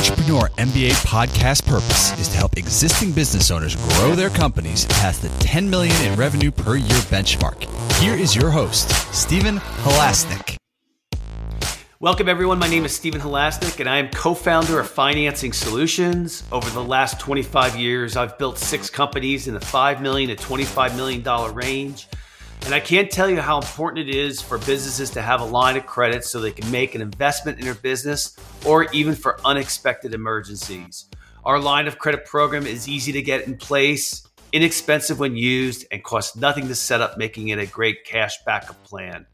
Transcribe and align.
Entrepreneur 0.00 0.48
MBA 0.56 0.92
podcast 1.04 1.66
purpose 1.66 2.18
is 2.18 2.26
to 2.28 2.38
help 2.38 2.56
existing 2.56 3.12
business 3.12 3.50
owners 3.50 3.76
grow 3.76 4.14
their 4.14 4.30
companies 4.30 4.86
past 4.86 5.20
the 5.20 5.28
10 5.40 5.68
million 5.68 5.94
in 6.06 6.18
revenue 6.18 6.50
per 6.50 6.76
year 6.76 6.96
benchmark. 7.10 7.64
Here 8.00 8.14
is 8.14 8.34
your 8.34 8.48
host, 8.48 8.88
Stephen 9.14 9.58
Halasnik. 9.58 10.56
Welcome, 12.00 12.30
everyone. 12.30 12.58
My 12.58 12.66
name 12.66 12.86
is 12.86 12.96
Stephen 12.96 13.20
Halasnik, 13.20 13.78
and 13.78 13.90
I 13.90 13.98
am 13.98 14.08
co 14.08 14.32
founder 14.32 14.80
of 14.80 14.88
Financing 14.88 15.52
Solutions. 15.52 16.44
Over 16.50 16.70
the 16.70 16.82
last 16.82 17.20
25 17.20 17.76
years, 17.76 18.16
I've 18.16 18.38
built 18.38 18.56
six 18.56 18.88
companies 18.88 19.48
in 19.48 19.52
the 19.52 19.60
5 19.60 20.00
million 20.00 20.34
to 20.34 20.42
$25 20.42 20.96
million 20.96 21.54
range. 21.54 22.08
And 22.64 22.74
I 22.74 22.80
can't 22.80 23.10
tell 23.10 23.28
you 23.28 23.40
how 23.40 23.58
important 23.58 24.08
it 24.08 24.14
is 24.14 24.40
for 24.40 24.58
businesses 24.58 25.10
to 25.10 25.22
have 25.22 25.40
a 25.40 25.44
line 25.44 25.76
of 25.76 25.86
credit 25.86 26.24
so 26.24 26.40
they 26.40 26.52
can 26.52 26.70
make 26.70 26.94
an 26.94 27.00
investment 27.00 27.58
in 27.58 27.64
their 27.64 27.74
business 27.74 28.36
or 28.64 28.84
even 28.92 29.14
for 29.14 29.40
unexpected 29.44 30.14
emergencies. 30.14 31.06
Our 31.44 31.58
line 31.58 31.88
of 31.88 31.98
credit 31.98 32.26
program 32.26 32.66
is 32.66 32.86
easy 32.86 33.12
to 33.12 33.22
get 33.22 33.46
in 33.46 33.56
place, 33.56 34.26
inexpensive 34.52 35.18
when 35.18 35.36
used, 35.36 35.86
and 35.90 36.04
costs 36.04 36.36
nothing 36.36 36.68
to 36.68 36.74
set 36.74 37.00
up, 37.00 37.18
making 37.18 37.48
it 37.48 37.58
a 37.58 37.66
great 37.66 38.04
cash 38.04 38.34
backup 38.44 38.82
plan. 38.84 39.26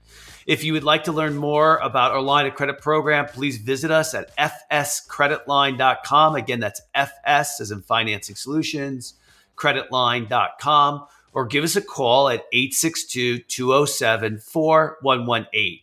If 0.47 0.63
you 0.63 0.73
would 0.75 0.85
like 0.85 1.05
to 1.05 1.13
learn 1.13 1.35
more 1.35 1.79
about 1.79 2.13
our 2.13 2.23
line 2.23 2.47
of 2.47 2.55
credit 2.55 2.81
program, 2.81 3.27
please 3.27 3.59
visit 3.59 3.91
us 3.91 4.15
at 4.15 4.35
fscreditline.com. 4.37 6.37
Again, 6.37 6.61
that's 6.61 6.81
FS 6.95 7.61
as 7.61 7.73
in 7.73 7.83
Financing 7.83 8.37
Solutions, 8.37 9.15
creditline.com 9.57 11.07
or 11.37 11.45
give 11.45 11.63
us 11.63 11.77
a 11.77 11.83
call 11.83 12.31
at 12.31 12.47
862 12.51 13.41
207 13.41 14.39
4118. 14.39 15.81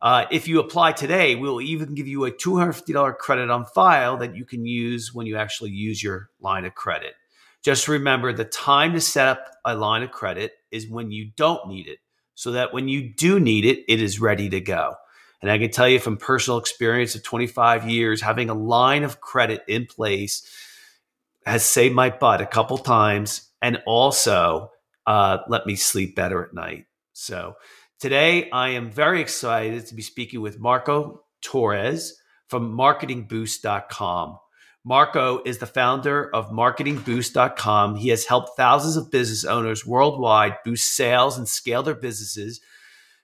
Uh, 0.00 0.24
if 0.30 0.46
you 0.46 0.60
apply 0.60 0.92
today, 0.92 1.34
we'll 1.34 1.60
even 1.60 1.96
give 1.96 2.06
you 2.06 2.24
a 2.24 2.30
$250 2.30 3.18
credit 3.18 3.50
on 3.50 3.66
file 3.66 4.16
that 4.18 4.36
you 4.36 4.44
can 4.44 4.64
use 4.64 5.12
when 5.12 5.26
you 5.26 5.36
actually 5.36 5.72
use 5.72 6.00
your 6.00 6.30
line 6.40 6.64
of 6.64 6.76
credit. 6.76 7.14
Just 7.62 7.88
remember 7.88 8.32
the 8.32 8.44
time 8.44 8.92
to 8.92 9.00
set 9.00 9.26
up 9.26 9.44
a 9.64 9.74
line 9.74 10.04
of 10.04 10.12
credit 10.12 10.52
is 10.70 10.88
when 10.88 11.10
you 11.10 11.32
don't 11.36 11.68
need 11.68 11.88
it, 11.88 11.98
so 12.36 12.52
that 12.52 12.72
when 12.72 12.86
you 12.86 13.12
do 13.12 13.40
need 13.40 13.64
it, 13.64 13.84
it 13.88 14.00
is 14.00 14.20
ready 14.20 14.48
to 14.50 14.60
go. 14.60 14.94
And 15.42 15.50
I 15.50 15.58
can 15.58 15.72
tell 15.72 15.88
you 15.88 15.98
from 15.98 16.16
personal 16.16 16.58
experience 16.58 17.16
of 17.16 17.24
25 17.24 17.90
years, 17.90 18.22
having 18.22 18.50
a 18.50 18.54
line 18.54 19.02
of 19.02 19.20
credit 19.20 19.64
in 19.66 19.86
place 19.86 20.48
has 21.46 21.64
saved 21.64 21.94
my 21.94 22.10
butt 22.10 22.40
a 22.40 22.46
couple 22.46 22.78
times 22.78 23.50
and 23.62 23.82
also 23.86 24.70
uh, 25.06 25.38
let 25.48 25.66
me 25.66 25.76
sleep 25.76 26.14
better 26.14 26.44
at 26.44 26.54
night. 26.54 26.86
So 27.12 27.54
today 27.98 28.50
I 28.50 28.70
am 28.70 28.90
very 28.90 29.20
excited 29.20 29.86
to 29.86 29.94
be 29.94 30.02
speaking 30.02 30.40
with 30.40 30.60
Marco 30.60 31.22
Torres 31.42 32.20
from 32.48 32.76
marketingboost.com. 32.76 34.38
Marco 34.84 35.42
is 35.44 35.58
the 35.58 35.66
founder 35.66 36.34
of 36.34 36.50
marketingboost.com. 36.50 37.96
He 37.96 38.08
has 38.08 38.24
helped 38.24 38.56
thousands 38.56 38.96
of 38.96 39.10
business 39.10 39.44
owners 39.44 39.86
worldwide 39.86 40.56
boost 40.64 40.94
sales 40.94 41.36
and 41.36 41.46
scale 41.46 41.82
their 41.82 41.94
businesses 41.94 42.60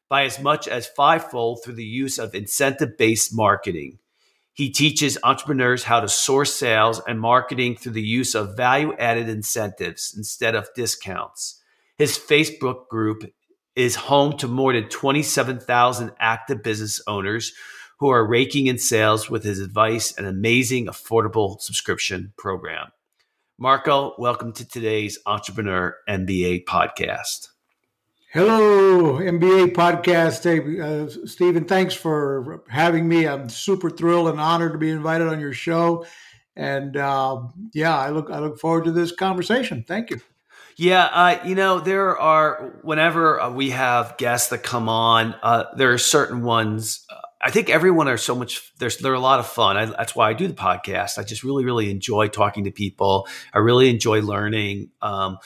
by 0.09 0.25
as 0.25 0.39
much 0.39 0.69
as 0.69 0.87
fivefold 0.87 1.61
through 1.65 1.75
the 1.75 1.85
use 1.85 2.19
of 2.19 2.35
incentive 2.35 2.97
based 2.99 3.35
marketing. 3.35 3.99
He 4.57 4.71
teaches 4.71 5.19
entrepreneurs 5.23 5.85
how 5.85 6.01
to 6.01 6.09
source 6.09 6.55
sales 6.55 7.03
and 7.07 7.21
marketing 7.21 7.77
through 7.77 7.93
the 7.93 8.01
use 8.01 8.35
of 8.35 8.57
value 8.57 8.95
added 8.99 9.29
incentives 9.29 10.15
instead 10.17 10.55
of 10.55 10.71
discounts. 10.75 11.63
His 11.99 12.17
Facebook 12.17 12.89
group 12.89 13.31
is 13.75 13.97
home 13.97 14.39
to 14.39 14.49
more 14.49 14.73
than 14.73 14.89
27,000 14.89 16.11
active 16.19 16.63
business 16.63 17.03
owners 17.07 17.53
who 18.01 18.09
are 18.09 18.27
raking 18.27 18.67
in 18.67 18.79
sales 18.79 19.29
with 19.29 19.45
his 19.45 19.61
advice 19.61 20.17
and 20.17 20.27
amazing 20.27 20.87
affordable 20.87 21.61
subscription 21.61 22.33
program. 22.39 22.87
Marco, 23.59 24.15
welcome 24.17 24.55
to 24.55 24.67
today's 24.67 25.19
Entrepreneur 25.27 25.95
MBA 26.09 26.65
podcast. 26.65 27.49
Hello, 28.37 29.15
MBA 29.15 29.73
podcast. 29.73 30.45
Hey, 30.45 30.79
uh, 30.79 31.09
Stephen, 31.27 31.65
thanks 31.65 31.95
for 31.95 32.63
having 32.69 33.09
me. 33.09 33.27
I'm 33.27 33.49
super 33.49 33.89
thrilled 33.89 34.29
and 34.29 34.39
honored 34.39 34.73
to 34.73 34.79
be 34.79 34.91
invited 34.91 35.29
on 35.29 35.41
your 35.41 35.55
show. 35.55 36.05
And 36.55 36.99
uh, 36.99 37.45
yeah, 37.73 37.97
I 37.97 38.11
look 38.11 38.31
I 38.31 38.41
look 38.41 38.61
forward 38.61 38.85
to 38.85 38.93
this 38.93 39.11
conversation. 39.11 39.87
Thank 39.89 40.11
you. 40.11 40.21
Yeah, 40.77 41.05
uh, 41.05 41.39
you 41.47 41.55
know, 41.55 41.81
there 41.81 42.19
are 42.19 42.79
whenever 42.83 43.41
uh, 43.41 43.51
we 43.51 43.71
have 43.71 44.19
guests 44.19 44.51
that 44.51 44.63
come 44.63 44.91
on, 44.91 45.35
uh, 45.43 45.65
there 45.75 45.95
are 45.95 45.99
certain 45.99 46.43
ones. 46.43 47.07
Uh, 47.09 47.17
I 47.41 47.51
think 47.51 47.71
everyone 47.71 48.07
are 48.07 48.19
so 48.19 48.35
much. 48.35 48.71
There's 48.79 48.99
they're 48.99 49.15
a 49.15 49.19
lot 49.19 49.41
of 49.41 49.47
fun. 49.47 49.79
I, 49.79 49.87
that's 49.87 50.15
why 50.15 50.29
I 50.29 50.35
do 50.35 50.47
the 50.47 50.53
podcast. 50.53 51.17
I 51.17 51.23
just 51.23 51.43
really 51.43 51.65
really 51.65 51.91
enjoy 51.91 52.29
talking 52.29 52.65
to 52.65 52.71
people. 52.71 53.29
I 53.55 53.61
really 53.61 53.89
enjoy 53.89 54.21
learning. 54.21 54.91
Um, 55.01 55.39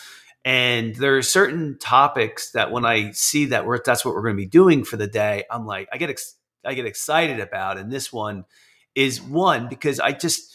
and 0.44 0.94
there 0.96 1.16
are 1.16 1.22
certain 1.22 1.78
topics 1.78 2.52
that 2.52 2.70
when 2.70 2.84
I 2.84 3.10
see 3.12 3.46
that 3.46 3.66
we're, 3.66 3.80
that's 3.82 4.04
what 4.04 4.14
we're 4.14 4.22
going 4.22 4.36
to 4.36 4.42
be 4.42 4.46
doing 4.46 4.84
for 4.84 4.96
the 4.96 5.06
day, 5.06 5.44
I'm 5.50 5.66
like, 5.66 5.88
I 5.92 5.98
get, 5.98 6.10
ex- 6.10 6.36
I 6.64 6.74
get 6.74 6.86
excited 6.86 7.40
about. 7.40 7.76
And 7.76 7.92
this 7.92 8.12
one 8.12 8.44
is 8.94 9.20
one 9.20 9.68
because 9.68 10.00
I 10.00 10.12
just, 10.12 10.54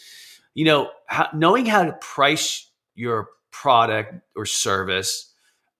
you 0.54 0.64
know, 0.64 0.90
how, 1.06 1.28
knowing 1.32 1.66
how 1.66 1.84
to 1.84 1.92
price 1.92 2.70
your 2.94 3.28
product 3.52 4.14
or 4.34 4.44
service, 4.44 5.32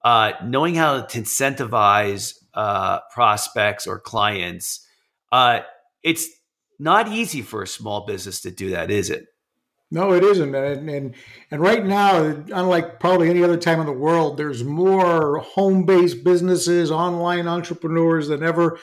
uh, 0.04 0.32
knowing 0.44 0.76
how 0.76 1.00
to 1.02 1.18
incentivize 1.20 2.34
uh, 2.54 3.00
prospects 3.12 3.86
or 3.86 3.98
clients, 3.98 4.86
uh, 5.32 5.60
it's 6.02 6.28
not 6.78 7.08
easy 7.08 7.42
for 7.42 7.62
a 7.62 7.66
small 7.66 8.06
business 8.06 8.42
to 8.42 8.50
do 8.50 8.70
that, 8.70 8.90
is 8.90 9.10
it? 9.10 9.26
No, 9.90 10.12
it 10.12 10.24
isn't, 10.24 10.52
and, 10.52 10.90
and 10.90 11.14
and 11.48 11.60
right 11.60 11.84
now, 11.86 12.20
unlike 12.52 12.98
probably 12.98 13.30
any 13.30 13.44
other 13.44 13.56
time 13.56 13.78
in 13.78 13.86
the 13.86 13.92
world, 13.92 14.36
there's 14.36 14.64
more 14.64 15.38
home-based 15.38 16.24
businesses, 16.24 16.90
online 16.90 17.46
entrepreneurs 17.46 18.26
than 18.26 18.42
ever. 18.42 18.80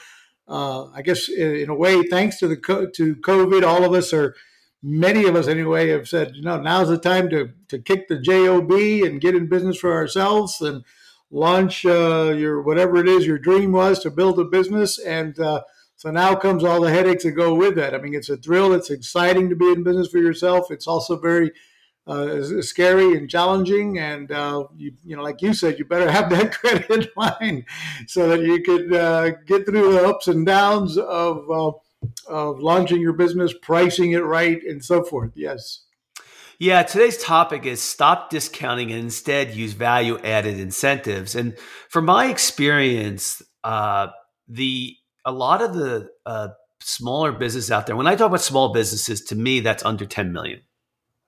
Uh, 0.48 0.86
I 0.92 1.02
guess 1.02 1.28
in, 1.28 1.56
in, 1.56 1.68
a 1.68 1.74
way, 1.74 2.04
thanks 2.04 2.38
to 2.38 2.48
the 2.48 2.56
to 2.56 3.16
COVID, 3.16 3.64
all 3.64 3.84
of 3.84 3.92
us 3.92 4.14
are, 4.14 4.34
many 4.82 5.26
of 5.26 5.36
us 5.36 5.46
anyway, 5.46 5.90
have 5.90 6.08
said, 6.08 6.36
you 6.36 6.42
know, 6.42 6.58
now's 6.58 6.88
the 6.88 6.96
time 6.96 7.28
to 7.30 7.50
to 7.68 7.78
kick 7.78 8.08
the 8.08 8.18
job 8.18 8.70
and 8.70 9.20
get 9.20 9.34
in 9.34 9.46
business 9.46 9.76
for 9.76 9.92
ourselves 9.92 10.62
and 10.62 10.84
launch 11.30 11.84
uh, 11.84 12.32
your 12.34 12.62
whatever 12.62 12.96
it 12.96 13.08
is 13.08 13.26
your 13.26 13.38
dream 13.38 13.72
was 13.72 13.98
to 14.00 14.10
build 14.10 14.38
a 14.38 14.44
business 14.44 14.98
and. 14.98 15.38
Uh, 15.38 15.60
so 15.96 16.10
now 16.10 16.34
comes 16.34 16.64
all 16.64 16.80
the 16.80 16.90
headaches 16.90 17.24
that 17.24 17.32
go 17.32 17.54
with 17.54 17.76
that. 17.76 17.94
I 17.94 17.98
mean, 17.98 18.14
it's 18.14 18.28
a 18.28 18.36
thrill. 18.36 18.72
It's 18.72 18.90
exciting 18.90 19.48
to 19.48 19.56
be 19.56 19.70
in 19.70 19.82
business 19.82 20.08
for 20.08 20.18
yourself. 20.18 20.70
It's 20.70 20.86
also 20.86 21.18
very 21.18 21.52
uh, 22.06 22.42
scary 22.62 23.16
and 23.16 23.30
challenging. 23.30 23.98
And 23.98 24.30
uh, 24.30 24.66
you, 24.76 24.92
you 25.04 25.16
know, 25.16 25.22
like 25.22 25.40
you 25.40 25.54
said, 25.54 25.78
you 25.78 25.84
better 25.84 26.10
have 26.18 26.30
that 26.30 26.52
credit 26.52 27.16
line 27.16 27.64
so 28.06 28.28
that 28.28 28.40
you 28.40 28.62
could 28.62 28.92
uh, 28.92 29.30
get 29.46 29.66
through 29.66 29.92
the 29.92 30.06
ups 30.06 30.28
and 30.28 30.44
downs 30.44 30.98
of 30.98 31.50
uh, 31.50 31.72
of 32.28 32.60
launching 32.60 33.00
your 33.00 33.14
business, 33.14 33.54
pricing 33.62 34.12
it 34.12 34.24
right, 34.24 34.62
and 34.62 34.84
so 34.84 35.02
forth. 35.02 35.32
Yes. 35.34 35.84
Yeah, 36.58 36.82
today's 36.82 37.16
topic 37.16 37.66
is 37.66 37.82
stop 37.82 38.30
discounting 38.30 38.90
and 38.92 39.00
instead 39.00 39.54
use 39.54 39.72
value 39.72 40.18
added 40.18 40.60
incentives. 40.60 41.34
And 41.34 41.58
from 41.88 42.04
my 42.04 42.26
experience, 42.26 43.42
uh, 43.64 44.08
the 44.46 44.96
a 45.24 45.32
lot 45.32 45.62
of 45.62 45.74
the 45.74 46.10
uh, 46.26 46.48
smaller 46.80 47.32
business 47.32 47.70
out 47.70 47.86
there, 47.86 47.96
when 47.96 48.06
I 48.06 48.14
talk 48.14 48.28
about 48.28 48.42
small 48.42 48.72
businesses, 48.72 49.22
to 49.26 49.34
me, 49.36 49.60
that's 49.60 49.84
under 49.84 50.06
10 50.06 50.32
million. 50.32 50.60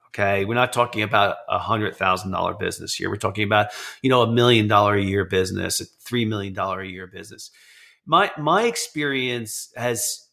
Okay. 0.08 0.44
We're 0.46 0.54
not 0.54 0.72
talking 0.72 1.02
about 1.02 1.36
a 1.46 1.58
hundred 1.58 1.94
thousand 1.94 2.30
dollar 2.30 2.54
business 2.54 2.94
here. 2.94 3.10
We're 3.10 3.16
talking 3.16 3.44
about, 3.44 3.68
you 4.00 4.08
know, 4.08 4.22
a 4.22 4.32
million 4.32 4.66
dollar 4.66 4.94
a 4.94 5.02
year 5.02 5.26
business, 5.26 5.80
a 5.82 5.84
three 5.84 6.24
million 6.24 6.54
dollar 6.54 6.80
a 6.80 6.88
year 6.88 7.06
business. 7.06 7.50
My, 8.06 8.30
my 8.38 8.62
experience 8.62 9.70
has 9.76 10.26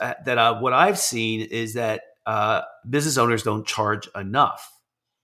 uh, 0.00 0.14
that 0.24 0.38
uh, 0.38 0.58
what 0.60 0.72
I've 0.72 0.98
seen 0.98 1.42
is 1.42 1.74
that 1.74 2.02
uh, 2.24 2.62
business 2.88 3.18
owners 3.18 3.42
don't 3.42 3.66
charge 3.66 4.08
enough. 4.14 4.72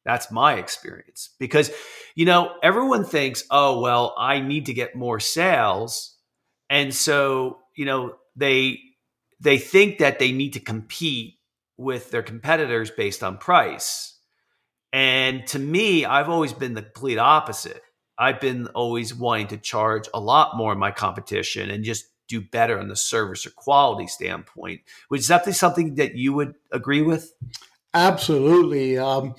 That's 0.05 0.31
my 0.31 0.55
experience 0.55 1.31
because, 1.39 1.71
you 2.15 2.27
know, 2.27 2.55
everyone 2.63 3.05
thinks, 3.05 3.45
oh, 3.51 3.81
well, 3.81 4.15
I 4.19 4.41
need 4.41 4.67
to 4.67 4.75
get 4.75 4.95
more 4.95 5.21
sales. 5.21 6.17
And 6.69 6.95
so 6.95 7.59
you 7.77 7.85
know 7.85 8.17
they 8.35 8.81
they 9.41 9.59
think 9.59 9.99
that 9.99 10.19
they 10.19 10.33
need 10.33 10.55
to 10.55 10.61
compete 10.61 11.35
with 11.77 12.11
their 12.11 12.23
competitors 12.23 12.91
based 12.91 13.23
on 13.23 13.39
price. 13.39 14.19
And 14.93 15.47
to 15.49 15.59
me, 15.59 16.05
I've 16.05 16.31
always 16.31 16.55
been 16.55 16.75
the 16.75 16.83
complete 16.83 17.19
opposite. 17.19 17.83
I've 18.19 18.41
been 18.41 18.69
always 18.69 19.15
wanting 19.15 19.49
to 19.49 19.59
charge 19.59 20.09
a 20.15 20.21
lot 20.21 20.57
more 20.57 20.73
in 20.73 20.79
my 20.79 20.91
competition 20.91 21.71
and 21.71 21.85
just 21.85 22.07
do 22.29 22.41
better 22.41 22.79
on 22.79 22.89
the 22.89 22.97
service 22.97 23.47
or 23.47 23.51
quality 23.51 24.07
standpoint. 24.07 24.81
Which 25.09 25.21
is 25.21 25.29
that 25.29 25.45
something 25.55 25.97
that 25.97 26.15
you 26.15 26.33
would 26.33 26.55
agree 26.73 27.03
with? 27.03 27.33
Absolutely. 27.93 28.99
Um, 28.99 29.35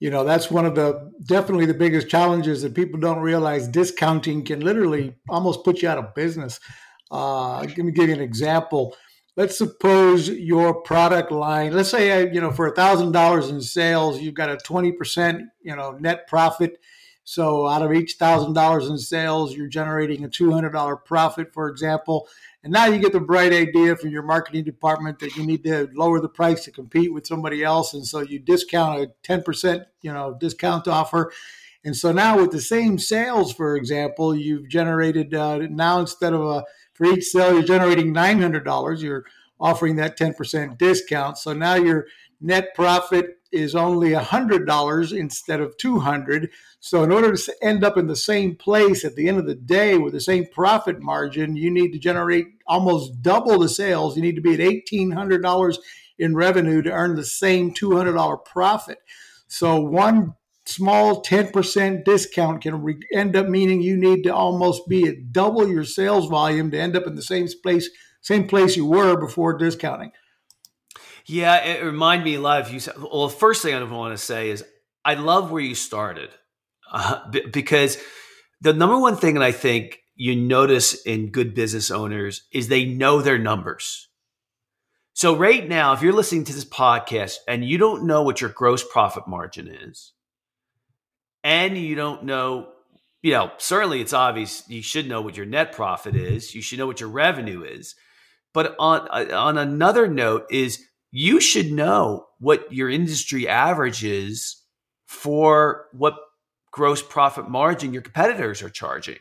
you 0.00 0.10
know, 0.10 0.24
that's 0.24 0.50
one 0.50 0.66
of 0.66 0.74
the 0.74 1.12
definitely 1.26 1.66
the 1.66 1.74
biggest 1.74 2.08
challenges 2.08 2.62
that 2.62 2.74
people 2.74 2.98
don't 2.98 3.20
realize. 3.20 3.68
Discounting 3.68 4.44
can 4.44 4.60
literally 4.60 5.14
almost 5.28 5.64
put 5.64 5.82
you 5.82 5.88
out 5.88 5.98
of 5.98 6.14
business. 6.14 6.60
Uh, 7.10 7.60
let 7.60 7.78
me 7.78 7.92
give 7.92 8.08
you 8.08 8.14
an 8.14 8.20
example. 8.20 8.96
let's 9.36 9.58
suppose 9.58 10.28
your 10.28 10.82
product 10.82 11.32
line, 11.32 11.72
let's 11.72 11.90
say, 11.90 12.32
you 12.32 12.40
know, 12.40 12.52
for 12.52 12.68
a 12.68 12.74
thousand 12.74 13.12
dollars 13.12 13.48
in 13.48 13.60
sales, 13.60 14.20
you've 14.20 14.34
got 14.34 14.48
a 14.48 14.56
20%, 14.56 15.40
you 15.62 15.74
know, 15.74 15.92
net 15.92 16.28
profit. 16.28 16.78
So 17.24 17.66
out 17.66 17.82
of 17.82 17.92
each 17.92 18.14
thousand 18.14 18.52
dollars 18.52 18.88
in 18.88 18.98
sales, 18.98 19.56
you're 19.56 19.66
generating 19.66 20.24
a 20.24 20.28
$200 20.28 21.04
profit, 21.04 21.52
for 21.52 21.68
example. 21.68 22.28
And 22.62 22.72
now 22.72 22.86
you 22.86 22.98
get 22.98 23.12
the 23.12 23.20
bright 23.20 23.52
idea 23.52 23.96
from 23.96 24.10
your 24.10 24.22
marketing 24.22 24.64
department 24.64 25.18
that 25.18 25.36
you 25.36 25.44
need 25.44 25.64
to 25.64 25.88
lower 25.94 26.20
the 26.20 26.28
price 26.28 26.64
to 26.64 26.70
compete 26.70 27.12
with 27.12 27.26
somebody 27.26 27.64
else. 27.64 27.92
And 27.94 28.06
so 28.06 28.20
you 28.20 28.38
discount 28.38 29.00
a 29.00 29.12
10%, 29.22 29.84
you 30.02 30.12
know, 30.12 30.36
discount 30.38 30.86
offer. 30.86 31.32
And 31.84 31.96
so 31.96 32.12
now 32.12 32.40
with 32.40 32.50
the 32.52 32.60
same 32.60 32.98
sales, 32.98 33.52
for 33.52 33.76
example, 33.76 34.34
you've 34.34 34.68
generated 34.68 35.34
uh, 35.34 35.58
now 35.58 36.00
instead 36.00 36.32
of 36.32 36.42
a 36.42 36.64
for 36.94 37.06
each 37.06 37.24
sale, 37.24 37.52
you're 37.54 37.62
generating 37.62 38.14
$900. 38.14 39.02
You're 39.02 39.24
offering 39.60 39.96
that 39.96 40.18
10% 40.18 40.78
discount. 40.78 41.38
So 41.38 41.52
now 41.52 41.74
your 41.74 42.06
net 42.40 42.74
profit 42.74 43.38
is 43.54 43.74
only 43.76 44.10
$100 44.10 45.16
instead 45.16 45.60
of 45.60 45.76
200 45.76 46.50
so 46.80 47.04
in 47.04 47.12
order 47.12 47.34
to 47.36 47.54
end 47.62 47.84
up 47.84 47.96
in 47.96 48.08
the 48.08 48.16
same 48.16 48.56
place 48.56 49.04
at 49.04 49.14
the 49.14 49.28
end 49.28 49.38
of 49.38 49.46
the 49.46 49.54
day 49.54 49.96
with 49.96 50.12
the 50.12 50.20
same 50.20 50.44
profit 50.52 51.00
margin 51.00 51.54
you 51.54 51.70
need 51.70 51.92
to 51.92 51.98
generate 51.98 52.46
almost 52.66 53.22
double 53.22 53.60
the 53.60 53.68
sales 53.68 54.16
you 54.16 54.22
need 54.22 54.34
to 54.34 54.42
be 54.42 54.54
at 54.54 54.58
$1800 54.58 55.78
in 56.18 56.34
revenue 56.34 56.82
to 56.82 56.90
earn 56.90 57.14
the 57.14 57.24
same 57.24 57.72
$200 57.72 58.44
profit 58.44 58.98
so 59.46 59.80
one 59.80 60.34
small 60.66 61.22
10% 61.22 62.04
discount 62.04 62.62
can 62.62 62.82
re- 62.82 62.98
end 63.12 63.36
up 63.36 63.48
meaning 63.48 63.82
you 63.82 63.96
need 63.96 64.22
to 64.24 64.34
almost 64.34 64.88
be 64.88 65.06
at 65.06 65.32
double 65.32 65.68
your 65.68 65.84
sales 65.84 66.26
volume 66.26 66.70
to 66.70 66.78
end 66.78 66.96
up 66.96 67.06
in 67.06 67.14
the 67.14 67.22
same 67.22 67.46
place 67.62 67.88
same 68.24 68.48
place 68.48 68.74
you 68.74 68.86
were 68.86 69.20
before 69.20 69.58
discounting. 69.58 70.10
Yeah, 71.26 71.62
it 71.62 71.84
reminded 71.84 72.24
me 72.24 72.36
a 72.36 72.40
lot 72.40 72.62
of 72.62 72.72
you. 72.72 72.80
Well, 72.96 73.28
the 73.28 73.34
first 73.34 73.62
thing 73.62 73.74
I 73.74 73.82
want 73.82 74.16
to 74.16 74.22
say 74.22 74.48
is 74.48 74.64
I 75.04 75.14
love 75.14 75.50
where 75.50 75.60
you 75.60 75.74
started 75.74 76.30
uh, 76.90 77.28
b- 77.30 77.44
because 77.52 77.98
the 78.62 78.72
number 78.72 78.98
one 78.98 79.16
thing 79.16 79.34
that 79.34 79.42
I 79.42 79.52
think 79.52 79.98
you 80.14 80.34
notice 80.34 80.94
in 81.02 81.32
good 81.32 81.54
business 81.54 81.90
owners 81.90 82.46
is 82.50 82.68
they 82.68 82.86
know 82.86 83.20
their 83.20 83.38
numbers. 83.38 84.08
So 85.12 85.36
right 85.36 85.68
now, 85.68 85.92
if 85.92 86.00
you're 86.00 86.14
listening 86.14 86.44
to 86.44 86.54
this 86.54 86.64
podcast 86.64 87.36
and 87.46 87.62
you 87.62 87.76
don't 87.76 88.06
know 88.06 88.22
what 88.22 88.40
your 88.40 88.50
gross 88.50 88.82
profit 88.82 89.28
margin 89.28 89.68
is, 89.68 90.13
and 91.44 91.76
you 91.76 91.94
don't 91.94 92.24
know, 92.24 92.68
you 93.22 93.32
know, 93.32 93.52
certainly 93.58 94.00
it's 94.00 94.14
obvious 94.14 94.64
you 94.68 94.82
should 94.82 95.06
know 95.06 95.20
what 95.20 95.36
your 95.36 95.46
net 95.46 95.72
profit 95.72 96.16
is. 96.16 96.54
You 96.54 96.62
should 96.62 96.78
know 96.78 96.86
what 96.86 97.00
your 97.00 97.10
revenue 97.10 97.62
is. 97.62 97.94
But 98.54 98.74
on 98.78 99.06
on 99.08 99.58
another 99.58 100.08
note 100.08 100.46
is 100.50 100.82
you 101.10 101.40
should 101.40 101.70
know 101.70 102.26
what 102.40 102.72
your 102.72 102.88
industry 102.88 103.46
average 103.46 104.02
is 104.04 104.62
for 105.06 105.86
what 105.92 106.16
gross 106.70 107.02
profit 107.02 107.48
margin 107.48 107.92
your 107.92 108.02
competitors 108.02 108.62
are 108.62 108.70
charging. 108.70 109.18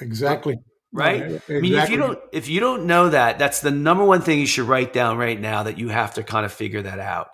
Exactly. 0.00 0.58
Right? 0.92 1.22
exactly. 1.22 1.56
I 1.56 1.60
mean, 1.60 1.74
if 1.74 1.90
you 1.90 1.98
don't 1.98 2.18
if 2.32 2.48
you 2.48 2.60
don't 2.60 2.86
know 2.86 3.10
that, 3.10 3.38
that's 3.38 3.60
the 3.60 3.70
number 3.70 4.04
one 4.04 4.22
thing 4.22 4.40
you 4.40 4.46
should 4.46 4.66
write 4.66 4.92
down 4.92 5.18
right 5.18 5.40
now 5.40 5.62
that 5.64 5.78
you 5.78 5.88
have 5.88 6.14
to 6.14 6.22
kind 6.22 6.44
of 6.44 6.52
figure 6.52 6.82
that 6.82 6.98
out 6.98 7.28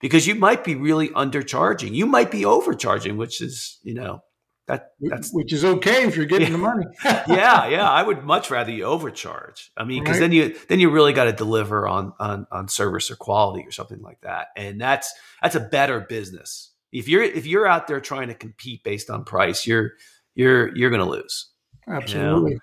because 0.00 0.26
you 0.26 0.34
might 0.34 0.64
be 0.64 0.74
really 0.74 1.08
undercharging. 1.08 1.94
You 1.94 2.06
might 2.06 2.30
be 2.30 2.44
overcharging, 2.44 3.16
which 3.16 3.40
is, 3.40 3.78
you 3.82 3.94
know, 3.94 4.22
that 4.68 4.90
that's 5.00 5.32
which 5.32 5.52
is 5.52 5.64
okay 5.64 6.04
if 6.04 6.14
you're 6.14 6.26
getting 6.26 6.48
yeah. 6.48 6.52
the 6.52 6.58
money. 6.58 6.86
yeah, 7.04 7.68
yeah. 7.68 7.90
I 7.90 8.02
would 8.02 8.24
much 8.24 8.50
rather 8.50 8.70
you 8.70 8.84
overcharge. 8.84 9.72
I 9.78 9.84
mean, 9.84 10.04
because 10.04 10.16
right. 10.16 10.20
then 10.20 10.32
you 10.32 10.56
then 10.68 10.78
you 10.78 10.90
really 10.90 11.14
got 11.14 11.24
to 11.24 11.32
deliver 11.32 11.88
on 11.88 12.12
on 12.20 12.46
on 12.52 12.68
service 12.68 13.10
or 13.10 13.16
quality 13.16 13.66
or 13.66 13.70
something 13.70 14.02
like 14.02 14.20
that, 14.20 14.48
and 14.56 14.78
that's 14.78 15.10
that's 15.42 15.54
a 15.54 15.60
better 15.60 16.00
business. 16.00 16.70
If 16.92 17.08
you're 17.08 17.22
if 17.22 17.46
you're 17.46 17.66
out 17.66 17.86
there 17.86 18.00
trying 18.00 18.28
to 18.28 18.34
compete 18.34 18.84
based 18.84 19.08
on 19.08 19.24
price, 19.24 19.66
you're 19.66 19.92
you're 20.34 20.76
you're 20.76 20.90
going 20.90 21.04
to 21.04 21.10
lose. 21.10 21.50
Absolutely. 21.88 22.50
You 22.50 22.56
know? 22.56 22.60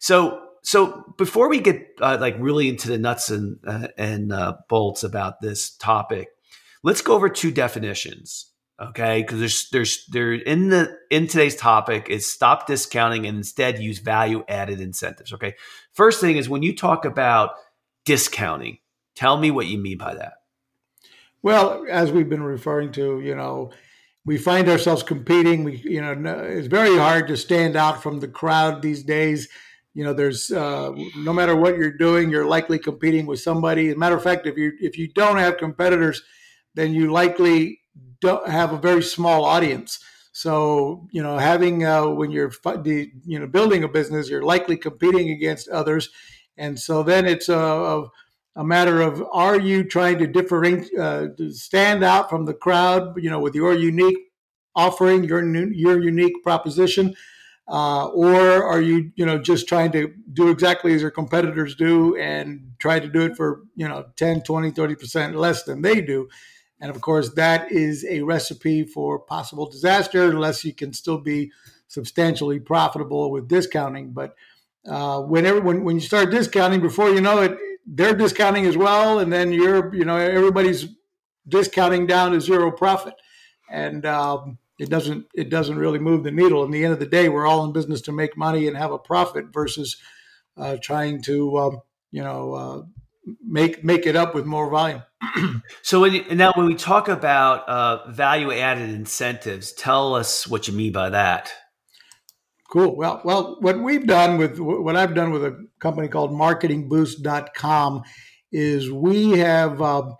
So 0.00 0.40
so 0.64 1.04
before 1.18 1.48
we 1.48 1.60
get 1.60 1.86
uh, 2.00 2.18
like 2.20 2.36
really 2.40 2.68
into 2.68 2.88
the 2.88 2.98
nuts 2.98 3.30
and 3.30 3.58
uh, 3.64 3.88
and 3.96 4.32
uh, 4.32 4.54
bolts 4.68 5.04
about 5.04 5.40
this 5.40 5.76
topic, 5.76 6.28
Let's 6.84 7.00
go 7.00 7.14
over 7.14 7.30
two 7.30 7.50
definitions, 7.50 8.52
okay? 8.78 9.22
Because 9.22 9.38
there's 9.38 9.70
there's 9.70 10.06
there 10.08 10.34
in 10.34 10.68
the 10.68 10.94
in 11.10 11.26
today's 11.26 11.56
topic 11.56 12.08
is 12.10 12.30
stop 12.30 12.66
discounting 12.66 13.26
and 13.26 13.38
instead 13.38 13.78
use 13.78 14.00
value 14.00 14.44
added 14.48 14.82
incentives. 14.82 15.32
Okay, 15.32 15.54
first 15.92 16.20
thing 16.20 16.36
is 16.36 16.46
when 16.46 16.62
you 16.62 16.76
talk 16.76 17.06
about 17.06 17.52
discounting, 18.04 18.78
tell 19.14 19.38
me 19.38 19.50
what 19.50 19.66
you 19.66 19.78
mean 19.78 19.96
by 19.96 20.14
that. 20.14 20.34
Well, 21.42 21.86
as 21.90 22.12
we've 22.12 22.28
been 22.28 22.42
referring 22.42 22.92
to, 22.92 23.20
you 23.20 23.34
know, 23.34 23.72
we 24.26 24.36
find 24.36 24.68
ourselves 24.68 25.02
competing. 25.02 25.64
We, 25.64 25.76
you 25.84 26.02
know, 26.02 26.12
it's 26.42 26.66
very 26.66 26.98
hard 26.98 27.28
to 27.28 27.36
stand 27.38 27.76
out 27.76 28.02
from 28.02 28.20
the 28.20 28.28
crowd 28.28 28.82
these 28.82 29.02
days. 29.02 29.48
You 29.94 30.04
know, 30.04 30.12
there's 30.12 30.50
uh, 30.50 30.92
no 31.16 31.32
matter 31.32 31.56
what 31.56 31.78
you're 31.78 31.96
doing, 31.96 32.28
you're 32.28 32.46
likely 32.46 32.78
competing 32.78 33.24
with 33.24 33.40
somebody. 33.40 33.88
As 33.88 33.94
a 33.94 33.98
matter 33.98 34.16
of 34.16 34.22
fact, 34.22 34.46
if 34.46 34.58
you 34.58 34.72
if 34.80 34.98
you 34.98 35.08
don't 35.08 35.38
have 35.38 35.56
competitors, 35.56 36.22
then 36.74 36.92
you 36.92 37.10
likely 37.10 37.80
don't 38.20 38.48
have 38.48 38.72
a 38.72 38.78
very 38.78 39.02
small 39.02 39.44
audience. 39.44 40.00
So 40.32 41.06
you 41.12 41.22
know, 41.22 41.38
having 41.38 41.84
uh, 41.84 42.08
when 42.08 42.30
you're 42.30 42.52
you 42.84 43.38
know 43.38 43.46
building 43.46 43.84
a 43.84 43.88
business, 43.88 44.28
you're 44.28 44.42
likely 44.42 44.76
competing 44.76 45.30
against 45.30 45.68
others, 45.68 46.10
and 46.56 46.78
so 46.78 47.02
then 47.02 47.26
it's 47.26 47.48
a, 47.48 48.04
a 48.56 48.64
matter 48.64 49.00
of 49.00 49.22
are 49.32 49.58
you 49.58 49.84
trying 49.84 50.18
to 50.18 50.26
differentiate, 50.26 50.98
uh, 50.98 51.28
stand 51.50 52.02
out 52.02 52.28
from 52.28 52.46
the 52.46 52.54
crowd, 52.54 53.16
you 53.16 53.30
know, 53.30 53.38
with 53.38 53.54
your 53.54 53.74
unique 53.74 54.18
offering, 54.74 55.22
your 55.22 55.44
your 55.72 56.00
unique 56.00 56.42
proposition, 56.42 57.14
uh, 57.68 58.06
or 58.08 58.64
are 58.64 58.80
you 58.80 59.12
you 59.14 59.24
know 59.24 59.38
just 59.38 59.68
trying 59.68 59.92
to 59.92 60.12
do 60.32 60.48
exactly 60.48 60.94
as 60.94 61.02
your 61.02 61.10
competitors 61.10 61.74
do 61.74 62.16
and 62.16 62.72
try 62.78 62.98
to 62.98 63.08
do 63.08 63.20
it 63.22 63.36
for 63.36 63.62
you 63.76 63.88
know 63.88 64.04
10 64.16 64.42
20 64.42 64.72
30% 64.72 65.34
less 65.34 65.62
than 65.62 65.80
they 65.80 66.00
do 66.00 66.28
and 66.80 66.90
of 66.90 67.00
course, 67.00 67.34
that 67.34 67.70
is 67.70 68.04
a 68.04 68.22
recipe 68.22 68.84
for 68.84 69.18
possible 69.18 69.68
disaster 69.70 70.30
unless 70.30 70.64
you 70.64 70.74
can 70.74 70.92
still 70.92 71.18
be 71.18 71.52
substantially 71.88 72.58
profitable 72.58 73.30
with 73.30 73.48
discounting. 73.48 74.12
But 74.12 74.34
uh, 74.86 75.22
whenever 75.22 75.60
when, 75.60 75.84
when 75.84 75.96
you 75.96 76.02
start 76.02 76.30
discounting, 76.30 76.80
before 76.80 77.10
you 77.10 77.20
know 77.20 77.40
it, 77.40 77.56
they're 77.86 78.14
discounting 78.14 78.66
as 78.66 78.76
well, 78.76 79.18
and 79.18 79.32
then 79.32 79.52
you're 79.52 79.94
you 79.94 80.04
know 80.04 80.16
everybody's 80.16 80.86
discounting 81.48 82.06
down 82.06 82.32
to 82.32 82.40
zero 82.40 82.70
profit, 82.70 83.14
and 83.70 84.04
um, 84.04 84.58
it 84.78 84.90
doesn't 84.90 85.26
it 85.34 85.50
doesn't 85.50 85.78
really 85.78 85.98
move 85.98 86.24
the 86.24 86.30
needle. 86.30 86.64
In 86.64 86.70
the 86.70 86.84
end 86.84 86.92
of 86.92 87.00
the 87.00 87.06
day, 87.06 87.28
we're 87.28 87.46
all 87.46 87.64
in 87.64 87.72
business 87.72 88.00
to 88.02 88.12
make 88.12 88.36
money 88.36 88.66
and 88.66 88.76
have 88.76 88.92
a 88.92 88.98
profit 88.98 89.46
versus 89.52 89.96
uh, 90.56 90.76
trying 90.82 91.22
to 91.22 91.58
um, 91.58 91.80
you 92.10 92.22
know 92.22 92.54
uh, 92.54 92.82
make 93.46 93.84
make 93.84 94.06
it 94.06 94.16
up 94.16 94.34
with 94.34 94.44
more 94.44 94.70
volume. 94.70 95.02
so 95.82 96.00
when 96.00 96.12
you, 96.12 96.34
now 96.34 96.52
when 96.54 96.66
we 96.66 96.74
talk 96.74 97.08
about 97.08 97.68
uh, 97.68 98.10
value 98.10 98.52
added 98.52 98.90
incentives, 98.90 99.72
tell 99.72 100.14
us 100.14 100.46
what 100.46 100.68
you 100.68 100.74
mean 100.74 100.92
by 100.92 101.10
that. 101.10 101.52
Cool. 102.70 102.96
Well, 102.96 103.20
well, 103.24 103.56
what 103.60 103.78
we've 103.78 104.06
done 104.06 104.36
with 104.36 104.58
what 104.58 104.96
I've 104.96 105.14
done 105.14 105.30
with 105.30 105.44
a 105.44 105.66
company 105.78 106.08
called 106.08 106.32
MarketingBoost.com 106.32 108.02
is 108.50 108.90
we 108.90 109.30
have 109.32 109.80
uh, 109.80 110.10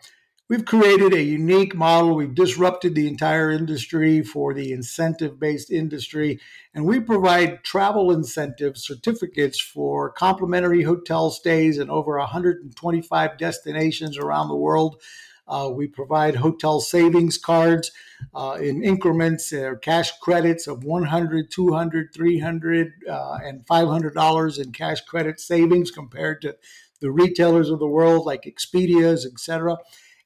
we've 0.54 0.64
created 0.64 1.12
a 1.12 1.20
unique 1.20 1.74
model. 1.74 2.14
We've 2.14 2.32
disrupted 2.32 2.94
the 2.94 3.08
entire 3.08 3.50
industry 3.50 4.22
for 4.22 4.54
the 4.54 4.70
incentive 4.72 5.40
based 5.40 5.68
industry, 5.68 6.38
and 6.72 6.84
we 6.84 7.00
provide 7.00 7.64
travel 7.64 8.12
incentive 8.12 8.78
certificates 8.78 9.60
for 9.60 10.12
complimentary 10.12 10.84
hotel 10.84 11.30
stays 11.30 11.78
in 11.78 11.90
over 11.90 12.16
125 12.18 13.36
destinations 13.36 14.16
around 14.16 14.46
the 14.46 14.54
world. 14.54 15.02
Uh, 15.48 15.70
we 15.74 15.88
provide 15.88 16.36
hotel 16.36 16.80
savings 16.80 17.36
cards 17.36 17.90
uh, 18.32 18.56
in 18.60 18.84
increments 18.84 19.52
or 19.52 19.74
cash 19.74 20.12
credits 20.20 20.68
of 20.68 20.84
100 20.84 21.50
200 21.50 22.14
300 22.14 22.92
uh, 23.10 23.38
and 23.42 23.66
$500 23.66 24.58
in 24.62 24.72
cash 24.72 25.00
credit 25.00 25.40
savings 25.40 25.90
compared 25.90 26.40
to 26.42 26.54
the 27.00 27.10
retailers 27.10 27.70
of 27.70 27.80
the 27.80 27.88
world 27.88 28.24
like 28.24 28.46
Expedia's, 28.46 29.26
etc. 29.26 29.78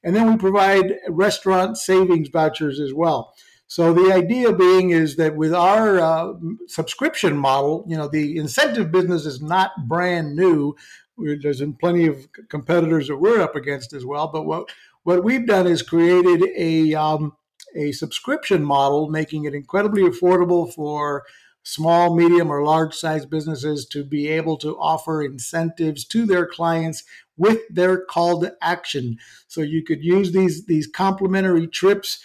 And 0.03 0.15
then 0.15 0.29
we 0.29 0.37
provide 0.37 0.95
restaurant 1.07 1.77
savings 1.77 2.29
vouchers 2.29 2.79
as 2.79 2.93
well. 2.93 3.33
So 3.67 3.93
the 3.93 4.11
idea 4.11 4.51
being 4.51 4.89
is 4.89 5.15
that 5.17 5.35
with 5.35 5.53
our 5.53 5.99
uh, 5.99 6.33
subscription 6.67 7.37
model, 7.37 7.85
you 7.87 7.95
know, 7.95 8.07
the 8.07 8.37
incentive 8.37 8.91
business 8.91 9.27
is 9.27 9.41
not 9.41 9.87
brand 9.87 10.35
new. 10.35 10.75
There's 11.17 11.61
plenty 11.79 12.07
of 12.07 12.27
competitors 12.49 13.09
that 13.09 13.17
we're 13.17 13.41
up 13.41 13.55
against 13.55 13.93
as 13.93 14.05
well. 14.05 14.27
But 14.27 14.45
what 14.45 14.69
what 15.03 15.23
we've 15.23 15.45
done 15.45 15.67
is 15.67 15.83
created 15.83 16.49
a 16.57 16.95
um, 16.95 17.33
a 17.75 17.91
subscription 17.91 18.63
model, 18.63 19.09
making 19.09 19.43
it 19.45 19.53
incredibly 19.53 20.01
affordable 20.01 20.73
for 20.73 21.23
small, 21.61 22.15
medium, 22.15 22.49
or 22.49 22.63
large 22.63 22.95
size 22.95 23.25
businesses 23.27 23.85
to 23.85 24.03
be 24.03 24.29
able 24.29 24.57
to 24.57 24.77
offer 24.79 25.21
incentives 25.21 26.05
to 26.05 26.25
their 26.25 26.47
clients 26.47 27.03
with 27.39 27.61
their 27.69 28.05
call 28.05 28.41
to 28.41 28.55
action. 28.61 29.17
So 29.47 29.61
you 29.61 29.83
could 29.83 30.03
use 30.03 30.31
these 30.31 30.65
these 30.65 30.85
complimentary 30.85 31.67
trips 31.67 32.19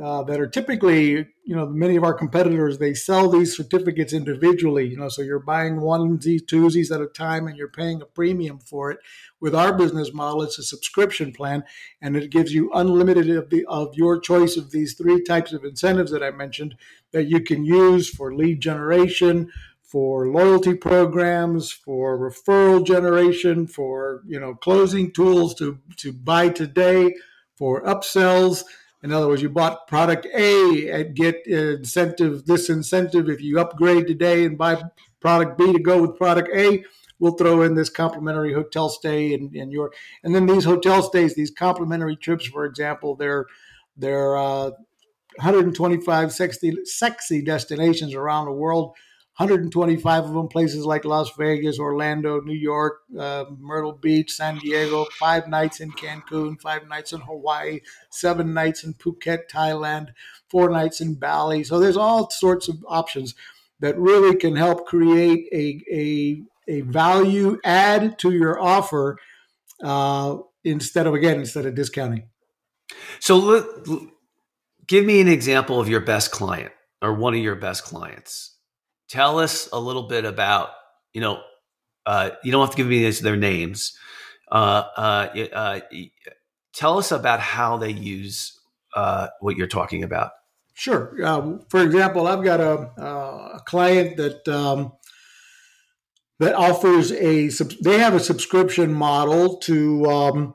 uh, 0.00 0.22
that 0.22 0.40
are 0.40 0.46
typically, 0.46 1.26
you 1.44 1.56
know, 1.56 1.66
many 1.66 1.96
of 1.96 2.04
our 2.04 2.14
competitors 2.14 2.78
they 2.78 2.94
sell 2.94 3.28
these 3.28 3.56
certificates 3.56 4.12
individually. 4.12 4.86
You 4.86 4.96
know, 4.96 5.08
so 5.08 5.20
you're 5.20 5.40
buying 5.40 5.76
onesies, 5.76 6.44
twosies 6.44 6.94
at 6.94 7.00
a 7.00 7.06
time, 7.06 7.48
and 7.48 7.56
you're 7.56 7.68
paying 7.68 8.00
a 8.00 8.06
premium 8.06 8.60
for 8.60 8.92
it. 8.92 8.98
With 9.40 9.54
our 9.54 9.72
business 9.76 10.14
model, 10.14 10.42
it's 10.42 10.58
a 10.58 10.62
subscription 10.62 11.32
plan, 11.32 11.64
and 12.00 12.16
it 12.16 12.30
gives 12.30 12.54
you 12.54 12.70
unlimited 12.72 13.30
of 13.30 13.50
the 13.50 13.64
of 13.66 13.94
your 13.94 14.20
choice 14.20 14.56
of 14.56 14.70
these 14.70 14.94
three 14.94 15.22
types 15.22 15.52
of 15.52 15.64
incentives 15.64 16.12
that 16.12 16.22
I 16.22 16.30
mentioned 16.30 16.76
that 17.12 17.24
you 17.24 17.40
can 17.40 17.64
use 17.64 18.08
for 18.08 18.32
lead 18.32 18.60
generation, 18.60 19.50
for 19.90 20.28
loyalty 20.28 20.72
programs, 20.72 21.72
for 21.72 22.16
referral 22.16 22.86
generation, 22.86 23.66
for 23.66 24.22
you 24.26 24.38
know 24.38 24.54
closing 24.54 25.12
tools 25.12 25.54
to 25.56 25.78
to 25.96 26.12
buy 26.12 26.48
today, 26.48 27.14
for 27.56 27.82
upsells. 27.82 28.62
In 29.02 29.12
other 29.12 29.26
words, 29.26 29.42
you 29.42 29.48
bought 29.48 29.88
product 29.88 30.26
A 30.32 30.90
and 30.90 31.16
get 31.16 31.44
incentive 31.46 32.46
this 32.46 32.70
incentive 32.70 33.28
if 33.28 33.40
you 33.40 33.58
upgrade 33.58 34.06
today 34.06 34.44
and 34.44 34.56
buy 34.56 34.80
product 35.20 35.58
B 35.58 35.72
to 35.72 35.80
go 35.80 36.00
with 36.00 36.16
product 36.16 36.50
A. 36.54 36.84
We'll 37.18 37.32
throw 37.32 37.62
in 37.62 37.74
this 37.74 37.90
complimentary 37.90 38.54
hotel 38.54 38.88
stay 38.88 39.34
and, 39.34 39.54
and 39.56 39.72
your 39.72 39.92
and 40.22 40.34
then 40.34 40.46
these 40.46 40.64
hotel 40.64 41.02
stays, 41.02 41.34
these 41.34 41.50
complimentary 41.50 42.16
trips, 42.16 42.46
for 42.46 42.64
example, 42.64 43.16
they're 43.16 43.46
they're 43.96 44.36
uh, 44.36 44.70
125 45.36 46.32
sexy 46.32 46.76
sexy 46.84 47.42
destinations 47.42 48.14
around 48.14 48.44
the 48.44 48.52
world 48.52 48.94
125 49.40 50.24
of 50.26 50.34
them 50.34 50.48
places 50.48 50.84
like 50.84 51.06
Las 51.06 51.30
Vegas, 51.38 51.78
Orlando, 51.78 52.42
New 52.42 52.52
York, 52.52 53.00
uh, 53.18 53.46
Myrtle 53.58 53.94
Beach, 53.94 54.30
San 54.30 54.58
Diego, 54.58 55.06
five 55.18 55.48
nights 55.48 55.80
in 55.80 55.90
Cancun, 55.92 56.60
five 56.60 56.86
nights 56.86 57.14
in 57.14 57.22
Hawaii, 57.22 57.80
seven 58.10 58.52
nights 58.52 58.84
in 58.84 58.92
Phuket, 58.92 59.48
Thailand, 59.50 60.08
four 60.50 60.68
nights 60.68 61.00
in 61.00 61.14
Bali. 61.14 61.64
So 61.64 61.78
there's 61.78 61.96
all 61.96 62.28
sorts 62.28 62.68
of 62.68 62.84
options 62.86 63.34
that 63.80 63.98
really 63.98 64.36
can 64.36 64.56
help 64.56 64.86
create 64.86 65.48
a, 65.54 65.80
a, 65.90 66.42
a 66.68 66.80
value 66.82 67.58
add 67.64 68.18
to 68.18 68.32
your 68.32 68.60
offer 68.60 69.16
uh, 69.82 70.36
instead 70.64 71.06
of, 71.06 71.14
again, 71.14 71.38
instead 71.38 71.64
of 71.64 71.74
discounting. 71.74 72.24
So 73.20 74.10
give 74.86 75.06
me 75.06 75.22
an 75.22 75.28
example 75.28 75.80
of 75.80 75.88
your 75.88 76.00
best 76.00 76.30
client 76.30 76.72
or 77.00 77.14
one 77.14 77.32
of 77.32 77.40
your 77.40 77.56
best 77.56 77.84
clients 77.84 78.49
tell 79.10 79.40
us 79.40 79.68
a 79.72 79.78
little 79.78 80.04
bit 80.04 80.24
about 80.24 80.70
you 81.12 81.20
know 81.20 81.42
uh, 82.06 82.30
you 82.42 82.50
don't 82.50 82.62
have 82.62 82.70
to 82.70 82.76
give 82.76 82.86
me 82.86 83.10
their 83.10 83.36
names. 83.36 83.96
Uh, 84.50 84.84
uh, 84.96 85.46
uh 85.52 85.80
tell 86.72 86.98
us 86.98 87.12
about 87.12 87.40
how 87.40 87.76
they 87.76 87.90
use 87.90 88.58
uh, 88.94 89.28
what 89.40 89.56
you're 89.56 89.66
talking 89.66 90.02
about. 90.02 90.30
Sure. 90.74 91.14
Um, 91.24 91.60
for 91.68 91.82
example 91.82 92.26
i've 92.26 92.42
got 92.42 92.60
a, 92.60 92.72
a 93.02 93.60
client 93.66 94.16
that 94.16 94.48
um, 94.48 94.92
that 96.38 96.54
offers 96.54 97.12
a 97.12 97.48
they 97.82 97.98
have 97.98 98.14
a 98.14 98.20
subscription 98.20 98.94
model 98.94 99.58
to 99.58 100.06
um, 100.06 100.54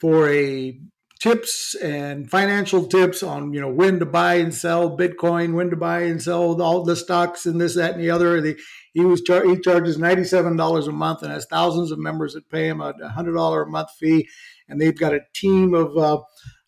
for 0.00 0.28
a 0.28 0.80
tips 1.22 1.76
and 1.76 2.28
financial 2.28 2.84
tips 2.84 3.22
on 3.22 3.52
you 3.52 3.60
know 3.60 3.70
when 3.70 4.00
to 4.00 4.04
buy 4.04 4.34
and 4.34 4.52
sell 4.52 4.96
Bitcoin, 4.96 5.54
when 5.54 5.70
to 5.70 5.76
buy 5.76 6.00
and 6.00 6.20
sell 6.20 6.60
all 6.60 6.82
the 6.82 6.96
stocks 6.96 7.46
and 7.46 7.60
this, 7.60 7.76
that, 7.76 7.94
and 7.94 8.02
the 8.02 8.10
other. 8.10 8.40
The, 8.40 8.58
he 8.92 9.04
was 9.04 9.22
char- 9.22 9.48
he 9.48 9.56
charges 9.60 9.98
ninety 9.98 10.24
seven 10.24 10.56
dollars 10.56 10.88
a 10.88 10.92
month 10.92 11.22
and 11.22 11.30
has 11.30 11.46
thousands 11.46 11.92
of 11.92 12.00
members 12.00 12.34
that 12.34 12.50
pay 12.50 12.66
him 12.66 12.80
a 12.80 12.92
hundred 13.08 13.34
dollar 13.34 13.62
a 13.62 13.70
month 13.70 13.90
fee, 14.00 14.28
and 14.68 14.80
they've 14.80 14.98
got 14.98 15.14
a 15.14 15.20
team 15.32 15.74
of 15.74 15.96
uh, 15.96 16.20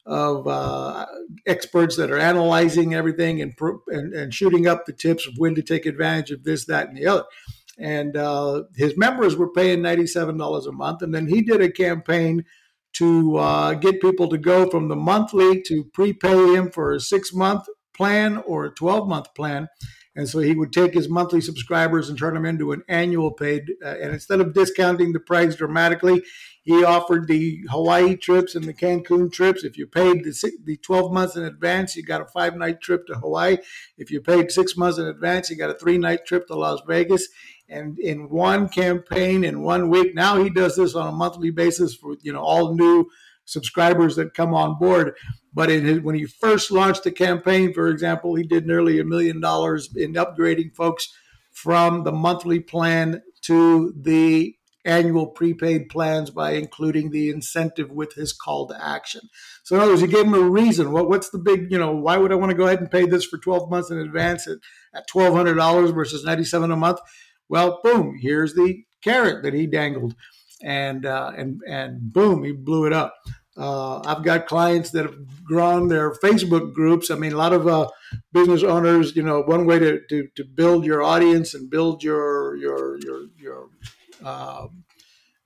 of 0.07 0.47
uh, 0.47 1.05
experts 1.47 1.97
that 1.97 2.13
are 2.13 2.19
analyzing 2.19 2.95
everything 2.95 3.41
and, 3.43 3.55
and, 3.89 4.15
and 4.15 4.35
shooting 4.35 4.69
up 4.69 4.87
the 4.87 4.93
tips 4.93 5.27
of 5.27 5.35
when 5.37 5.57
to 5.57 5.63
take 5.63 5.85
advantage 5.85 6.31
of 6.31 6.45
this, 6.45 6.67
that, 6.67 6.89
and 6.89 6.97
the 6.97 7.07
other. 7.07 7.25
And 7.79 8.17
uh, 8.17 8.65
his 8.77 8.97
members 8.97 9.35
were 9.35 9.51
paying 9.51 9.83
ninety 9.83 10.07
seven 10.07 10.37
dollars 10.37 10.67
a 10.67 10.73
month, 10.73 11.03
and 11.03 11.13
then 11.13 11.27
he 11.27 11.43
did 11.43 11.61
a 11.61 11.73
campaign 11.73 12.45
to 12.95 13.37
uh, 13.37 13.75
get 13.75 14.01
people 14.01 14.29
to 14.29 14.39
go 14.39 14.71
from 14.71 14.89
the 14.89 14.97
monthly 14.97 15.63
to 15.63 15.85
prepay 15.93 16.55
him 16.55 16.71
for 16.71 16.93
a 16.93 17.01
six 17.01 17.33
month 17.33 17.67
plan 17.95 18.43
or 18.47 18.65
a 18.65 18.75
12 18.75 19.09
month 19.09 19.35
plan. 19.35 19.69
And 20.17 20.29
so 20.29 20.39
he 20.39 20.55
would 20.55 20.73
take 20.73 20.95
his 20.95 21.09
monthly 21.09 21.41
subscribers 21.41 22.09
and 22.09 22.17
turn 22.17 22.35
them 22.35 22.47
into 22.47 22.71
an 22.71 22.83
annual 22.89 23.33
paid. 23.33 23.63
Uh, 23.85 23.97
and 24.01 24.13
instead 24.13 24.41
of 24.41 24.55
discounting 24.55 25.13
the 25.13 25.21
price 25.21 25.57
dramatically, 25.57 26.23
he 26.65 26.83
offered 26.83 27.29
the 27.29 27.61
Hawaii 27.71 28.17
trips 28.17 28.55
and 28.55 28.65
the 28.65 28.73
Cancun 28.73 29.31
trips. 29.31 29.65
If 29.65 29.77
you 29.77 29.87
paid 29.87 30.25
the, 30.25 30.53
the 30.65 30.79
12 30.79 31.13
months 31.13 31.37
in 31.37 31.45
advance, 31.45 31.95
you 31.95 32.03
got 32.03 32.23
a 32.23 32.27
five 32.27 32.57
night 32.57 32.81
trip 32.81 33.07
to 33.07 33.15
Hawaii. 33.15 33.59
If 33.99 34.11
you 34.11 34.23
paid 34.23 34.51
six 34.51 34.75
months 34.75 34.99
in 34.99 35.07
advance, 35.07 35.51
you 35.51 35.57
got 35.57 35.71
a 35.71 35.79
three 35.79 35.99
night 35.99 36.25
trip 36.25 36.47
to 36.47 36.55
Las 36.55 36.81
Vegas 36.89 37.29
and 37.69 37.99
in 37.99 38.31
one 38.31 38.71
campaign 38.71 39.45
in 39.45 39.63
one 39.63 39.91
week. 39.91 40.15
Now 40.15 40.43
he 40.43 40.49
does 40.49 40.77
this 40.77 40.95
on 40.95 41.07
a 41.07 41.13
monthly 41.13 41.51
basis 41.51 41.95
for 41.95 42.17
you 42.23 42.33
know 42.33 42.43
all 42.43 42.75
new 42.75 43.11
subscribers 43.45 44.17
that 44.17 44.33
come 44.33 44.55
on 44.55 44.79
board. 44.79 45.15
But 45.53 45.69
his, 45.69 46.01
when 46.01 46.15
he 46.15 46.25
first 46.25 46.71
launched 46.71 47.05
the 47.05 47.13
campaign, 47.13 47.75
for 47.75 47.89
example, 47.89 48.35
he 48.35 48.43
did 48.45 48.67
nearly 48.67 48.99
a 48.99 49.05
million 49.05 49.39
dollars 49.39 49.95
in 49.95 50.15
upgrading 50.15 50.75
folks 50.75 51.13
from 51.53 52.05
the 52.05 52.13
monthly 52.13 52.59
plan 52.59 53.23
to 53.43 53.93
the 53.97 54.57
annual 54.85 55.27
prepaid 55.27 55.89
plans 55.89 56.31
by 56.31 56.53
including 56.53 57.11
the 57.11 57.31
incentive 57.31 57.91
with 57.91 58.15
his 58.15 58.33
call 58.33 58.67
to 58.69 58.85
action. 58.85 59.23
So 59.63 59.77
in 59.77 59.83
other 59.83 59.93
words, 59.93 60.03
he 60.03 60.09
gave 60.09 60.27
him 60.27 60.35
a 60.35 60.41
reason. 60.41 60.93
What, 60.93 61.09
what's 61.09 61.31
the 61.31 61.39
big, 61.39 61.71
you 61.71 61.79
know, 61.79 61.95
why 61.95 62.19
would 62.19 62.33
I 62.33 62.37
want 62.37 62.51
to 62.51 62.57
go 62.57 62.67
ahead 62.67 62.81
and 62.81 62.91
pay 62.91 63.07
this 63.07 63.25
for 63.25 63.39
12 63.39 63.71
months 63.71 63.91
in 63.91 63.99
advance 63.99 64.47
at, 64.47 64.59
at 64.95 65.09
$1,200 65.09 65.95
versus 65.95 66.25
97 66.25 66.71
a 66.71 66.77
month? 66.77 66.99
Well, 67.49 67.81
boom, 67.83 68.19
here's 68.21 68.55
the 68.55 68.85
carrot 69.03 69.43
that 69.43 69.55
he 69.55 69.67
dangled, 69.67 70.15
and 70.63 71.05
uh, 71.05 71.33
and 71.37 71.61
and 71.69 72.13
boom, 72.13 72.43
he 72.43 72.53
blew 72.53 72.87
it 72.87 72.93
up. 72.93 73.15
Uh, 73.57 74.01
I've 74.05 74.25
got 74.25 74.47
clients 74.47 74.91
that 74.91 75.05
have 75.05 75.45
grown 75.45 75.87
their 75.89 76.13
Facebook 76.15 76.73
groups. 76.73 77.11
I 77.11 77.15
mean, 77.15 77.33
a 77.33 77.37
lot 77.37 77.53
of 77.53 77.69
uh, 77.69 77.89
business 78.33 78.65
owners, 78.65 79.15
you 79.15 79.23
know, 79.23 79.43
one 79.43 79.65
way 79.65 79.79
to, 79.79 80.01
to, 80.09 80.27
to, 80.35 80.45
build 80.45 80.85
your 80.85 81.05
audience 81.05 81.55
and 81.55 81.71
build 81.71 82.03
your 82.03 82.57
your 82.57 82.99
your 83.05 83.27
uh, 84.23 84.67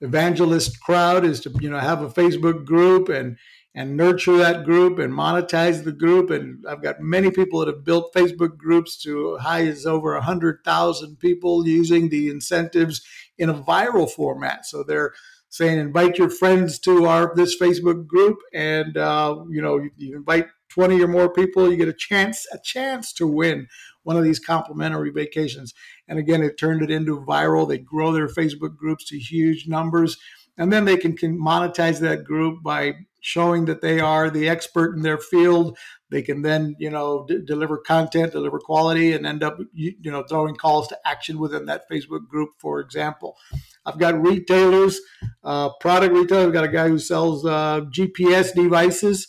evangelist 0.01 0.81
crowd 0.81 1.25
is 1.25 1.41
to 1.41 1.53
you 1.61 1.71
know 1.71 1.79
have 1.79 2.03
a 2.03 2.09
Facebook 2.09 2.65
group 2.65 3.09
and 3.09 3.37
and 3.75 3.97
nurture 3.97 4.37
that 4.37 4.65
group 4.65 4.99
and 4.99 5.13
monetize 5.13 5.85
the 5.85 5.93
group. 5.93 6.31
And 6.31 6.65
I've 6.69 6.83
got 6.83 7.01
many 7.01 7.31
people 7.31 7.61
that 7.61 7.69
have 7.69 7.85
built 7.85 8.13
Facebook 8.13 8.57
groups 8.57 9.01
to 9.03 9.37
high 9.37 9.67
as 9.67 9.87
over 9.87 10.15
100,000 10.15 11.17
people 11.21 11.67
using 11.67 12.09
the 12.09 12.29
incentives 12.29 13.03
in 13.37 13.49
a 13.49 13.55
viral 13.55 14.11
format. 14.11 14.67
So 14.67 14.83
they're 14.83 15.13
saying 15.49 15.79
invite 15.79 16.19
your 16.19 16.31
friends 16.31 16.79
to 16.81 17.07
our 17.07 17.33
this 17.35 17.57
Facebook 17.61 18.07
group, 18.07 18.39
and 18.53 18.97
uh, 18.97 19.37
you 19.49 19.63
know 19.63 19.79
you, 19.79 19.91
you 19.97 20.17
invite 20.17 20.49
20 20.71 21.03
or 21.03 21.09
more 21.09 21.33
people, 21.33 21.71
you 21.71 21.77
get 21.77 21.89
a 21.89 21.93
chance 21.93 22.47
a 22.53 22.59
chance 22.63 23.13
to 23.15 23.27
win 23.27 23.67
one 24.09 24.17
of 24.17 24.25
these 24.25 24.39
complimentary 24.39 25.11
vacations. 25.11 25.75
And 26.09 26.19
again, 26.19 26.43
it 26.43 26.57
turned 26.59 26.81
it 26.81 26.91
into 26.91 27.21
viral. 27.21 27.69
They 27.69 27.77
grow 27.77 28.11
their 28.11 28.27
Facebook 28.27 28.75
groups 28.75 29.05
to 29.11 29.19
huge 29.19 29.69
numbers 29.69 30.17
and 30.57 30.73
then 30.73 30.87
they 30.87 30.97
can, 30.97 31.15
can 31.15 31.39
monetize 31.39 32.01
that 32.01 32.25
group 32.25 32.63
by 32.63 32.95
showing 33.21 33.67
that 33.67 33.83
they 33.83 34.01
are 34.01 34.31
the 34.31 34.49
expert 34.49 34.97
in 34.97 35.03
their 35.03 35.19
field. 35.19 35.77
They 36.11 36.23
can 36.23 36.41
then, 36.41 36.75
you 36.79 36.89
know, 36.89 37.27
d- 37.29 37.43
deliver 37.45 37.77
content, 37.77 38.33
deliver 38.33 38.59
quality, 38.59 39.13
and 39.13 39.27
end 39.27 39.43
up, 39.43 39.59
you, 39.75 39.95
you 40.01 40.11
know, 40.11 40.25
throwing 40.25 40.57
calls 40.57 40.89
to 40.89 40.99
action 41.05 41.39
within 41.39 41.67
that 41.67 41.89
Facebook 41.91 42.27
group. 42.29 42.51
For 42.59 42.81
example, 42.81 43.37
I've 43.85 43.99
got 43.99 44.21
retailers, 44.21 44.99
uh, 45.45 45.71
product 45.81 46.15
retailers. 46.15 46.47
I've 46.47 46.53
got 46.55 46.65
a 46.65 46.69
guy 46.69 46.89
who 46.89 46.99
sells 46.99 47.45
uh, 47.45 47.83
GPS 47.93 48.55
devices 48.55 49.29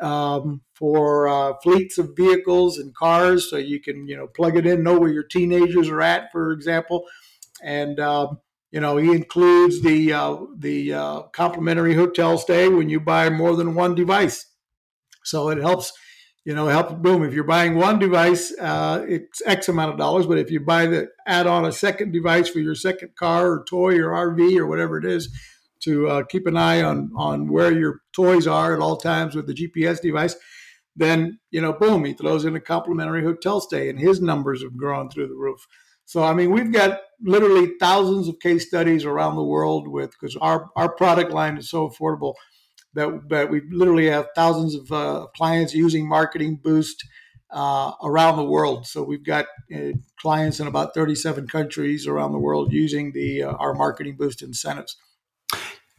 um, 0.00 0.62
for 0.74 1.28
uh, 1.28 1.54
fleets 1.62 1.98
of 1.98 2.16
vehicles 2.16 2.78
and 2.78 2.94
cars, 2.94 3.48
so 3.50 3.56
you 3.56 3.80
can, 3.80 4.06
you 4.06 4.16
know, 4.16 4.26
plug 4.26 4.56
it 4.56 4.66
in, 4.66 4.82
know 4.82 4.98
where 4.98 5.10
your 5.10 5.24
teenagers 5.24 5.88
are 5.88 6.02
at, 6.02 6.30
for 6.32 6.52
example, 6.52 7.04
and 7.62 7.98
um, 8.00 8.38
you 8.76 8.80
know, 8.80 8.96
he 8.96 9.12
includes 9.12 9.80
the 9.80 10.12
uh, 10.12 10.36
the 10.58 10.92
uh, 10.92 11.22
complimentary 11.32 11.94
hotel 11.94 12.36
stay 12.36 12.68
when 12.68 12.88
you 12.88 13.00
buy 13.00 13.30
more 13.30 13.56
than 13.56 13.74
one 13.74 13.94
device. 13.94 14.46
So 15.24 15.48
it 15.48 15.58
helps, 15.58 15.92
you 16.44 16.54
know, 16.54 16.66
help. 16.66 17.00
Boom! 17.00 17.22
If 17.22 17.32
you're 17.32 17.44
buying 17.44 17.76
one 17.76 17.98
device, 17.98 18.52
uh, 18.60 19.04
it's 19.08 19.40
X 19.46 19.68
amount 19.68 19.92
of 19.92 19.98
dollars. 19.98 20.26
But 20.26 20.38
if 20.38 20.50
you 20.50 20.60
buy 20.60 20.86
the 20.86 21.08
add 21.26 21.46
on 21.46 21.64
a 21.64 21.72
second 21.72 22.12
device 22.12 22.48
for 22.48 22.58
your 22.58 22.74
second 22.74 23.16
car 23.16 23.50
or 23.50 23.64
toy 23.68 23.98
or 23.98 24.10
RV 24.10 24.58
or 24.58 24.66
whatever 24.66 24.98
it 24.98 25.04
is, 25.04 25.30
to 25.86 26.08
uh, 26.08 26.24
keep 26.24 26.46
an 26.46 26.56
eye 26.56 26.82
on 26.82 27.10
on 27.16 27.48
where 27.48 27.72
your 27.72 28.00
toys 28.12 28.46
are 28.46 28.74
at 28.74 28.80
all 28.80 28.96
times 28.96 29.34
with 29.34 29.46
the 29.46 29.54
GPS 29.54 30.00
device, 30.00 30.36
then 30.94 31.38
you 31.50 31.60
know, 31.60 31.72
boom, 31.72 32.04
he 32.04 32.12
throws 32.12 32.44
in 32.44 32.56
a 32.56 32.60
complimentary 32.60 33.22
hotel 33.22 33.60
stay, 33.60 33.88
and 33.88 33.98
his 33.98 34.20
numbers 34.20 34.62
have 34.62 34.76
grown 34.76 35.08
through 35.08 35.28
the 35.28 35.34
roof. 35.34 35.66
So 36.04 36.22
I 36.22 36.34
mean, 36.34 36.50
we've 36.50 36.72
got 36.72 37.00
literally 37.20 37.72
thousands 37.80 38.28
of 38.28 38.38
case 38.40 38.66
studies 38.66 39.04
around 39.04 39.36
the 39.36 39.42
world 39.42 39.88
with 39.88 40.10
because 40.10 40.36
our 40.36 40.70
our 40.76 40.92
product 40.92 41.32
line 41.32 41.56
is 41.56 41.70
so 41.70 41.88
affordable 41.88 42.34
that 42.94 43.28
that 43.28 43.50
we 43.50 43.62
literally 43.70 44.06
have 44.06 44.28
thousands 44.34 44.74
of 44.74 44.92
uh, 44.92 45.26
clients 45.36 45.74
using 45.74 46.08
Marketing 46.08 46.60
Boost 46.62 47.04
uh, 47.50 47.92
around 48.02 48.36
the 48.36 48.44
world. 48.44 48.86
So 48.86 49.02
we've 49.02 49.24
got 49.24 49.46
uh, 49.74 49.92
clients 50.20 50.60
in 50.60 50.66
about 50.66 50.94
37 50.94 51.46
countries 51.46 52.06
around 52.06 52.32
the 52.32 52.38
world 52.38 52.72
using 52.72 53.12
the 53.12 53.44
uh, 53.44 53.52
our 53.52 53.74
Marketing 53.74 54.16
Boost 54.16 54.42
incentives. 54.42 54.96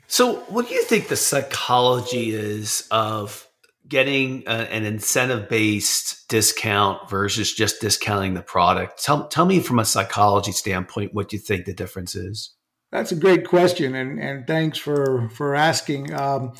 So, 0.07 0.37
what 0.47 0.69
do 0.69 0.73
you 0.73 0.83
think 0.83 1.09
the 1.09 1.17
psychology 1.17 2.31
is 2.33 2.87
of 2.91 3.45
getting 3.87 4.43
a, 4.47 4.51
an 4.51 4.85
incentive 4.85 5.49
based 5.49 6.27
discount 6.29 7.09
versus 7.09 7.53
just 7.53 7.81
discounting 7.81 8.33
the 8.33 8.41
product? 8.41 9.03
Tell, 9.03 9.27
tell 9.27 9.45
me 9.45 9.59
from 9.59 9.79
a 9.79 9.85
psychology 9.85 10.53
standpoint 10.53 11.13
what 11.13 11.33
you 11.33 11.39
think 11.39 11.65
the 11.65 11.73
difference 11.73 12.15
is. 12.15 12.53
That's 12.89 13.11
a 13.11 13.17
great 13.17 13.45
question, 13.45 13.95
and, 13.95 14.17
and 14.17 14.47
thanks 14.47 14.77
for 14.77 15.29
for 15.29 15.55
asking. 15.55 16.13
Um, 16.13 16.53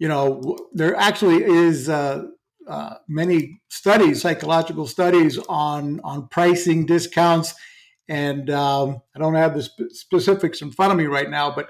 you 0.00 0.08
know, 0.08 0.58
there 0.72 0.96
actually 0.96 1.44
is 1.44 1.88
uh, 1.88 2.24
uh, 2.66 2.94
many 3.06 3.60
studies, 3.68 4.20
psychological 4.22 4.88
studies 4.88 5.38
on 5.48 6.00
on 6.02 6.26
pricing 6.26 6.84
discounts, 6.84 7.54
and 8.08 8.50
um, 8.50 9.02
I 9.14 9.20
don't 9.20 9.36
have 9.36 9.54
the 9.54 9.62
sp- 9.62 9.90
specifics 9.90 10.62
in 10.62 10.72
front 10.72 10.90
of 10.90 10.98
me 10.98 11.04
right 11.04 11.30
now, 11.30 11.54
but 11.54 11.68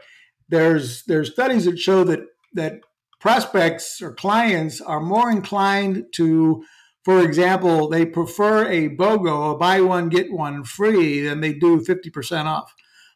there's 0.48 1.04
there's 1.04 1.32
studies 1.32 1.64
that 1.64 1.78
show 1.78 2.04
that 2.04 2.20
that 2.54 2.80
prospects 3.20 4.00
or 4.00 4.14
clients 4.14 4.80
are 4.80 5.00
more 5.00 5.30
inclined 5.30 6.06
to, 6.14 6.64
for 7.04 7.20
example, 7.22 7.88
they 7.88 8.06
prefer 8.06 8.68
a 8.68 8.88
BOGO, 8.88 9.54
a 9.54 9.58
buy 9.58 9.80
one, 9.80 10.08
get 10.08 10.32
one 10.32 10.64
free, 10.64 11.20
than 11.20 11.40
they 11.40 11.52
do 11.52 11.80
50% 11.80 12.44
off. 12.44 12.74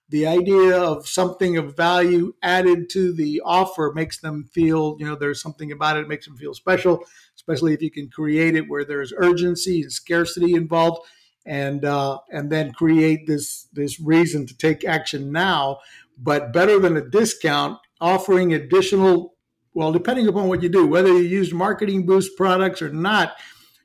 The 0.09 0.27
idea 0.27 0.77
of 0.77 1.09
something 1.09 1.57
of 1.57 1.77
value 1.77 2.35
added 2.43 2.91
to 2.91 3.15
the 3.15 3.41
offer 3.45 3.93
makes 3.95 4.21
them 4.21 4.45
feel, 4.53 4.97
you 4.99 5.07
know, 5.07 5.15
there's 5.15 5.41
something 5.41 5.73
about 5.73 5.97
it, 5.97 6.09
makes 6.09 6.27
them 6.27 6.37
feel 6.37 6.53
special, 6.53 7.05
especially 7.35 7.73
if 7.73 7.81
you 7.81 7.91
can 7.91 8.11
create 8.11 8.55
it 8.55 8.69
where 8.69 8.85
there's 8.85 9.15
urgency 9.17 9.81
and 9.81 9.93
scarcity 9.93 10.55
involved. 10.55 11.01
And 11.45 11.85
uh, 11.85 12.19
and 12.31 12.53
then 12.53 12.71
create 12.73 13.27
this 13.27 13.67
this 13.73 13.99
reason 13.99 14.47
to 14.47 14.57
take 14.57 14.85
action 14.85 15.33
now, 15.33 15.79
but 16.23 16.53
better 16.53 16.79
than 16.79 16.97
a 16.97 17.09
discount, 17.09 17.79
offering 18.01 18.55
additional 18.55 19.35
well, 19.75 19.93
depending 19.93 20.29
upon 20.29 20.49
what 20.49 20.63
you 20.63 20.69
do, 20.69 20.87
whether 20.87 21.09
you 21.09 21.23
use 21.23 21.53
marketing 21.53 22.05
boost 22.05 22.37
products 22.37 22.83
or 22.83 22.91
not, 22.91 23.33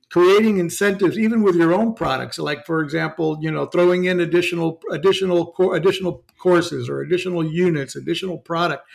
creating 0.10 0.58
incentives 0.58 1.18
even 1.18 1.44
with 1.44 1.56
your 1.56 1.74
own 1.74 1.94
products. 1.94 2.38
Like 2.38 2.66
for 2.66 2.82
example 2.82 3.38
you 3.42 3.52
know 3.52 3.66
throwing 3.66 4.06
in 4.06 4.20
additional 4.20 4.82
additional 4.92 5.54
additional 5.74 6.24
courses 6.38 6.90
or 6.90 7.02
additional 7.02 7.46
units 7.46 7.96
additional 7.96 8.38
product 8.38 8.88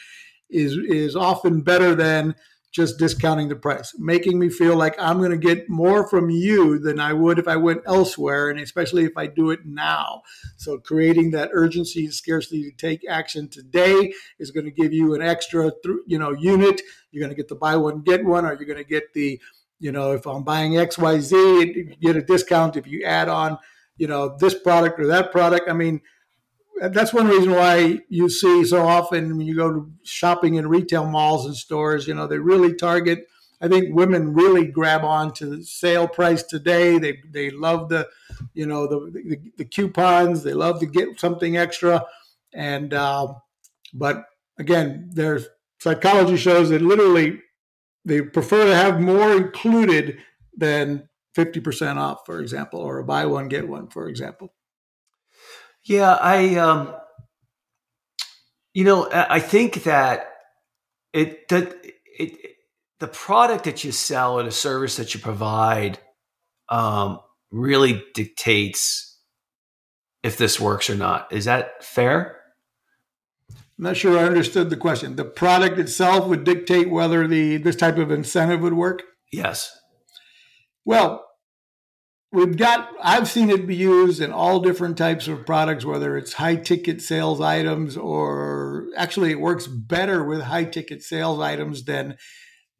is 0.50 0.76
is 0.76 1.16
often 1.16 1.62
better 1.62 1.94
than 1.94 2.34
just 2.72 2.98
discounting 2.98 3.48
the 3.48 3.56
price 3.56 3.94
making 3.98 4.38
me 4.38 4.48
feel 4.48 4.76
like 4.76 4.94
i'm 4.98 5.18
going 5.18 5.30
to 5.30 5.36
get 5.36 5.68
more 5.68 6.08
from 6.08 6.30
you 6.30 6.78
than 6.78 6.98
i 6.98 7.12
would 7.12 7.38
if 7.38 7.46
i 7.46 7.56
went 7.56 7.82
elsewhere 7.86 8.50
and 8.50 8.58
especially 8.58 9.04
if 9.04 9.12
i 9.16 9.26
do 9.26 9.50
it 9.50 9.60
now 9.64 10.22
so 10.56 10.78
creating 10.78 11.30
that 11.30 11.50
urgency 11.52 12.04
and 12.04 12.14
scarcity 12.14 12.62
to 12.62 12.76
take 12.76 13.00
action 13.08 13.48
today 13.48 14.12
is 14.38 14.50
going 14.50 14.64
to 14.64 14.70
give 14.70 14.92
you 14.92 15.14
an 15.14 15.22
extra 15.22 15.70
you 16.06 16.18
know 16.18 16.32
unit 16.32 16.80
you're 17.10 17.20
going 17.22 17.34
to 17.34 17.40
get 17.40 17.48
the 17.48 17.54
buy 17.54 17.76
one 17.76 18.00
get 18.00 18.24
one 18.24 18.44
or 18.44 18.54
you're 18.54 18.64
going 18.64 18.76
to 18.76 18.84
get 18.84 19.12
the 19.12 19.40
you 19.82 19.90
know, 19.90 20.12
if 20.12 20.26
I'm 20.26 20.44
buying 20.44 20.74
XYZ, 20.74 21.74
you 21.74 21.96
get 22.00 22.14
a 22.14 22.22
discount 22.22 22.76
if 22.76 22.86
you 22.86 23.04
add 23.04 23.28
on, 23.28 23.58
you 23.96 24.06
know, 24.06 24.36
this 24.38 24.54
product 24.54 25.00
or 25.00 25.08
that 25.08 25.32
product. 25.32 25.68
I 25.68 25.72
mean, 25.72 26.00
that's 26.80 27.12
one 27.12 27.28
reason 27.28 27.52
why 27.52 28.00
you 28.08 28.28
see 28.28 28.64
so 28.64 28.86
often 28.86 29.36
when 29.36 29.46
you 29.46 29.54
go 29.54 29.72
to 29.72 29.92
shopping 30.04 30.54
in 30.56 30.66
retail 30.66 31.06
malls 31.06 31.46
and 31.46 31.56
stores, 31.56 32.06
you 32.06 32.14
know, 32.14 32.26
they 32.26 32.38
really 32.38 32.74
target. 32.74 33.26
I 33.60 33.68
think 33.68 33.94
women 33.94 34.34
really 34.34 34.66
grab 34.66 35.04
on 35.04 35.32
to 35.34 35.46
the 35.46 35.64
sale 35.64 36.08
price 36.08 36.42
today. 36.42 36.98
They 36.98 37.18
they 37.30 37.50
love 37.50 37.88
the, 37.88 38.08
you 38.54 38.66
know, 38.66 38.86
the 38.86 39.10
the, 39.12 39.38
the 39.58 39.64
coupons. 39.64 40.42
They 40.42 40.54
love 40.54 40.80
to 40.80 40.86
get 40.86 41.20
something 41.20 41.56
extra, 41.56 42.04
and 42.52 42.92
uh, 42.92 43.34
but 43.94 44.24
again, 44.58 45.10
there's 45.12 45.46
psychology 45.78 46.36
shows 46.36 46.70
that 46.70 46.82
literally 46.82 47.40
they 48.04 48.20
prefer 48.22 48.66
to 48.66 48.74
have 48.74 49.00
more 49.00 49.32
included 49.36 50.18
than 50.56 51.08
50% 51.36 51.96
off, 51.96 52.26
for 52.26 52.40
example, 52.40 52.80
or 52.80 52.98
a 52.98 53.04
buy 53.04 53.26
one, 53.26 53.48
get 53.48 53.68
one, 53.68 53.88
for 53.88 54.08
example. 54.08 54.52
Yeah, 55.84 56.12
I, 56.12 56.56
um, 56.56 56.94
you 58.72 58.84
know, 58.84 59.08
I 59.12 59.40
think 59.40 59.84
that 59.84 60.28
it, 61.12 61.48
that 61.48 61.74
it, 62.18 62.56
the 63.00 63.08
product 63.08 63.64
that 63.64 63.82
you 63.84 63.92
sell 63.92 64.38
or 64.38 64.44
the 64.44 64.52
service 64.52 64.96
that 64.96 65.12
you 65.12 65.20
provide 65.20 65.98
um, 66.68 67.18
really 67.50 68.02
dictates 68.14 69.18
if 70.22 70.36
this 70.36 70.60
works 70.60 70.88
or 70.88 70.94
not. 70.94 71.32
Is 71.32 71.46
that 71.46 71.84
fair? 71.84 72.38
I'm 73.50 73.84
not 73.84 73.96
sure 73.96 74.16
I 74.18 74.24
understood 74.24 74.70
the 74.70 74.76
question. 74.76 75.16
The 75.16 75.24
product 75.24 75.78
itself 75.78 76.28
would 76.28 76.44
dictate 76.44 76.90
whether 76.90 77.26
the 77.26 77.56
this 77.56 77.74
type 77.74 77.98
of 77.98 78.12
incentive 78.12 78.60
would 78.60 78.74
work. 78.74 79.02
Yes. 79.32 79.76
Well, 80.84 81.26
we've 82.32 82.56
got 82.56 82.88
I've 83.02 83.28
seen 83.28 83.50
it 83.50 83.66
be 83.66 83.76
used 83.76 84.20
in 84.20 84.32
all 84.32 84.60
different 84.60 84.96
types 84.98 85.28
of 85.28 85.46
products, 85.46 85.84
whether 85.84 86.16
it's 86.16 86.34
high 86.34 86.56
ticket 86.56 87.02
sales 87.02 87.40
items 87.40 87.96
or 87.96 88.86
actually 88.96 89.30
it 89.30 89.40
works 89.40 89.66
better 89.66 90.24
with 90.24 90.42
high 90.42 90.64
ticket 90.64 91.02
sales 91.02 91.40
items 91.40 91.84
than 91.84 92.16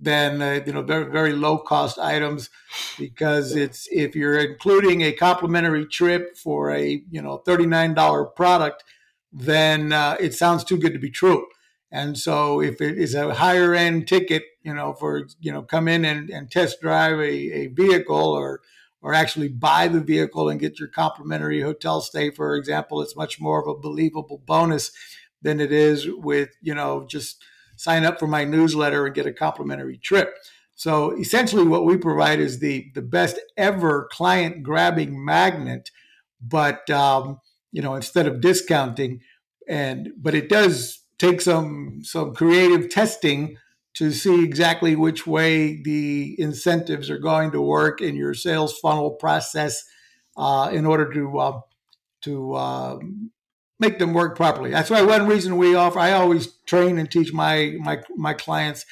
than 0.01 0.43
uh, 0.43 0.61
you 0.67 0.73
know 0.73 0.83
very 0.83 1.11
very 1.11 1.33
low 1.33 1.59
cost 1.59 1.99
items 1.99 2.51
because 2.99 3.55
it's 3.55 3.87
if 3.93 4.17
you're 4.17 4.39
including 4.39 5.03
a 5.03 5.13
complimentary 5.13 5.87
trip 5.87 6.37
for 6.37 6.71
a 6.73 7.03
you 7.11 7.23
know 7.23 7.43
$39 7.47 8.35
product 8.35 8.83
then 9.33 9.93
uh, 9.93 10.17
it 10.21 10.35
sounds 10.35 10.63
too 10.63 10.77
good 10.77 10.93
to 10.93 10.99
be 10.99 11.11
true. 11.11 11.47
And 11.91 12.19
so 12.19 12.61
if 12.61 12.81
it 12.81 12.99
is 12.99 13.15
a 13.15 13.35
higher 13.35 13.75
end 13.75 14.07
ticket, 14.07 14.45
you 14.63 14.75
know, 14.75 14.93
for, 14.93 15.27
you 15.41 15.53
know, 15.53 15.63
come 15.63 15.89
in 15.89 16.05
and, 16.05 16.31
and 16.31 16.51
test 16.51 16.81
drive 16.81 17.19
a, 17.19 17.23
a 17.23 17.67
vehicle 17.69 18.17
or, 18.17 18.61
or 19.03 19.13
actually 19.13 19.49
buy 19.49 19.89
the 19.89 20.01
vehicle 20.01 20.49
and 20.49 20.61
get 20.61 20.79
your 20.79 20.89
complimentary 20.89 21.61
hotel 21.61 22.01
stay, 22.01 22.31
for 22.31 22.57
example, 22.57 23.03
it's 23.03 23.17
much 23.17 23.41
more 23.41 23.61
of 23.61 23.69
a 23.69 23.79
believable 23.79 24.43
bonus 24.47 24.93
than 25.43 25.61
it 25.61 25.73
is 25.73 26.09
with, 26.09 26.51
you 26.63 26.75
know, 26.75 27.05
just 27.09 27.43
sign 27.77 28.05
up 28.05 28.19
for 28.19 28.29
my 28.29 28.45
newsletter 28.45 29.05
and 29.05 29.15
get 29.15 29.27
a 29.27 29.33
complimentary 29.33 29.99
trip. 29.99 30.37
So 30.75 31.19
essentially 31.19 31.67
what 31.67 31.85
we 31.85 31.97
provide 31.97 32.39
is 32.39 32.61
the, 32.61 32.91
the 32.95 33.03
best 33.03 33.41
ever 33.57 34.09
client 34.13 34.63
grabbing 34.63 35.23
magnet, 35.25 35.91
but, 36.41 36.89
um, 36.91 37.41
you 37.73 37.83
know, 37.83 37.95
instead 37.95 38.27
of 38.27 38.41
discounting. 38.41 39.21
And 39.69 40.11
but 40.17 40.35
it 40.35 40.49
does 40.49 41.01
take 41.19 41.41
some 41.41 42.01
some 42.03 42.35
creative 42.35 42.89
testing 42.89 43.57
to 43.95 44.11
see 44.11 44.43
exactly 44.43 44.97
which 44.97 45.27
way 45.27 45.83
the 45.83 46.35
incentives 46.39 47.11
are 47.11 47.19
going 47.19 47.51
to 47.53 47.61
work 47.61 48.01
in 48.01 48.17
your 48.17 48.35
sales 48.35 48.79
funnel 48.79 49.11
process 49.11 49.85
uh, 50.37 50.71
in 50.73 50.87
order 50.87 51.13
to 51.13 51.39
uh, 51.39 51.61
to 52.23 52.55
uh, 52.55 52.99
make 53.79 53.99
them 53.99 54.15
work 54.15 54.37
properly. 54.37 54.71
That's 54.71 54.91
why 54.91 55.03
one 55.03 55.27
reason 55.27 55.57
we 55.59 55.75
offer. 55.75 55.99
I 55.99 56.13
always 56.13 56.49
train 56.67 56.99
and 56.99 57.11
teach 57.11 57.33
my 57.33 57.77
my 57.81 58.03
my 58.17 58.35
clients 58.35 58.87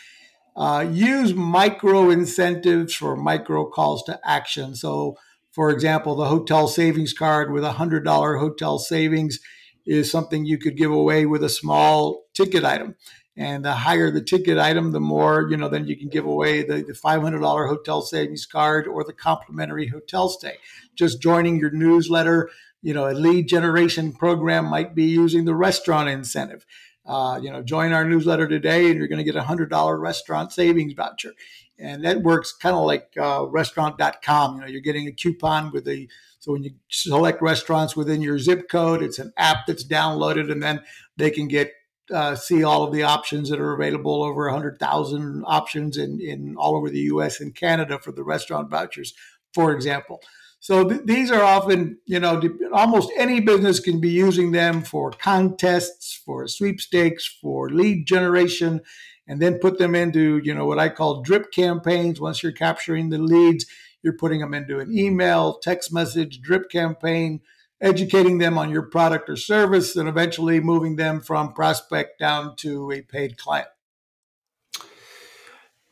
uh, 0.57 0.87
use 0.91 1.33
micro 1.33 2.11
incentives 2.11 2.95
for 2.95 3.17
micro 3.17 3.65
calls 3.67 4.03
to 4.05 4.21
action. 4.25 4.75
So 4.75 5.17
for 5.53 5.71
example, 5.71 6.15
the 6.15 6.27
hotel 6.27 6.69
savings 6.69 7.13
card 7.13 7.53
with 7.53 7.65
a 7.65 7.73
$100 7.73 8.05
hotel 8.39 8.79
savings 8.79 9.41
is 9.87 10.11
something 10.11 10.45
you 10.45 10.59
could 10.59 10.77
give 10.77 10.91
away 10.91 11.27
with 11.27 11.43
a 11.43 11.49
small 11.49 12.25
ticket 12.35 12.65
item. 12.65 12.95
And 13.41 13.65
the 13.65 13.73
higher 13.73 14.11
the 14.11 14.21
ticket 14.21 14.59
item, 14.59 14.93
the 14.93 15.01
more, 15.01 15.49
you 15.51 15.57
know, 15.57 15.71
then 15.71 15.87
you 15.87 15.97
can 15.97 16.11
give 16.11 16.27
away 16.27 16.63
the, 16.63 16.83
the 16.83 16.93
$500 16.93 17.41
hotel 17.41 18.03
savings 18.03 18.45
card 18.45 18.87
or 18.87 19.03
the 19.03 19.15
complimentary 19.15 19.87
hotel 19.87 20.29
stay. 20.29 20.59
Just 20.95 21.23
joining 21.23 21.59
your 21.59 21.71
newsletter, 21.71 22.51
you 22.83 22.93
know, 22.93 23.09
a 23.09 23.17
lead 23.17 23.49
generation 23.49 24.13
program 24.13 24.67
might 24.67 24.95
be 24.95 25.05
using 25.05 25.47
the 25.47 25.55
restaurant 25.55 26.11
incentive. 26.11 26.67
Uh, 27.07 27.41
you 27.43 27.51
know, 27.51 27.63
join 27.63 27.93
our 27.93 28.05
newsletter 28.05 28.47
today 28.47 28.91
and 28.91 28.97
you're 28.97 29.09
going 29.09 29.25
to 29.25 29.25
get 29.25 29.35
a 29.35 29.47
$100 29.47 29.99
restaurant 29.99 30.53
savings 30.53 30.93
voucher 30.93 31.33
and 31.81 32.05
that 32.05 32.23
works 32.23 32.53
kind 32.53 32.77
of 32.77 32.85
like 32.85 33.15
uh, 33.19 33.47
restaurant.com 33.49 34.55
you 34.55 34.61
know 34.61 34.67
you're 34.67 34.83
getting 34.83 35.09
a 35.09 35.13
coupon 35.13 35.73
with 35.73 35.89
a 35.89 36.07
so 36.39 36.53
when 36.53 36.63
you 36.63 36.73
select 36.89 37.41
restaurants 37.41 37.97
within 37.97 38.21
your 38.21 38.39
zip 38.39 38.69
code 38.69 39.03
it's 39.03 39.19
an 39.19 39.33
app 39.37 39.67
that's 39.67 39.83
downloaded 39.83 40.53
and 40.53 40.63
then 40.63 40.83
they 41.17 41.31
can 41.31 41.49
get 41.49 41.73
uh, 42.13 42.35
see 42.35 42.63
all 42.63 42.85
of 42.85 42.93
the 42.93 43.03
options 43.03 43.49
that 43.51 43.61
are 43.61 43.73
available 43.73 44.23
over 44.23 44.45
100,000 44.47 45.45
options 45.47 45.97
in, 45.97 46.21
in 46.21 46.57
all 46.57 46.77
over 46.77 46.91
the 46.91 47.01
US 47.01 47.41
and 47.41 47.55
Canada 47.55 47.99
for 47.99 48.13
the 48.13 48.25
restaurant 48.25 48.71
vouchers, 48.71 49.15
for 49.55 49.73
example. 49.73 50.21
So 50.61 50.89
th- 50.89 51.03
these 51.05 51.31
are 51.31 51.43
often, 51.43 51.99
you 52.07 52.21
know, 52.21 52.41
almost 52.73 53.11
any 53.17 53.41
business 53.41 53.81
can 53.81 54.01
be 54.01 54.11
using 54.11 54.53
them 54.53 54.83
for 54.83 55.11
contests, 55.11 56.21
for 56.25 56.47
sweepstakes, 56.47 57.27
for 57.27 57.71
lead 57.71 58.07
generation, 58.07 58.83
and 59.27 59.41
then 59.41 59.59
put 59.59 59.79
them 59.79 59.95
into, 59.95 60.41
you 60.45 60.55
know, 60.55 60.67
what 60.67 60.79
I 60.79 60.91
call 60.91 61.23
drip 61.23 61.51
campaigns. 61.53 62.21
Once 62.21 62.43
you're 62.43 62.53
capturing 62.53 63.09
the 63.09 63.19
leads, 63.19 63.65
you're 64.03 64.17
putting 64.17 64.41
them 64.41 64.55
into 64.55 64.81
an 64.81 64.97
email, 64.97 65.59
text 65.59 65.93
message, 65.93 66.41
drip 66.41 66.71
campaign, 66.71 67.41
educating 67.81 68.39
them 68.39 68.59
on 68.59 68.71
your 68.71 68.83
product 68.83 69.29
or 69.29 69.37
service, 69.37 69.97
and 69.97 70.09
eventually 70.09 70.61
moving 70.61 70.97
them 70.97 71.21
from 71.21 71.53
prospect 71.53 72.19
down 72.19 72.57
to 72.57 72.91
a 72.91 73.03
paid 73.03 73.39
client. 73.39 73.69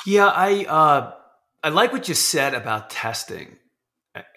Yeah, 0.07 0.27
I 0.27 0.65
uh, 0.65 1.13
I 1.63 1.69
like 1.71 1.93
what 1.93 2.09
you 2.09 2.15
said 2.15 2.55
about 2.55 2.91
testing 2.91 3.59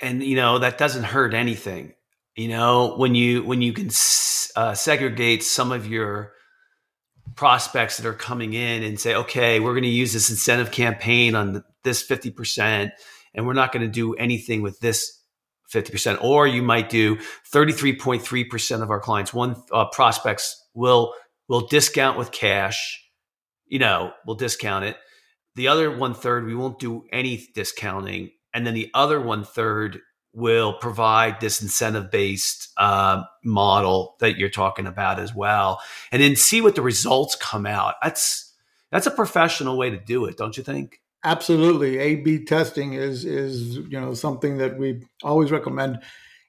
and 0.01 0.23
you 0.23 0.35
know 0.35 0.59
that 0.59 0.77
doesn't 0.77 1.03
hurt 1.03 1.33
anything 1.33 1.93
you 2.35 2.47
know 2.47 2.95
when 2.97 3.15
you 3.15 3.43
when 3.43 3.61
you 3.61 3.73
can 3.73 3.89
uh, 4.55 4.73
segregate 4.73 5.43
some 5.43 5.71
of 5.71 5.87
your 5.87 6.33
prospects 7.35 7.97
that 7.97 8.05
are 8.05 8.13
coming 8.13 8.53
in 8.53 8.83
and 8.83 8.99
say 8.99 9.15
okay 9.15 9.59
we're 9.59 9.73
going 9.73 9.83
to 9.83 9.89
use 9.89 10.13
this 10.13 10.29
incentive 10.29 10.71
campaign 10.71 11.35
on 11.35 11.63
this 11.83 12.05
50% 12.05 12.91
and 13.33 13.47
we're 13.47 13.53
not 13.53 13.71
going 13.71 13.85
to 13.85 13.91
do 13.91 14.13
anything 14.15 14.61
with 14.61 14.79
this 14.81 15.20
50% 15.71 16.23
or 16.23 16.47
you 16.47 16.61
might 16.61 16.89
do 16.89 17.17
33.3% 17.53 18.81
of 18.81 18.89
our 18.89 18.99
clients 18.99 19.33
one 19.33 19.55
uh, 19.71 19.85
prospects 19.85 20.67
will 20.73 21.13
will 21.47 21.67
discount 21.67 22.17
with 22.17 22.31
cash 22.31 23.03
you 23.67 23.79
know 23.79 24.11
we'll 24.25 24.35
discount 24.35 24.85
it 24.85 24.97
the 25.55 25.67
other 25.67 25.95
one 25.95 26.13
third 26.13 26.45
we 26.45 26.55
won't 26.55 26.79
do 26.79 27.03
any 27.11 27.47
discounting 27.53 28.31
and 28.53 28.65
then 28.67 28.73
the 28.73 28.91
other 28.93 29.21
one 29.21 29.43
third 29.43 30.01
will 30.33 30.73
provide 30.73 31.39
this 31.39 31.61
incentive 31.61 32.09
based 32.09 32.69
uh, 32.77 33.23
model 33.43 34.15
that 34.19 34.37
you're 34.37 34.49
talking 34.49 34.87
about 34.87 35.19
as 35.19 35.35
well, 35.35 35.81
and 36.11 36.21
then 36.21 36.35
see 36.35 36.61
what 36.61 36.75
the 36.75 36.81
results 36.81 37.35
come 37.35 37.65
out. 37.65 37.95
That's 38.01 38.53
that's 38.91 39.07
a 39.07 39.11
professional 39.11 39.77
way 39.77 39.89
to 39.89 39.97
do 39.97 40.25
it, 40.25 40.37
don't 40.37 40.57
you 40.57 40.63
think? 40.63 41.01
Absolutely, 41.23 41.99
A/B 41.99 42.45
testing 42.45 42.93
is 42.93 43.25
is 43.25 43.75
you 43.77 43.99
know 43.99 44.13
something 44.15 44.57
that 44.57 44.77
we 44.79 45.03
always 45.23 45.51
recommend, 45.51 45.99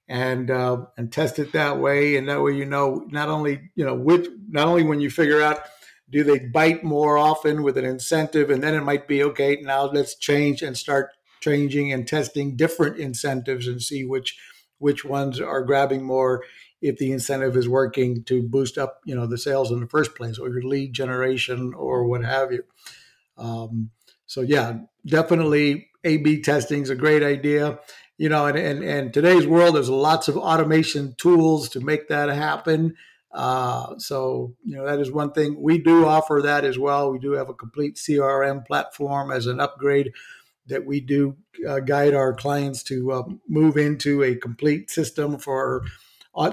and 0.09 0.51
uh, 0.51 0.87
and 0.97 1.13
test 1.13 1.39
it 1.39 1.53
that 1.53 1.79
way, 1.79 2.17
and 2.17 2.27
that 2.29 2.41
way 2.43 2.53
you 2.53 2.65
know 2.65 3.05
not 3.11 3.29
only 3.29 3.71
you 3.75 3.85
know 3.85 3.95
which 3.95 4.29
not 4.49 4.69
only 4.69 4.83
when 4.83 5.01
you 5.01 5.11
figure 5.11 5.43
out 5.43 5.61
do 6.09 6.25
they 6.25 6.39
bite 6.39 6.85
more 6.85 7.19
often 7.19 7.63
with 7.63 7.77
an 7.77 7.85
incentive, 7.85 8.49
and 8.51 8.63
then 8.63 8.75
it 8.75 8.83
might 8.83 9.07
be 9.07 9.23
okay 9.23 9.59
now 9.61 9.85
let's 9.85 10.17
change 10.17 10.63
and 10.63 10.77
start 10.79 11.11
changing 11.41 11.93
and 11.93 12.09
testing 12.09 12.57
different 12.57 12.97
incentives 12.97 13.67
and 13.69 13.83
see 13.83 14.05
which 14.07 14.39
which 14.79 15.05
ones 15.05 15.39
are 15.39 15.63
grabbing 15.65 16.03
more 16.03 16.45
if 16.81 16.97
the 16.97 17.13
incentive 17.13 17.57
is 17.57 17.69
working 17.69 18.25
to 18.25 18.43
boost 18.43 18.79
up 18.79 19.01
you 19.05 19.15
know 19.15 19.27
the 19.27 19.37
sales 19.39 19.71
in 19.71 19.81
the 19.81 19.87
first 19.87 20.15
place 20.15 20.39
or 20.39 20.49
your 20.49 20.63
lead 20.63 20.95
generation 20.95 21.75
or 21.77 22.07
what 22.07 22.25
have 22.25 22.53
you. 22.53 22.65
Um, 23.39 23.91
so 24.33 24.41
yeah 24.41 24.79
definitely 25.05 25.89
a 26.05 26.17
b 26.17 26.41
testing 26.41 26.83
is 26.83 26.89
a 26.91 26.97
great 26.97 27.23
idea. 27.23 27.79
You 28.17 28.31
know 28.31 28.47
and, 28.47 28.57
and 28.57 28.83
and 28.83 29.13
today's 29.13 29.47
world 29.47 29.75
there's 29.75 29.91
lots 29.91 30.27
of 30.29 30.39
automation 30.39 31.15
tools 31.19 31.69
to 31.71 31.81
make 31.81 32.09
that 32.09 32.31
happen. 32.31 32.97
Uh, 33.31 33.99
so 33.99 34.55
you 34.65 34.75
know 34.77 34.87
that 34.87 35.01
is 35.01 35.11
one 35.11 35.33
thing. 35.33 35.61
We 35.61 35.79
do 35.79 36.07
offer 36.07 36.41
that 36.45 36.65
as 36.65 36.79
well. 36.79 37.13
We 37.13 37.19
do 37.19 37.33
have 37.33 37.51
a 37.51 37.55
complete 37.55 37.97
crm 37.97 38.67
platform 38.67 39.31
as 39.31 39.47
an 39.47 39.61
upgrade 39.61 40.13
that 40.67 40.87
we 40.87 41.01
do 41.01 41.37
uh, 41.69 41.81
guide 41.81 42.15
our 42.15 42.33
clients 42.33 42.83
to 42.85 43.13
uh, 43.13 43.23
move 43.49 43.77
into 43.77 44.23
a 44.23 44.35
complete 44.35 44.91
system 44.91 45.39
for 45.39 45.83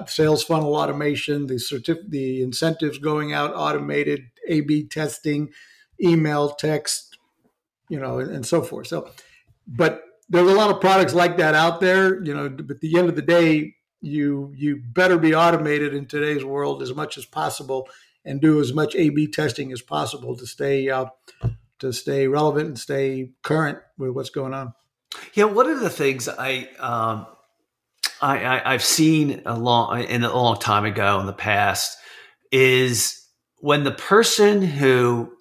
sales 0.07 0.43
funnel 0.43 0.75
automation, 0.75 1.47
the 1.47 1.53
certif- 1.53 2.09
the 2.09 2.41
incentives 2.41 2.97
going 2.97 3.31
out 3.31 3.53
automated, 3.55 4.25
A/B 4.49 4.87
testing, 4.87 5.51
email, 6.01 6.49
text, 6.49 7.08
you 7.89 7.99
know, 7.99 8.19
and, 8.19 8.31
and 8.31 8.45
so 8.45 8.61
forth. 8.61 8.87
So, 8.87 9.09
but 9.67 10.01
there's 10.29 10.49
a 10.49 10.55
lot 10.55 10.71
of 10.71 10.79
products 10.79 11.13
like 11.13 11.37
that 11.37 11.55
out 11.55 11.81
there, 11.81 12.23
you 12.23 12.33
know. 12.33 12.49
But 12.49 12.75
at 12.75 12.81
the 12.81 12.97
end 12.97 13.09
of 13.09 13.15
the 13.15 13.21
day, 13.21 13.75
you 14.01 14.53
you 14.55 14.81
better 14.93 15.17
be 15.17 15.35
automated 15.35 15.93
in 15.93 16.05
today's 16.05 16.45
world 16.45 16.81
as 16.81 16.93
much 16.93 17.17
as 17.17 17.25
possible 17.25 17.89
and 18.23 18.39
do 18.39 18.59
as 18.59 18.73
much 18.73 18.95
A/B 18.95 19.27
testing 19.27 19.71
as 19.71 19.81
possible 19.81 20.37
to 20.37 20.45
stay 20.45 20.89
uh, 20.89 21.07
to 21.79 21.91
stay 21.91 22.27
relevant 22.27 22.67
and 22.67 22.79
stay 22.79 23.31
current 23.41 23.79
with 23.97 24.11
what's 24.11 24.29
going 24.29 24.53
on. 24.53 24.73
Yeah, 25.33 25.45
one 25.45 25.69
of 25.69 25.79
the 25.79 25.89
things 25.89 26.29
I 26.29 26.69
um, 26.79 27.25
I, 28.21 28.61
I 28.65 28.71
have 28.73 28.83
seen 28.83 29.41
a 29.45 29.57
long 29.57 30.01
in 30.03 30.23
a 30.23 30.33
long 30.33 30.59
time 30.59 30.85
ago 30.85 31.19
in 31.19 31.25
the 31.25 31.33
past 31.33 31.97
is 32.51 33.27
when 33.59 33.83
the 33.83 33.91
person 33.91 34.61
who 34.61 35.31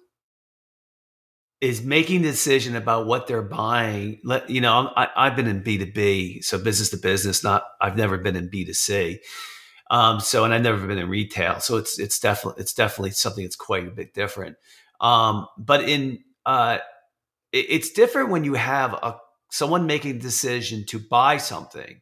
is 1.61 1.81
making 1.81 2.21
the 2.21 2.31
decision 2.31 2.75
about 2.75 3.05
what 3.05 3.27
they're 3.27 3.41
buying. 3.41 4.19
Let 4.23 4.49
you 4.49 4.61
know, 4.61 4.91
I, 4.95 5.07
I've 5.15 5.35
been 5.35 5.47
in 5.47 5.61
B 5.63 5.77
two 5.77 5.91
B, 5.91 6.41
so 6.41 6.57
business 6.57 6.89
to 6.91 6.97
business. 6.97 7.43
Not 7.43 7.63
I've 7.81 7.97
never 7.97 8.17
been 8.17 8.35
in 8.35 8.49
B 8.49 8.65
two 8.65 8.73
C. 8.73 9.19
Um, 9.91 10.19
so, 10.19 10.43
and 10.43 10.53
I've 10.53 10.61
never 10.61 10.85
been 10.85 10.99
in 10.99 11.09
retail, 11.09 11.59
so 11.59 11.77
it's 11.77 11.99
it's 11.99 12.19
definitely 12.19 12.61
it's 12.61 12.73
definitely 12.73 13.11
something 13.11 13.43
that's 13.43 13.55
quite 13.55 13.87
a 13.87 13.91
bit 13.91 14.13
different. 14.13 14.57
Um, 15.01 15.47
but 15.57 15.87
in 15.87 16.19
uh, 16.45 16.77
it, 17.51 17.65
it's 17.69 17.91
different 17.91 18.29
when 18.29 18.43
you 18.43 18.53
have 18.53 18.93
a 18.93 19.17
someone 19.51 19.87
making 19.87 20.17
a 20.17 20.19
decision 20.19 20.85
to 20.85 20.99
buy 20.99 21.37
something 21.37 22.01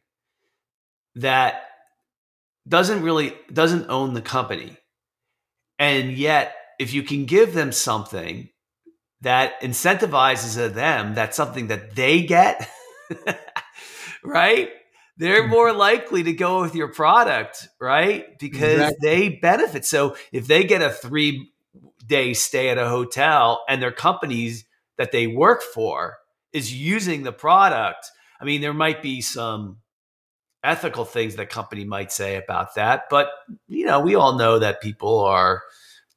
that 1.14 1.62
doesn't 2.66 3.02
really 3.02 3.34
doesn't 3.52 3.88
own 3.88 4.12
the 4.12 4.20
company 4.20 4.76
and 5.78 6.12
yet 6.12 6.54
if 6.78 6.92
you 6.92 7.02
can 7.02 7.24
give 7.24 7.54
them 7.54 7.72
something 7.72 8.50
that 9.20 9.60
incentivizes 9.60 10.72
them 10.74 11.14
that's 11.14 11.36
something 11.36 11.68
that 11.68 11.94
they 11.94 12.22
get 12.22 12.68
right 14.24 14.70
they're 15.16 15.42
mm-hmm. 15.42 15.50
more 15.50 15.72
likely 15.72 16.22
to 16.22 16.32
go 16.32 16.60
with 16.60 16.74
your 16.74 16.88
product 16.88 17.68
right 17.80 18.38
because 18.38 18.74
exactly. 18.74 19.08
they 19.08 19.28
benefit 19.30 19.84
so 19.84 20.16
if 20.32 20.46
they 20.46 20.64
get 20.64 20.82
a 20.82 20.90
3 20.90 21.50
day 22.08 22.32
stay 22.32 22.70
at 22.70 22.78
a 22.78 22.88
hotel 22.88 23.64
and 23.68 23.80
their 23.80 23.92
companies 23.92 24.64
that 24.96 25.12
they 25.12 25.26
work 25.26 25.62
for 25.62 26.18
is 26.52 26.74
using 26.74 27.22
the 27.22 27.32
product. 27.32 28.10
I 28.40 28.44
mean, 28.44 28.60
there 28.60 28.74
might 28.74 29.02
be 29.02 29.20
some 29.20 29.78
ethical 30.64 31.04
things 31.04 31.36
that 31.36 31.50
company 31.50 31.84
might 31.84 32.10
say 32.10 32.36
about 32.36 32.74
that, 32.74 33.04
but 33.10 33.28
you 33.68 33.86
know, 33.86 34.00
we 34.00 34.16
all 34.16 34.36
know 34.36 34.58
that 34.58 34.82
people 34.82 35.20
are 35.20 35.62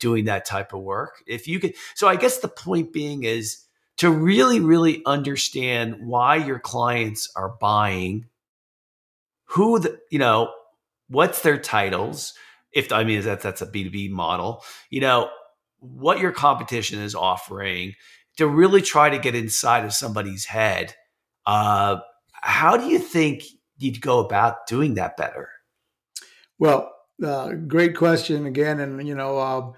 doing 0.01 0.25
that 0.25 0.43
type 0.43 0.73
of 0.73 0.81
work. 0.81 1.23
If 1.25 1.47
you 1.47 1.61
could, 1.61 1.75
so 1.95 2.09
I 2.09 2.17
guess 2.17 2.39
the 2.39 2.49
point 2.49 2.91
being 2.91 3.23
is 3.23 3.63
to 3.97 4.11
really, 4.11 4.59
really 4.59 5.01
understand 5.05 5.95
why 6.01 6.35
your 6.35 6.59
clients 6.59 7.31
are 7.35 7.55
buying, 7.61 8.25
who 9.45 9.79
the, 9.79 9.99
you 10.09 10.19
know, 10.19 10.51
what's 11.07 11.41
their 11.41 11.57
titles. 11.57 12.33
If 12.73 12.91
I 12.91 13.03
mean 13.03 13.21
that 13.21 13.41
that's 13.41 13.61
a 13.61 13.65
B 13.65 13.83
two 13.83 13.89
B 13.91 14.09
model, 14.09 14.63
you 14.89 15.01
know, 15.01 15.29
what 15.79 16.19
your 16.19 16.31
competition 16.31 17.01
is 17.01 17.15
offering 17.15 17.93
to 18.37 18.47
really 18.47 18.81
try 18.81 19.09
to 19.09 19.19
get 19.19 19.35
inside 19.35 19.83
of 19.83 19.93
somebody's 19.93 20.45
head. 20.45 20.95
Uh, 21.45 21.97
how 22.31 22.77
do 22.77 22.87
you 22.87 22.97
think 22.97 23.43
you'd 23.77 23.99
go 23.99 24.19
about 24.19 24.67
doing 24.67 24.93
that 24.93 25.17
better? 25.17 25.49
Well, 26.57 26.91
uh, 27.23 27.53
great 27.53 27.95
question 27.95 28.45
again, 28.45 28.79
and 28.79 29.05
you 29.07 29.15
know 29.15 29.37
uh, 29.37 29.71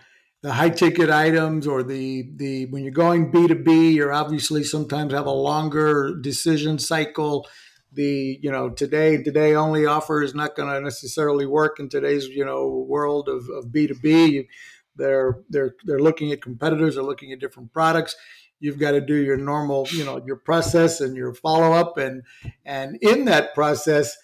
the 0.43 0.51
high 0.51 0.69
ticket 0.69 1.09
items 1.09 1.65
or 1.65 1.83
the 1.83 2.29
the 2.35 2.65
when 2.67 2.83
you're 2.83 2.91
going 2.91 3.31
B 3.31 3.47
two 3.47 3.55
B, 3.55 3.91
you're 3.91 4.13
obviously 4.13 4.63
sometimes 4.63 5.13
have 5.13 5.25
a 5.25 5.31
longer 5.31 6.15
decision 6.21 6.77
cycle. 6.77 7.47
The 7.93 8.39
you 8.41 8.51
know 8.51 8.69
today 8.69 9.23
today 9.23 9.55
only 9.55 9.85
offer 9.85 10.21
is 10.21 10.35
not 10.35 10.55
going 10.55 10.69
to 10.71 10.81
necessarily 10.81 11.45
work 11.45 11.79
in 11.79 11.87
today's 11.87 12.27
you 12.27 12.43
know 12.45 12.85
world 12.87 13.29
of 13.29 13.47
of 13.49 13.71
B 13.71 13.87
two 13.87 13.95
B. 13.95 14.49
They're 14.97 15.39
they're 15.49 15.75
they're 15.85 15.99
looking 15.99 16.33
at 16.33 16.41
competitors. 16.41 16.95
They're 16.95 17.03
looking 17.03 17.31
at 17.31 17.39
different 17.39 17.71
products. 17.71 18.15
You've 18.59 18.79
got 18.79 18.91
to 18.91 19.01
do 19.01 19.15
your 19.15 19.37
normal, 19.37 19.87
you 19.91 20.05
know, 20.05 20.21
your 20.25 20.37
process 20.37 21.01
and 21.01 21.15
your 21.15 21.33
follow 21.33 21.71
up, 21.71 21.97
and 21.97 22.23
and 22.65 22.97
in 23.01 23.25
that 23.25 23.55
process 23.55 24.17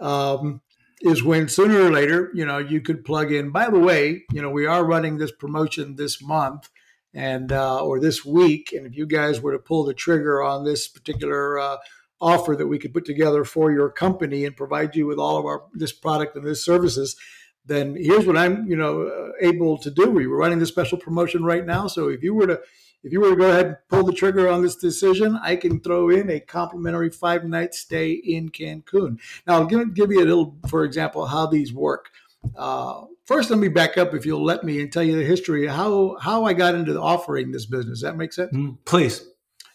um, 0.00 0.62
is 1.00 1.22
when 1.22 1.48
sooner 1.48 1.80
or 1.80 1.90
later, 1.90 2.30
you 2.34 2.44
know, 2.44 2.58
you 2.58 2.80
could 2.80 3.04
plug 3.04 3.32
in. 3.32 3.50
By 3.50 3.68
the 3.68 3.78
way, 3.78 4.24
you 4.32 4.40
know, 4.40 4.50
we 4.50 4.66
are 4.66 4.84
running 4.84 5.18
this 5.18 5.32
promotion 5.32 5.96
this 5.96 6.22
month 6.22 6.68
and 7.12 7.52
uh, 7.52 7.82
or 7.82 8.00
this 8.00 8.24
week, 8.24 8.72
and 8.72 8.86
if 8.86 8.96
you 8.96 9.06
guys 9.06 9.40
were 9.40 9.52
to 9.52 9.58
pull 9.58 9.84
the 9.84 9.94
trigger 9.94 10.42
on 10.42 10.64
this 10.64 10.88
particular 10.88 11.58
uh, 11.58 11.76
offer 12.20 12.56
that 12.56 12.66
we 12.66 12.78
could 12.78 12.94
put 12.94 13.04
together 13.04 13.44
for 13.44 13.70
your 13.70 13.90
company 13.90 14.44
and 14.44 14.56
provide 14.56 14.96
you 14.96 15.06
with 15.06 15.18
all 15.18 15.38
of 15.38 15.44
our 15.44 15.64
this 15.74 15.92
product 15.92 16.36
and 16.36 16.46
this 16.46 16.64
services 16.64 17.16
then 17.66 17.96
here's 17.96 18.26
what 18.26 18.36
I'm, 18.36 18.66
you 18.66 18.76
know, 18.76 19.02
uh, 19.02 19.32
able 19.40 19.76
to 19.78 19.90
do. 19.90 20.10
We 20.10 20.26
were 20.26 20.36
running 20.36 20.60
the 20.60 20.66
special 20.66 20.98
promotion 20.98 21.44
right 21.44 21.66
now. 21.66 21.88
So 21.88 22.08
if 22.08 22.22
you 22.22 22.32
were 22.32 22.46
to 22.46 22.60
if 23.06 23.12
you 23.12 23.20
were 23.20 23.30
to 23.30 23.36
go 23.36 23.48
ahead 23.48 23.66
and 23.66 23.76
pull 23.88 24.02
the 24.02 24.12
trigger 24.12 24.48
on 24.48 24.62
this 24.62 24.74
decision, 24.74 25.38
I 25.40 25.54
can 25.54 25.78
throw 25.78 26.10
in 26.10 26.28
a 26.28 26.40
complimentary 26.40 27.08
five 27.08 27.44
night 27.44 27.72
stay 27.72 28.10
in 28.10 28.50
Cancun. 28.50 29.20
Now, 29.46 29.54
I'll 29.54 29.66
give, 29.66 29.94
give 29.94 30.10
you 30.10 30.24
a 30.24 30.26
little, 30.26 30.56
for 30.66 30.82
example, 30.82 31.24
how 31.24 31.46
these 31.46 31.72
work. 31.72 32.10
Uh, 32.56 33.04
first, 33.24 33.48
let 33.48 33.60
me 33.60 33.68
back 33.68 33.96
up, 33.96 34.12
if 34.12 34.26
you'll 34.26 34.42
let 34.44 34.64
me, 34.64 34.80
and 34.82 34.92
tell 34.92 35.04
you 35.04 35.16
the 35.16 35.24
history 35.24 35.66
of 35.66 35.76
how, 35.76 36.16
how 36.20 36.44
I 36.44 36.52
got 36.52 36.74
into 36.74 37.00
offering 37.00 37.52
this 37.52 37.64
business. 37.64 38.00
Does 38.00 38.02
that 38.02 38.16
make 38.16 38.32
sense? 38.32 38.52
Mm, 38.52 38.76
please. 38.84 39.24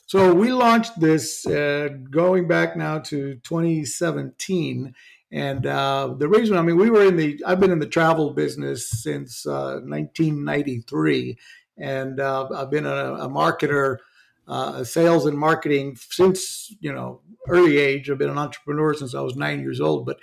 So, 0.07 0.33
we 0.33 0.51
launched 0.51 0.99
this 0.99 1.47
uh, 1.47 1.87
going 2.09 2.49
back 2.49 2.75
now 2.75 2.99
to 2.99 3.35
2017. 3.35 4.93
And 5.31 5.65
uh, 5.65 6.15
the 6.17 6.27
reason, 6.27 6.57
I 6.57 6.61
mean, 6.63 6.75
we 6.75 6.89
were 6.89 7.07
in 7.07 7.15
the, 7.15 7.41
I've 7.47 7.61
been 7.61 7.71
in 7.71 7.79
the 7.79 7.85
travel 7.85 8.31
business 8.33 8.89
since 8.89 9.45
1993 9.45 11.31
uh, 11.31 11.35
and 11.77 12.19
uh, 12.19 12.47
I've 12.55 12.71
been 12.71 12.85
a, 12.85 13.15
a 13.15 13.29
marketer, 13.29 13.97
uh, 14.47 14.83
sales 14.83 15.25
and 15.25 15.37
marketing 15.37 15.95
since 15.95 16.73
you 16.79 16.93
know 16.93 17.21
early 17.47 17.77
age. 17.77 18.09
I've 18.09 18.17
been 18.17 18.29
an 18.29 18.37
entrepreneur 18.37 18.93
since 18.93 19.15
I 19.15 19.21
was 19.21 19.35
nine 19.35 19.61
years 19.61 19.79
old. 19.79 20.05
But 20.05 20.19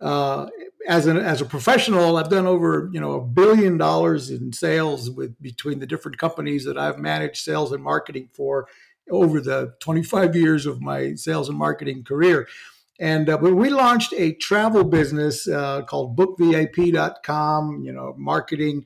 uh, 0.00 0.48
as 0.88 1.06
an 1.06 1.16
as 1.16 1.40
a 1.40 1.46
professional, 1.46 2.16
I've 2.16 2.30
done 2.30 2.46
over 2.46 2.90
you 2.92 3.00
know 3.00 3.12
a 3.12 3.24
billion 3.24 3.78
dollars 3.78 4.30
in 4.30 4.52
sales 4.52 5.10
with 5.10 5.40
between 5.40 5.78
the 5.78 5.86
different 5.86 6.18
companies 6.18 6.64
that 6.64 6.78
I've 6.78 6.98
managed 6.98 7.42
sales 7.42 7.72
and 7.72 7.82
marketing 7.82 8.28
for 8.32 8.66
over 9.10 9.40
the 9.40 9.74
25 9.80 10.36
years 10.36 10.66
of 10.66 10.80
my 10.80 11.14
sales 11.14 11.48
and 11.48 11.58
marketing 11.58 12.04
career. 12.04 12.46
And 13.00 13.30
uh, 13.30 13.38
when 13.38 13.56
we 13.56 13.70
launched 13.70 14.12
a 14.16 14.34
travel 14.34 14.84
business 14.84 15.48
uh, 15.48 15.82
called 15.82 16.16
bookvip.com, 16.16 17.82
you 17.82 17.92
know, 17.92 18.14
marketing 18.18 18.84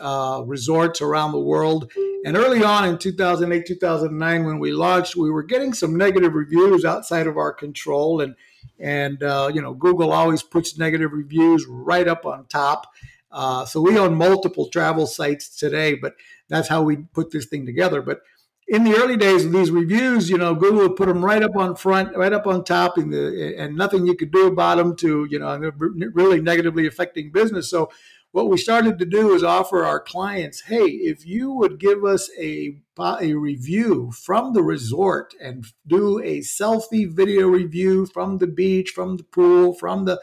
uh, 0.00 0.42
resorts 0.46 1.00
around 1.00 1.32
the 1.32 1.40
world. 1.40 1.90
And 2.24 2.36
early 2.36 2.64
on 2.64 2.88
in 2.88 2.98
2008, 2.98 3.66
2009, 3.66 4.44
when 4.44 4.58
we 4.58 4.72
launched, 4.72 5.16
we 5.16 5.30
were 5.30 5.42
getting 5.42 5.72
some 5.72 5.96
negative 5.96 6.34
reviews 6.34 6.84
outside 6.84 7.26
of 7.26 7.36
our 7.36 7.52
control. 7.52 8.20
And, 8.20 8.34
and 8.78 9.22
uh, 9.22 9.50
you 9.52 9.62
know, 9.62 9.74
Google 9.74 10.12
always 10.12 10.42
puts 10.42 10.78
negative 10.78 11.12
reviews 11.12 11.66
right 11.68 12.08
up 12.08 12.26
on 12.26 12.46
top. 12.46 12.92
Uh, 13.30 13.64
so 13.64 13.80
we 13.80 13.98
own 13.98 14.14
multiple 14.14 14.68
travel 14.68 15.06
sites 15.06 15.56
today, 15.56 15.94
but 15.94 16.14
that's 16.48 16.68
how 16.68 16.82
we 16.82 16.96
put 16.96 17.30
this 17.30 17.46
thing 17.46 17.66
together. 17.66 18.02
But 18.02 18.22
in 18.68 18.84
the 18.84 18.94
early 18.96 19.16
days 19.16 19.46
of 19.46 19.52
these 19.52 19.70
reviews, 19.70 20.28
you 20.28 20.36
know, 20.36 20.54
Google 20.54 20.80
would 20.80 20.96
put 20.96 21.08
them 21.08 21.24
right 21.24 21.42
up 21.42 21.56
on 21.56 21.74
front, 21.74 22.14
right 22.16 22.32
up 22.32 22.46
on 22.46 22.64
top, 22.64 22.98
in 22.98 23.10
the, 23.10 23.54
and 23.58 23.76
nothing 23.76 24.06
you 24.06 24.14
could 24.14 24.30
do 24.30 24.46
about 24.46 24.76
them 24.76 24.94
to, 24.96 25.26
you 25.30 25.38
know, 25.38 25.72
really 26.12 26.40
negatively 26.40 26.86
affecting 26.86 27.32
business. 27.32 27.70
So 27.70 27.90
what 28.32 28.48
we 28.48 28.56
started 28.56 28.98
to 28.98 29.06
do 29.06 29.32
is 29.34 29.42
offer 29.42 29.84
our 29.84 30.00
clients 30.00 30.62
hey 30.62 30.84
if 30.84 31.26
you 31.26 31.52
would 31.52 31.78
give 31.78 32.04
us 32.04 32.30
a, 32.38 32.78
a 33.20 33.34
review 33.34 34.12
from 34.12 34.52
the 34.52 34.62
resort 34.62 35.34
and 35.40 35.66
do 35.86 36.20
a 36.20 36.40
selfie 36.40 37.10
video 37.10 37.48
review 37.48 38.06
from 38.06 38.38
the 38.38 38.46
beach 38.46 38.90
from 38.90 39.16
the 39.16 39.24
pool 39.24 39.74
from 39.74 40.04
the 40.04 40.20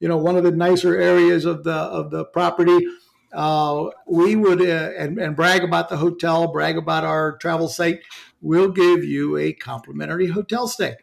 you 0.00 0.08
know 0.08 0.16
one 0.16 0.36
of 0.36 0.44
the 0.44 0.50
nicer 0.50 0.96
areas 0.96 1.44
of 1.44 1.64
the 1.64 1.74
of 1.74 2.10
the 2.10 2.24
property 2.24 2.86
uh, 3.32 3.84
we 4.06 4.36
would 4.36 4.62
uh, 4.62 4.90
and, 4.96 5.18
and 5.18 5.36
brag 5.36 5.64
about 5.64 5.88
the 5.88 5.96
hotel 5.96 6.52
brag 6.52 6.76
about 6.76 7.04
our 7.04 7.36
travel 7.38 7.68
site 7.68 8.00
we'll 8.40 8.70
give 8.70 9.02
you 9.02 9.36
a 9.36 9.52
complimentary 9.52 10.28
hotel 10.28 10.68
stay 10.68 10.94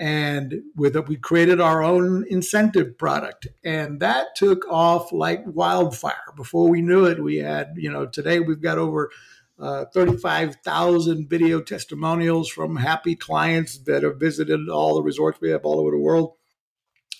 and 0.00 0.62
with 0.74 0.96
it 0.96 1.06
we 1.08 1.14
created 1.14 1.60
our 1.60 1.82
own 1.82 2.24
incentive 2.30 2.96
product 2.96 3.46
and 3.62 4.00
that 4.00 4.34
took 4.34 4.66
off 4.66 5.12
like 5.12 5.42
wildfire 5.46 6.32
before 6.36 6.68
we 6.70 6.80
knew 6.80 7.04
it 7.04 7.22
we 7.22 7.36
had 7.36 7.74
you 7.76 7.92
know 7.92 8.06
today 8.06 8.40
we've 8.40 8.62
got 8.62 8.78
over 8.78 9.10
uh, 9.58 9.84
35,000 9.92 11.28
video 11.28 11.60
testimonials 11.60 12.48
from 12.48 12.76
happy 12.76 13.14
clients 13.14 13.76
that 13.76 14.02
have 14.02 14.18
visited 14.18 14.70
all 14.70 14.94
the 14.94 15.02
resorts 15.02 15.38
we 15.38 15.50
have 15.50 15.66
all 15.66 15.78
over 15.78 15.90
the 15.90 15.98
world 15.98 16.32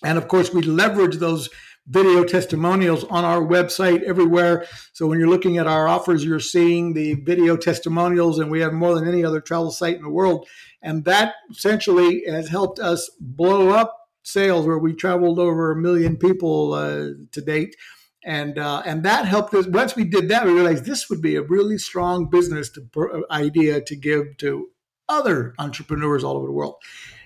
and 0.03 0.17
of 0.17 0.27
course 0.27 0.55
we 0.55 0.63
leverage 0.63 1.17
those 1.17 1.51
video 1.87 2.23
testimonials 2.23 3.03
on 3.05 3.25
our 3.25 3.41
website 3.41 4.03
everywhere. 4.03 4.65
So 4.93 5.09
when 5.09 5.19
you're 5.19 5.29
looking 5.29 5.59
at 5.59 5.67
our 5.67 5.89
offers, 5.89 6.25
you're 6.25 6.39
seeing 6.39 6.93
the 6.93 7.15
video 7.15 7.57
testimonials, 7.57 8.39
and 8.39 8.49
we 8.51 8.61
have 8.61 8.73
more 8.73 8.95
than 8.95 9.09
any 9.09 9.25
other 9.25 9.41
travel 9.41 9.73
site 9.73 9.97
in 9.97 10.03
the 10.03 10.09
world. 10.09 10.47
And 10.83 11.05
that 11.05 11.35
essentially 11.51 12.25
has 12.27 12.49
helped 12.49 12.79
us 12.79 13.11
blow 13.21 13.71
up 13.71 13.97
sales 14.23 14.67
where 14.67 14.79
we 14.79 14.95
traveled 14.95 15.39
over 15.39 15.73
a 15.73 15.77
million 15.77 16.17
people 16.17 16.75
uh, 16.75 17.09
to 17.33 17.41
date. 17.41 17.77
And 18.25 18.59
uh, 18.59 18.83
and 18.85 19.03
that 19.05 19.25
helped 19.25 19.55
us. 19.55 19.67
Once 19.67 19.97
we 19.97 20.05
did 20.05 20.29
that, 20.29 20.45
we 20.45 20.53
realized 20.53 20.85
this 20.85 21.09
would 21.09 21.23
be 21.23 21.37
a 21.37 21.43
really 21.43 21.79
strong 21.79 22.29
business 22.29 22.71
to, 22.71 22.87
uh, 22.97 23.33
idea 23.33 23.81
to 23.81 23.97
give 23.97 24.37
to 24.39 24.69
other 25.09 25.55
entrepreneurs 25.59 26.23
all 26.23 26.37
over 26.37 26.47
the 26.47 26.53
world. 26.53 26.75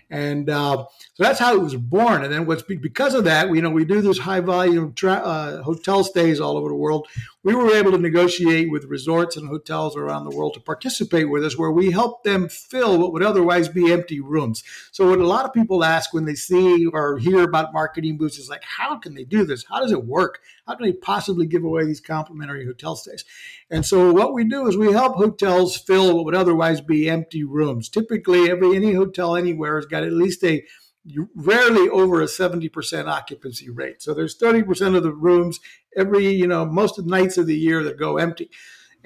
And 0.09 0.49
uh, 0.49 0.87
so 1.15 1.23
that's 1.23 1.39
how 1.39 1.55
it 1.55 1.63
was 1.63 1.77
born. 1.77 2.25
And 2.25 2.33
then 2.33 2.45
what's 2.45 2.63
because 2.63 3.15
of 3.15 3.23
that, 3.23 3.49
you 3.55 3.63
know, 3.63 3.71
we 3.71 3.85
do 3.85 4.01
this 4.01 4.19
high 4.19 4.41
volume 4.41 4.95
tra- 4.95 5.13
uh, 5.13 5.63
hotel 5.63 6.03
stays 6.03 6.41
all 6.41 6.57
over 6.57 6.69
the 6.69 6.75
world. 6.75 7.07
We 7.45 7.55
were 7.55 7.73
able 7.73 7.93
to 7.93 7.99
negotiate 7.99 8.69
with 8.69 8.87
resorts 8.87 9.37
and 9.37 9.47
hotels 9.47 9.97
around 9.97 10.25
the 10.25 10.35
world 10.35 10.55
to 10.55 10.61
participate 10.61 11.31
with 11.31 11.45
us, 11.45 11.57
where 11.57 11.71
we 11.71 11.93
help 11.93 12.25
them 12.25 12.49
fill 12.49 12.99
what 12.99 13.13
would 13.13 13.23
otherwise 13.23 13.69
be 13.69 13.93
empty 13.93 14.19
rooms. 14.19 14.65
So 14.91 15.09
what 15.09 15.21
a 15.21 15.27
lot 15.27 15.45
of 15.45 15.53
people 15.53 15.85
ask 15.85 16.13
when 16.13 16.25
they 16.25 16.35
see 16.35 16.87
or 16.87 17.19
hear 17.19 17.45
about 17.45 17.73
Marketing 17.73 18.19
Boost 18.19 18.41
is 18.41 18.49
like, 18.49 18.65
how 18.65 18.99
can 18.99 19.15
they 19.15 19.25
do 19.25 19.45
this? 19.45 19.65
How 19.69 19.81
does 19.81 19.93
it 19.93 20.07
work? 20.07 20.41
How 20.67 20.75
can 20.75 20.87
they 20.87 20.95
possibly 20.95 21.47
give 21.47 21.63
away 21.63 21.85
these 21.85 22.01
complimentary 22.01 22.67
hotel 22.67 22.97
stays? 22.97 23.25
And 23.71 23.87
so 23.87 24.13
what 24.13 24.33
we 24.33 24.43
do 24.43 24.67
is 24.67 24.77
we 24.77 24.91
help 24.91 25.15
hotels 25.15 25.77
fill 25.77 26.17
what 26.17 26.25
would 26.25 26.35
otherwise 26.35 26.81
be 26.81 27.09
empty 27.09 27.45
rooms. 27.45 27.89
Typically, 27.89 28.51
every 28.51 28.75
any 28.75 28.95
hotel 28.95 29.37
anywhere 29.37 29.77
has 29.77 29.87
got 29.87 30.03
at 30.03 30.13
least 30.13 30.43
a 30.43 30.65
rarely 31.35 31.89
over 31.89 32.23
a 32.23 32.27
70% 32.27 33.07
occupancy 33.07 33.71
rate. 33.71 34.03
So 34.03 34.15
there's 34.15 34.39
30% 34.39 34.97
of 34.97 35.03
the 35.03 35.13
rooms 35.13 35.61
every, 35.97 36.29
you 36.29 36.47
know, 36.47 36.65
most 36.65 36.99
of 36.99 37.05
the 37.05 37.11
nights 37.11 37.37
of 37.39 37.47
the 37.47 37.57
year 37.57 37.83
that 37.85 37.99
go 37.99 38.17
empty. 38.17 38.51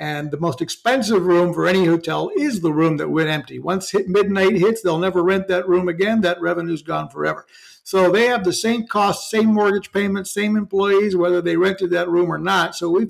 And 0.00 0.30
the 0.30 0.38
most 0.38 0.62
expensive 0.62 1.26
room 1.26 1.52
for 1.52 1.66
any 1.66 1.84
hotel 1.84 2.30
is 2.36 2.60
the 2.60 2.72
room 2.72 2.98
that 2.98 3.10
went 3.10 3.30
empty. 3.30 3.58
Once 3.58 3.90
hit 3.90 4.08
midnight 4.08 4.56
hits, 4.56 4.80
they'll 4.80 4.98
never 4.98 5.24
rent 5.24 5.48
that 5.48 5.68
room 5.68 5.88
again. 5.88 6.20
That 6.20 6.40
revenue's 6.40 6.82
gone 6.82 7.08
forever. 7.08 7.46
So 7.82 8.12
they 8.12 8.26
have 8.26 8.44
the 8.44 8.52
same 8.52 8.86
cost, 8.86 9.28
same 9.28 9.52
mortgage 9.52 9.90
payments, 9.90 10.32
same 10.32 10.56
employees, 10.56 11.16
whether 11.16 11.42
they 11.42 11.56
rented 11.56 11.90
that 11.90 12.08
room 12.08 12.30
or 12.30 12.38
not. 12.38 12.76
So 12.76 12.90
we 12.90 13.08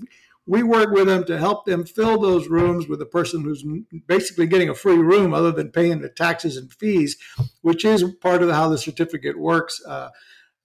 we 0.49 0.63
work 0.63 0.91
with 0.91 1.07
them 1.07 1.25
to 1.25 1.39
help 1.39 1.67
them 1.67 1.85
fill 1.85 2.19
those 2.19 2.49
rooms 2.49 2.89
with 2.89 3.03
a 3.03 3.07
person 3.07 3.43
who's 3.43 3.65
basically 4.07 4.47
getting 4.47 4.71
a 4.71 4.75
free 4.75 4.97
room 4.97 5.35
other 5.35 5.53
than 5.53 5.71
paying 5.71 6.01
the 6.01 6.09
taxes 6.09 6.57
and 6.57 6.73
fees, 6.73 7.19
which 7.61 7.85
is 7.85 8.03
part 8.23 8.43
of 8.43 8.51
how 8.51 8.69
the 8.69 8.79
certificate 8.79 9.39
works. 9.39 9.81
Uh, 9.87 10.09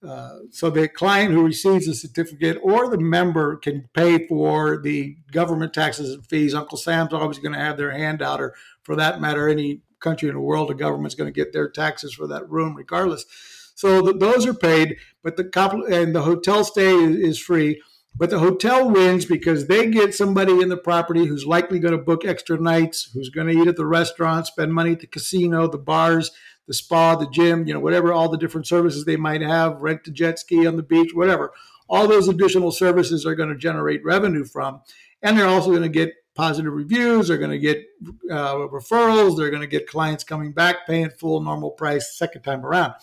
uh, 0.06 0.38
so 0.50 0.70
the 0.70 0.88
client 0.88 1.32
who 1.32 1.44
receives 1.44 1.86
the 1.86 1.94
certificate 1.94 2.58
or 2.62 2.88
the 2.88 2.98
member 2.98 3.56
can 3.56 3.88
pay 3.94 4.26
for 4.26 4.80
the 4.80 5.16
government 5.30 5.74
taxes 5.74 6.14
and 6.14 6.26
fees. 6.26 6.54
Uncle 6.54 6.78
Sam's 6.78 7.12
always 7.12 7.38
going 7.38 7.52
to 7.54 7.58
have 7.58 7.76
their 7.76 7.90
hand 7.90 8.22
out, 8.22 8.40
or 8.40 8.54
for 8.82 8.96
that 8.96 9.20
matter, 9.20 9.48
any 9.48 9.82
country 10.00 10.28
in 10.28 10.34
the 10.34 10.40
world, 10.40 10.68
the 10.68 10.74
government's 10.74 11.14
going 11.14 11.32
to 11.32 11.40
get 11.40 11.52
their 11.52 11.68
taxes 11.68 12.14
for 12.14 12.26
that 12.26 12.48
room 12.48 12.74
regardless. 12.74 13.26
So 13.74 14.00
the, 14.00 14.12
those 14.14 14.46
are 14.46 14.54
paid, 14.54 14.96
but 15.22 15.36
the 15.36 15.44
compl- 15.44 15.90
and 15.90 16.14
the 16.14 16.22
hotel 16.22 16.64
stay 16.64 16.94
is, 16.94 17.16
is 17.16 17.38
free. 17.38 17.82
But 18.16 18.30
the 18.30 18.38
hotel 18.38 18.88
wins 18.88 19.24
because 19.24 19.66
they 19.66 19.90
get 19.90 20.14
somebody 20.14 20.60
in 20.60 20.68
the 20.68 20.76
property 20.76 21.26
who's 21.26 21.46
likely 21.46 21.80
going 21.80 21.96
to 21.96 22.02
book 22.02 22.24
extra 22.24 22.56
nights, 22.58 23.10
who's 23.12 23.28
going 23.28 23.48
to 23.48 23.60
eat 23.60 23.66
at 23.66 23.76
the 23.76 23.86
restaurant, 23.86 24.46
spend 24.46 24.72
money 24.72 24.92
at 24.92 25.00
the 25.00 25.08
casino, 25.08 25.66
the 25.66 25.78
bars, 25.78 26.30
the 26.68 26.74
spa, 26.74 27.16
the 27.16 27.28
gym, 27.28 27.66
you 27.66 27.74
know, 27.74 27.80
whatever, 27.80 28.12
all 28.12 28.28
the 28.28 28.38
different 28.38 28.66
services 28.66 29.04
they 29.04 29.16
might 29.16 29.40
have, 29.40 29.82
rent 29.82 30.04
the 30.04 30.12
jet 30.12 30.38
ski 30.38 30.66
on 30.66 30.76
the 30.76 30.82
beach, 30.82 31.12
whatever. 31.12 31.52
All 31.88 32.06
those 32.06 32.28
additional 32.28 32.70
services 32.70 33.26
are 33.26 33.34
going 33.34 33.50
to 33.50 33.56
generate 33.56 34.04
revenue 34.04 34.44
from. 34.44 34.80
And 35.20 35.36
they're 35.36 35.48
also 35.48 35.70
going 35.70 35.82
to 35.82 35.88
get 35.88 36.14
positive 36.34 36.72
reviews. 36.72 37.28
They're 37.28 37.38
going 37.38 37.50
to 37.50 37.58
get 37.58 37.84
uh, 38.30 38.54
referrals. 38.54 39.36
They're 39.36 39.50
going 39.50 39.62
to 39.62 39.66
get 39.66 39.88
clients 39.88 40.24
coming 40.24 40.52
back, 40.52 40.86
paying 40.86 41.10
full 41.10 41.40
normal 41.40 41.70
price 41.70 42.16
second 42.16 42.42
time 42.42 42.64
around. 42.64 42.94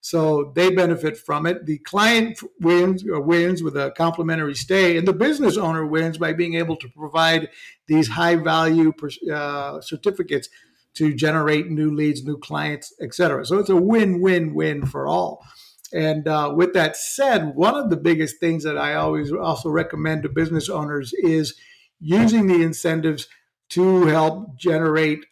So 0.00 0.52
they 0.54 0.70
benefit 0.70 1.18
from 1.18 1.46
it. 1.46 1.66
The 1.66 1.78
client 1.78 2.40
wins 2.60 3.06
or 3.06 3.20
wins 3.20 3.62
with 3.62 3.76
a 3.76 3.92
complimentary 3.96 4.54
stay, 4.54 4.96
and 4.96 5.06
the 5.06 5.12
business 5.12 5.56
owner 5.56 5.86
wins 5.86 6.16
by 6.16 6.32
being 6.32 6.54
able 6.54 6.76
to 6.76 6.88
provide 6.88 7.50
these 7.86 8.08
high 8.08 8.36
value 8.36 8.92
uh, 9.32 9.80
certificates 9.80 10.48
to 10.94 11.14
generate 11.14 11.68
new 11.68 11.94
leads, 11.94 12.24
new 12.24 12.38
clients, 12.38 12.92
etc. 13.00 13.44
So 13.46 13.58
it's 13.58 13.68
a 13.68 13.76
win-win-win 13.76 14.86
for 14.86 15.06
all. 15.06 15.44
And 15.92 16.26
uh, 16.26 16.52
with 16.54 16.72
that 16.74 16.96
said, 16.96 17.54
one 17.54 17.76
of 17.76 17.90
the 17.90 17.96
biggest 17.96 18.38
things 18.40 18.64
that 18.64 18.78
I 18.78 18.94
always 18.94 19.32
also 19.32 19.68
recommend 19.70 20.22
to 20.22 20.28
business 20.28 20.68
owners 20.68 21.12
is 21.12 21.54
using 22.00 22.46
the 22.46 22.62
incentives 22.62 23.28
to 23.70 24.06
help 24.06 24.56
generate 24.56 25.24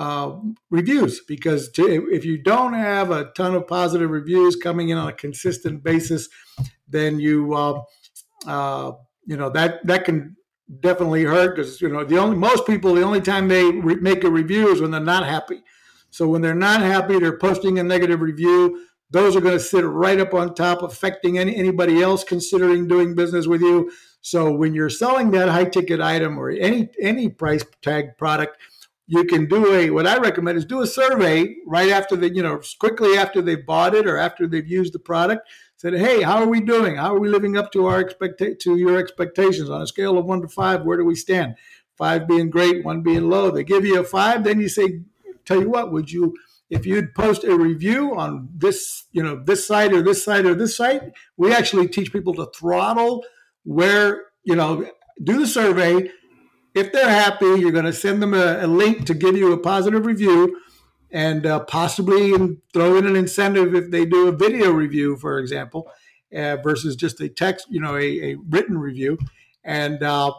uh, 0.00 0.34
reviews 0.70 1.20
because 1.28 1.70
to, 1.72 2.08
if 2.10 2.24
you 2.24 2.38
don't 2.38 2.72
have 2.72 3.10
a 3.10 3.30
ton 3.36 3.54
of 3.54 3.66
positive 3.66 4.08
reviews 4.08 4.56
coming 4.56 4.88
in 4.88 4.96
on 4.96 5.08
a 5.08 5.12
consistent 5.12 5.84
basis, 5.84 6.26
then 6.88 7.20
you 7.20 7.54
uh, 7.54 7.82
uh, 8.46 8.92
you 9.26 9.36
know 9.36 9.50
that 9.50 9.86
that 9.86 10.06
can 10.06 10.36
definitely 10.80 11.22
hurt 11.24 11.54
because 11.54 11.82
you 11.82 11.88
know 11.90 12.02
the 12.02 12.16
only 12.16 12.34
most 12.34 12.66
people 12.66 12.94
the 12.94 13.02
only 13.02 13.20
time 13.20 13.48
they 13.48 13.64
re- 13.64 13.96
make 13.96 14.24
a 14.24 14.30
review 14.30 14.72
is 14.72 14.80
when 14.80 14.90
they're 14.90 15.00
not 15.00 15.26
happy. 15.26 15.60
So 16.08 16.26
when 16.26 16.40
they're 16.40 16.54
not 16.54 16.80
happy, 16.80 17.18
they're 17.18 17.38
posting 17.38 17.78
a 17.78 17.82
negative 17.82 18.22
review. 18.22 18.86
Those 19.10 19.36
are 19.36 19.40
going 19.42 19.58
to 19.58 19.62
sit 19.62 19.84
right 19.84 20.18
up 20.18 20.32
on 20.32 20.54
top, 20.54 20.82
affecting 20.82 21.38
any, 21.38 21.54
anybody 21.54 22.00
else 22.00 22.24
considering 22.24 22.88
doing 22.88 23.14
business 23.14 23.46
with 23.46 23.60
you. 23.60 23.92
So 24.22 24.50
when 24.50 24.72
you're 24.72 24.88
selling 24.88 25.30
that 25.32 25.50
high 25.50 25.64
ticket 25.64 26.00
item 26.00 26.38
or 26.38 26.48
any 26.48 26.88
any 26.98 27.28
price 27.28 27.64
tag 27.82 28.16
product, 28.16 28.56
you 29.10 29.24
can 29.24 29.46
do 29.46 29.74
a 29.74 29.90
what 29.90 30.06
I 30.06 30.18
recommend 30.18 30.56
is 30.56 30.64
do 30.64 30.82
a 30.82 30.86
survey 30.86 31.56
right 31.66 31.90
after 31.90 32.14
the 32.14 32.32
you 32.32 32.42
know 32.42 32.60
quickly 32.78 33.18
after 33.18 33.42
they've 33.42 33.66
bought 33.66 33.94
it 33.94 34.06
or 34.06 34.16
after 34.16 34.46
they've 34.46 34.66
used 34.66 34.94
the 34.94 35.00
product. 35.00 35.48
Said, 35.76 35.94
hey, 35.94 36.22
how 36.22 36.36
are 36.36 36.46
we 36.46 36.60
doing? 36.60 36.96
How 36.96 37.14
are 37.14 37.18
we 37.18 37.28
living 37.28 37.56
up 37.56 37.72
to 37.72 37.86
our 37.86 38.00
expect 38.00 38.38
to 38.38 38.76
your 38.76 38.98
expectations 38.98 39.68
on 39.68 39.82
a 39.82 39.86
scale 39.86 40.16
of 40.16 40.26
one 40.26 40.42
to 40.42 40.48
five? 40.48 40.84
Where 40.84 40.96
do 40.96 41.04
we 41.04 41.14
stand? 41.14 41.56
Five 41.96 42.28
being 42.28 42.50
great, 42.50 42.84
one 42.84 43.02
being 43.02 43.28
low. 43.28 43.50
They 43.50 43.64
give 43.64 43.84
you 43.84 43.98
a 43.98 44.04
five, 44.04 44.44
then 44.44 44.60
you 44.60 44.68
say, 44.68 45.00
tell 45.44 45.60
you 45.60 45.70
what, 45.70 45.90
would 45.90 46.12
you 46.12 46.36
if 46.70 46.86
you'd 46.86 47.14
post 47.14 47.42
a 47.42 47.56
review 47.56 48.16
on 48.16 48.48
this, 48.54 49.06
you 49.10 49.24
know, 49.24 49.42
this 49.44 49.66
site 49.66 49.92
or 49.92 50.02
this 50.02 50.24
site 50.24 50.46
or 50.46 50.54
this 50.54 50.76
site, 50.76 51.02
we 51.36 51.52
actually 51.52 51.88
teach 51.88 52.12
people 52.12 52.32
to 52.34 52.46
throttle 52.54 53.24
where, 53.64 54.26
you 54.44 54.54
know, 54.54 54.88
do 55.22 55.40
the 55.40 55.48
survey. 55.48 56.08
If 56.74 56.92
they're 56.92 57.08
happy, 57.08 57.46
you're 57.46 57.72
going 57.72 57.84
to 57.84 57.92
send 57.92 58.22
them 58.22 58.34
a, 58.34 58.64
a 58.64 58.66
link 58.66 59.06
to 59.06 59.14
give 59.14 59.36
you 59.36 59.52
a 59.52 59.58
positive 59.58 60.06
review 60.06 60.60
and 61.10 61.44
uh, 61.44 61.60
possibly 61.60 62.58
throw 62.72 62.96
in 62.96 63.06
an 63.06 63.16
incentive 63.16 63.74
if 63.74 63.90
they 63.90 64.04
do 64.04 64.28
a 64.28 64.32
video 64.32 64.70
review, 64.70 65.16
for 65.16 65.38
example, 65.38 65.90
uh, 66.34 66.56
versus 66.56 66.94
just 66.94 67.20
a 67.20 67.28
text, 67.28 67.66
you 67.68 67.80
know, 67.80 67.96
a, 67.96 68.32
a 68.32 68.36
written 68.48 68.78
review. 68.78 69.18
And, 69.64 70.02
uh, 70.02 70.32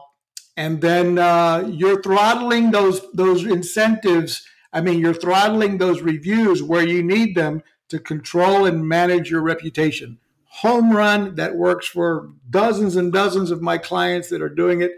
and 0.55 0.81
then 0.81 1.17
uh, 1.17 1.69
you're 1.69 2.01
throttling 2.01 2.71
those 2.71 3.01
those 3.13 3.45
incentives 3.45 4.45
I 4.73 4.81
mean, 4.81 4.99
you're 4.99 5.13
throttling 5.13 5.77
those 5.77 6.01
reviews 6.01 6.63
where 6.63 6.85
you 6.85 7.03
need 7.03 7.35
them 7.35 7.63
to 7.89 7.99
control 7.99 8.65
and 8.65 8.87
manage 8.87 9.29
your 9.29 9.41
reputation. 9.41 10.17
Home 10.45 10.91
run 10.91 11.35
that 11.35 11.55
works 11.55 11.87
for 11.87 12.29
dozens 12.49 12.95
and 12.95 13.11
dozens 13.11 13.51
of 13.51 13.61
my 13.61 13.77
clients 13.77 14.29
that 14.29 14.41
are 14.41 14.49
doing 14.49 14.81
it, 14.81 14.91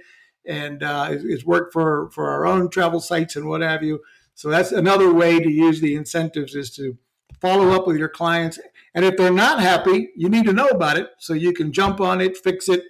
and 0.45 0.83
uh, 0.83 1.09
it's 1.11 1.45
worked 1.45 1.73
for 1.73 2.09
for 2.11 2.29
our 2.29 2.45
own 2.45 2.69
travel 2.69 2.99
sites 2.99 3.35
and 3.35 3.47
what 3.47 3.61
have 3.61 3.83
you. 3.83 4.01
So 4.35 4.49
that's 4.49 4.71
another 4.71 5.13
way 5.13 5.39
to 5.39 5.49
use 5.49 5.79
the 5.79 5.95
incentives 5.95 6.55
is 6.55 6.71
to 6.75 6.97
follow 7.39 7.71
up 7.71 7.85
with 7.87 7.97
your 7.97 8.09
clients. 8.09 8.59
And 8.95 9.05
if 9.05 9.17
they're 9.17 9.31
not 9.31 9.59
happy, 9.59 10.09
you 10.15 10.29
need 10.29 10.45
to 10.45 10.53
know 10.53 10.67
about 10.67 10.97
it 10.97 11.09
so 11.19 11.33
you 11.33 11.53
can 11.53 11.71
jump 11.71 11.99
on 11.99 12.21
it, 12.21 12.37
fix 12.37 12.69
it, 12.69 12.83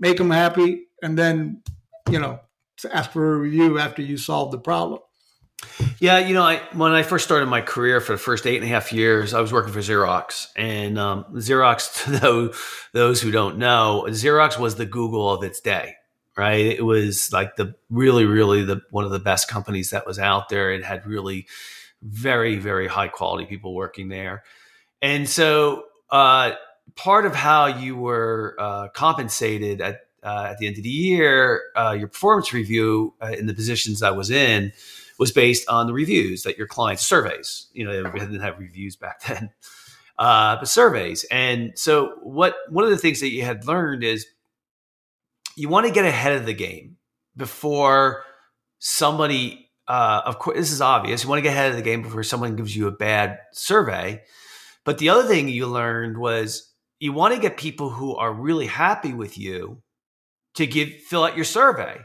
make 0.00 0.18
them 0.18 0.30
happy, 0.30 0.86
and 1.02 1.18
then 1.18 1.62
you 2.10 2.18
know 2.18 2.40
ask 2.92 3.10
for 3.10 3.34
a 3.34 3.38
review 3.38 3.78
after 3.78 4.02
you 4.02 4.16
solve 4.16 4.50
the 4.50 4.58
problem. 4.58 5.00
Yeah, 5.98 6.18
you 6.18 6.34
know, 6.34 6.44
I 6.44 6.62
when 6.72 6.92
I 6.92 7.02
first 7.02 7.24
started 7.24 7.46
my 7.46 7.60
career 7.60 8.00
for 8.00 8.12
the 8.12 8.18
first 8.18 8.46
eight 8.46 8.56
and 8.56 8.64
a 8.64 8.68
half 8.68 8.92
years, 8.92 9.34
I 9.34 9.40
was 9.40 9.52
working 9.52 9.72
for 9.72 9.80
Xerox, 9.80 10.46
and 10.54 10.98
um, 10.98 11.24
Xerox, 11.34 12.04
to 12.04 12.10
those, 12.12 12.62
those 12.92 13.20
who 13.20 13.30
don't 13.30 13.58
know, 13.58 14.06
Xerox 14.08 14.58
was 14.58 14.76
the 14.76 14.86
Google 14.86 15.30
of 15.30 15.42
its 15.42 15.60
day, 15.60 15.94
right? 16.38 16.64
It 16.64 16.84
was 16.84 17.32
like 17.32 17.56
the 17.56 17.74
really, 17.90 18.24
really 18.24 18.64
the 18.64 18.80
one 18.90 19.04
of 19.04 19.10
the 19.10 19.18
best 19.18 19.48
companies 19.48 19.90
that 19.90 20.06
was 20.06 20.18
out 20.18 20.48
there. 20.48 20.70
It 20.72 20.84
had 20.84 21.04
really 21.04 21.46
very, 22.00 22.56
very 22.56 22.86
high 22.86 23.08
quality 23.08 23.44
people 23.44 23.74
working 23.74 24.08
there, 24.08 24.44
and 25.02 25.28
so 25.28 25.86
uh, 26.10 26.52
part 26.94 27.26
of 27.26 27.34
how 27.34 27.66
you 27.66 27.96
were 27.96 28.56
uh, 28.58 28.88
compensated 28.88 29.80
at 29.80 30.02
uh, 30.22 30.48
at 30.50 30.58
the 30.58 30.66
end 30.66 30.76
of 30.76 30.82
the 30.82 30.88
year, 30.88 31.62
uh, 31.76 31.94
your 31.98 32.08
performance 32.08 32.52
review 32.52 33.14
uh, 33.22 33.34
in 33.38 33.46
the 33.46 33.54
positions 33.54 34.02
I 34.02 34.10
was 34.10 34.30
in 34.30 34.72
was 35.18 35.32
based 35.32 35.68
on 35.68 35.86
the 35.86 35.92
reviews 35.92 36.42
that 36.42 36.58
your 36.58 36.66
clients 36.66 37.06
surveys. 37.06 37.68
You 37.72 37.84
know, 37.84 38.02
they 38.02 38.18
didn't 38.18 38.40
have 38.40 38.58
reviews 38.58 38.96
back 38.96 39.22
then, 39.24 39.50
uh, 40.18 40.56
but 40.56 40.68
surveys. 40.68 41.24
And 41.30 41.72
so, 41.76 42.14
what 42.22 42.56
one 42.68 42.84
of 42.84 42.90
the 42.90 42.96
things 42.96 43.20
that 43.20 43.30
you 43.30 43.42
had 43.42 43.66
learned 43.66 44.04
is 44.04 44.26
you 45.58 45.68
want 45.68 45.86
to 45.86 45.92
get 45.92 46.04
ahead 46.04 46.34
of 46.34 46.46
the 46.46 46.54
game 46.54 46.96
before 47.36 48.22
somebody. 48.78 49.70
Uh, 49.86 50.22
of 50.24 50.38
course, 50.38 50.56
this 50.56 50.70
is 50.70 50.80
obvious. 50.80 51.22
You 51.22 51.28
want 51.28 51.38
to 51.38 51.42
get 51.42 51.52
ahead 51.52 51.70
of 51.70 51.76
the 51.76 51.82
game 51.82 52.02
before 52.02 52.22
someone 52.22 52.56
gives 52.56 52.76
you 52.76 52.86
a 52.86 52.92
bad 52.92 53.38
survey. 53.52 54.22
But 54.84 54.98
the 54.98 55.08
other 55.08 55.26
thing 55.26 55.48
you 55.48 55.66
learned 55.66 56.18
was 56.18 56.72
you 57.00 57.12
want 57.12 57.34
to 57.34 57.40
get 57.40 57.56
people 57.56 57.90
who 57.90 58.16
are 58.16 58.32
really 58.32 58.66
happy 58.66 59.12
with 59.12 59.38
you 59.38 59.82
to 60.54 60.66
give 60.66 60.90
fill 61.08 61.24
out 61.24 61.36
your 61.36 61.44
survey 61.44 62.00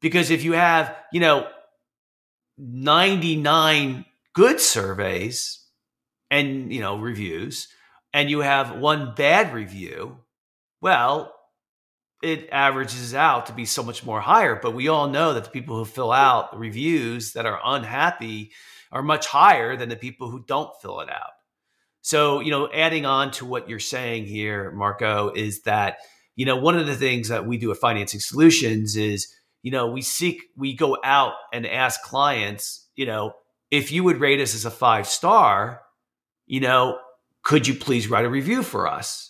because 0.00 0.30
if 0.30 0.44
you 0.44 0.52
have 0.52 0.94
you 1.12 1.20
know 1.20 1.48
99 2.58 4.04
good 4.34 4.60
surveys 4.60 5.64
and 6.30 6.72
you 6.72 6.80
know 6.80 6.98
reviews 6.98 7.68
and 8.12 8.30
you 8.30 8.40
have 8.40 8.78
one 8.78 9.14
bad 9.14 9.54
review 9.54 10.18
well 10.80 11.32
it 12.22 12.48
averages 12.50 13.14
out 13.14 13.46
to 13.46 13.52
be 13.52 13.64
so 13.64 13.82
much 13.82 14.04
more 14.04 14.20
higher 14.20 14.58
but 14.60 14.74
we 14.74 14.88
all 14.88 15.08
know 15.08 15.34
that 15.34 15.44
the 15.44 15.50
people 15.50 15.76
who 15.76 15.84
fill 15.84 16.12
out 16.12 16.58
reviews 16.58 17.32
that 17.32 17.46
are 17.46 17.60
unhappy 17.64 18.50
are 18.90 19.02
much 19.02 19.26
higher 19.26 19.76
than 19.76 19.88
the 19.88 19.96
people 19.96 20.30
who 20.30 20.44
don't 20.46 20.70
fill 20.80 21.00
it 21.00 21.08
out 21.08 21.32
so 22.00 22.40
you 22.40 22.50
know 22.50 22.68
adding 22.72 23.06
on 23.06 23.30
to 23.30 23.44
what 23.44 23.68
you're 23.68 23.78
saying 23.78 24.24
here 24.24 24.70
marco 24.72 25.30
is 25.30 25.62
that 25.62 25.98
you 26.36 26.44
know 26.44 26.56
one 26.56 26.78
of 26.78 26.86
the 26.86 26.96
things 26.96 27.28
that 27.28 27.46
we 27.46 27.56
do 27.56 27.70
at 27.70 27.76
financing 27.76 28.20
solutions 28.20 28.96
is 28.96 29.32
you 29.62 29.70
know, 29.70 29.88
we 29.88 30.02
seek, 30.02 30.44
we 30.56 30.74
go 30.74 30.98
out 31.02 31.34
and 31.52 31.66
ask 31.66 32.02
clients, 32.02 32.88
you 32.94 33.06
know, 33.06 33.32
if 33.70 33.92
you 33.92 34.04
would 34.04 34.20
rate 34.20 34.40
us 34.40 34.54
as 34.54 34.64
a 34.64 34.70
five 34.70 35.06
star, 35.06 35.82
you 36.46 36.60
know, 36.60 36.98
could 37.42 37.66
you 37.66 37.74
please 37.74 38.08
write 38.08 38.24
a 38.24 38.30
review 38.30 38.62
for 38.62 38.86
us? 38.86 39.27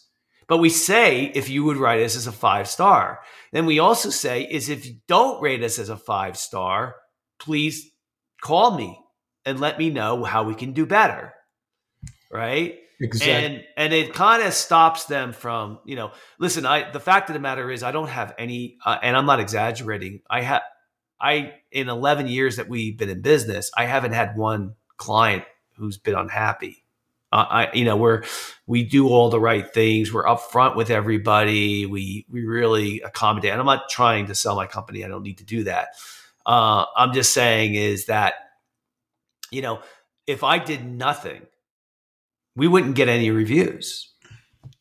But 0.48 0.58
we 0.58 0.70
say 0.70 1.30
if 1.34 1.48
you 1.50 1.62
would 1.64 1.76
write 1.76 2.00
us 2.00 2.16
as 2.16 2.26
a 2.26 2.32
five 2.32 2.68
star. 2.68 3.20
Then 3.52 3.66
we 3.66 3.78
also 3.78 4.10
say 4.10 4.42
is 4.42 4.68
if 4.68 4.86
you 4.86 4.96
don't 5.06 5.42
rate 5.42 5.62
us 5.62 5.78
as 5.78 5.90
a 5.90 5.96
five 5.96 6.36
star, 6.36 6.96
please 7.38 7.90
call 8.40 8.76
me 8.76 8.98
and 9.44 9.60
let 9.60 9.78
me 9.78 9.90
know 9.90 10.24
how 10.24 10.42
we 10.44 10.54
can 10.54 10.72
do 10.72 10.86
better. 10.86 11.34
Right? 12.32 12.78
Exactly. 13.00 13.32
And 13.32 13.64
and 13.76 13.92
it 13.92 14.12
kind 14.12 14.42
of 14.42 14.52
stops 14.54 15.04
them 15.04 15.32
from, 15.32 15.78
you 15.84 15.96
know, 15.96 16.12
listen, 16.38 16.66
I 16.66 16.90
the 16.90 17.00
fact 17.00 17.28
of 17.30 17.34
the 17.34 17.40
matter 17.40 17.70
is 17.70 17.82
I 17.82 17.92
don't 17.92 18.08
have 18.08 18.34
any 18.38 18.78
uh, 18.84 18.98
and 19.02 19.16
I'm 19.16 19.26
not 19.26 19.40
exaggerating. 19.40 20.20
I 20.28 20.40
have 20.40 20.62
I 21.20 21.54
in 21.70 21.88
11 21.88 22.26
years 22.26 22.56
that 22.56 22.68
we've 22.68 22.96
been 22.96 23.08
in 23.08 23.22
business, 23.22 23.70
I 23.76 23.84
haven't 23.84 24.12
had 24.12 24.36
one 24.36 24.74
client 24.96 25.44
who's 25.76 25.98
been 25.98 26.14
unhappy. 26.14 26.84
I 27.30 27.68
you 27.74 27.84
know, 27.84 27.96
we're 27.96 28.24
we 28.66 28.84
do 28.84 29.08
all 29.08 29.30
the 29.30 29.40
right 29.40 29.72
things. 29.72 30.12
We're 30.12 30.24
upfront 30.24 30.76
with 30.76 30.90
everybody. 30.90 31.86
We 31.86 32.26
we 32.30 32.44
really 32.44 33.00
accommodate. 33.00 33.50
And 33.52 33.60
I'm 33.60 33.66
not 33.66 33.88
trying 33.88 34.26
to 34.26 34.34
sell 34.34 34.56
my 34.56 34.66
company. 34.66 35.04
I 35.04 35.08
don't 35.08 35.22
need 35.22 35.38
to 35.38 35.44
do 35.44 35.64
that. 35.64 35.88
Uh, 36.46 36.86
I'm 36.96 37.12
just 37.12 37.32
saying 37.34 37.74
is 37.74 38.06
that 38.06 38.34
you 39.50 39.62
know, 39.62 39.80
if 40.26 40.44
I 40.44 40.58
did 40.58 40.84
nothing 40.84 41.46
we 42.58 42.66
wouldn't 42.66 42.96
get 42.96 43.08
any 43.08 43.30
reviews. 43.30 44.12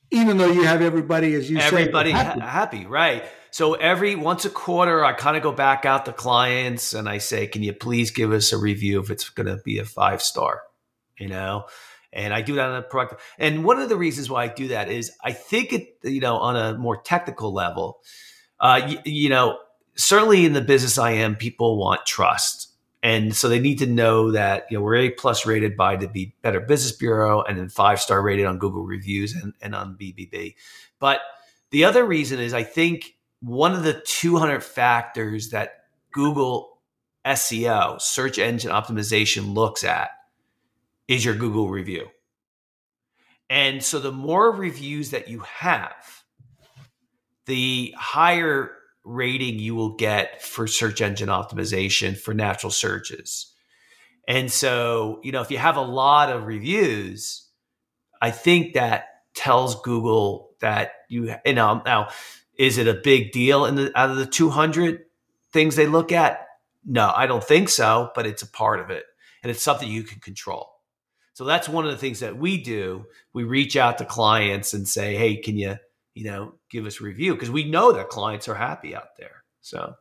Even 0.09 0.37
though 0.37 0.51
you 0.51 0.63
have 0.63 0.81
everybody, 0.81 1.35
as 1.35 1.49
you 1.49 1.59
everybody 1.59 2.11
say, 2.11 2.17
happy. 2.17 2.39
happy, 2.41 2.85
right? 2.87 3.23
So 3.51 3.75
every 3.75 4.15
once 4.15 4.45
a 4.45 4.49
quarter, 4.49 5.05
I 5.05 5.13
kind 5.13 5.37
of 5.37 5.43
go 5.43 5.51
back 5.51 5.85
out 5.85 6.05
to 6.05 6.13
clients 6.13 6.93
and 6.93 7.07
I 7.07 7.19
say, 7.19 7.45
"Can 7.45 7.61
you 7.61 7.73
please 7.73 8.09
give 8.09 8.31
us 8.31 8.51
a 8.51 8.57
review 8.57 8.99
if 8.99 9.11
it's 9.11 9.29
going 9.29 9.45
to 9.45 9.61
be 9.63 9.77
a 9.77 9.85
five 9.85 10.23
star?" 10.23 10.63
You 11.19 11.27
know, 11.27 11.65
and 12.13 12.33
I 12.33 12.41
do 12.41 12.55
that 12.55 12.69
on 12.69 12.75
a 12.77 12.81
product. 12.81 13.21
And 13.37 13.63
one 13.63 13.79
of 13.79 13.89
the 13.89 13.97
reasons 13.97 14.29
why 14.29 14.45
I 14.45 14.47
do 14.47 14.69
that 14.69 14.89
is 14.89 15.11
I 15.23 15.31
think 15.31 15.73
it, 15.73 15.97
you 16.03 16.21
know, 16.21 16.37
on 16.37 16.55
a 16.55 16.77
more 16.77 17.01
technical 17.01 17.53
level, 17.53 17.99
uh, 18.59 18.81
you, 18.87 18.99
you 19.05 19.29
know, 19.29 19.59
certainly 19.95 20.45
in 20.45 20.53
the 20.53 20.61
business 20.61 20.97
I 20.97 21.11
am, 21.11 21.35
people 21.35 21.77
want 21.77 22.05
trust 22.05 22.67
and 23.03 23.35
so 23.35 23.47
they 23.47 23.59
need 23.59 23.79
to 23.79 23.85
know 23.85 24.31
that 24.31 24.65
you 24.69 24.77
know 24.77 24.83
we're 24.83 24.95
A 24.95 25.09
plus 25.11 25.45
rated 25.45 25.77
by 25.77 25.95
the 25.95 26.33
Better 26.41 26.59
Business 26.59 26.91
Bureau 26.91 27.41
and 27.41 27.57
then 27.57 27.69
five 27.69 28.01
star 28.01 28.21
rated 28.21 28.45
on 28.45 28.57
Google 28.57 28.83
reviews 28.83 29.35
and, 29.35 29.53
and 29.61 29.75
on 29.75 29.97
BBB. 29.99 30.55
But 30.99 31.21
the 31.69 31.85
other 31.85 32.03
reason 32.05 32.39
is 32.39 32.53
I 32.53 32.63
think 32.63 33.15
one 33.39 33.73
of 33.73 33.83
the 33.83 34.01
200 34.05 34.63
factors 34.63 35.51
that 35.51 35.85
Google 36.11 36.79
SEO, 37.25 38.01
search 38.01 38.39
engine 38.39 38.71
optimization, 38.71 39.53
looks 39.53 39.83
at 39.83 40.09
is 41.07 41.23
your 41.23 41.35
Google 41.35 41.69
review. 41.69 42.07
And 43.49 43.81
so 43.81 43.99
the 43.99 44.11
more 44.11 44.51
reviews 44.51 45.11
that 45.11 45.29
you 45.29 45.39
have, 45.39 46.23
the 47.45 47.93
higher 47.97 48.71
rating 49.05 49.57
you 49.57 49.73
will 49.73 49.95
get 49.95 50.41
for 50.41 50.67
search 50.67 51.01
engine 51.01 51.29
optimization 51.29 52.17
for 52.17 52.33
natural 52.33 52.71
searches. 52.71 53.53
And 54.27 54.51
so, 54.51 55.21
you 55.23 55.31
know, 55.31 55.41
if 55.41 55.49
you 55.49 55.57
have 55.57 55.77
a 55.77 55.81
lot 55.81 56.29
of 56.29 56.45
reviews, 56.45 57.47
I 58.21 58.31
think 58.31 58.73
that 58.73 59.05
tells 59.33 59.81
Google 59.81 60.49
that 60.59 60.91
you 61.09 61.33
you 61.45 61.53
know 61.53 61.81
now 61.85 62.09
is 62.57 62.77
it 62.77 62.87
a 62.87 62.93
big 62.95 63.31
deal 63.31 63.65
in 63.65 63.75
the 63.75 63.97
out 63.97 64.09
of 64.09 64.17
the 64.17 64.25
200 64.25 65.05
things 65.53 65.75
they 65.75 65.87
look 65.87 66.11
at? 66.11 66.45
No, 66.83 67.13
I 67.15 67.27
don't 67.27 67.43
think 67.43 67.69
so, 67.69 68.11
but 68.15 68.25
it's 68.25 68.41
a 68.41 68.47
part 68.47 68.79
of 68.79 68.89
it 68.89 69.05
and 69.43 69.51
it's 69.51 69.63
something 69.63 69.87
you 69.87 70.03
can 70.03 70.19
control. 70.19 70.76
So 71.37 71.45
that's 71.45 71.69
one 71.69 71.85
of 71.85 71.91
the 71.91 71.97
things 71.97 72.21
that 72.21 72.35
we 72.35 72.57
do. 72.57 73.05
We 73.31 73.43
reach 73.43 73.77
out 73.77 73.99
to 73.99 74.05
clients 74.05 74.73
and 74.73 74.87
say, 74.87 75.15
"Hey, 75.15 75.35
can 75.35 75.55
you, 75.55 75.75
you 76.15 76.23
know, 76.23 76.55
give 76.71 76.87
us 76.87 76.99
a 76.99 77.03
review?" 77.03 77.35
Because 77.35 77.51
we 77.51 77.63
know 77.63 77.91
that 77.91 78.09
clients 78.09 78.47
are 78.47 78.55
happy 78.55 78.95
out 78.95 79.15
there. 79.19 79.43
So 79.61 79.93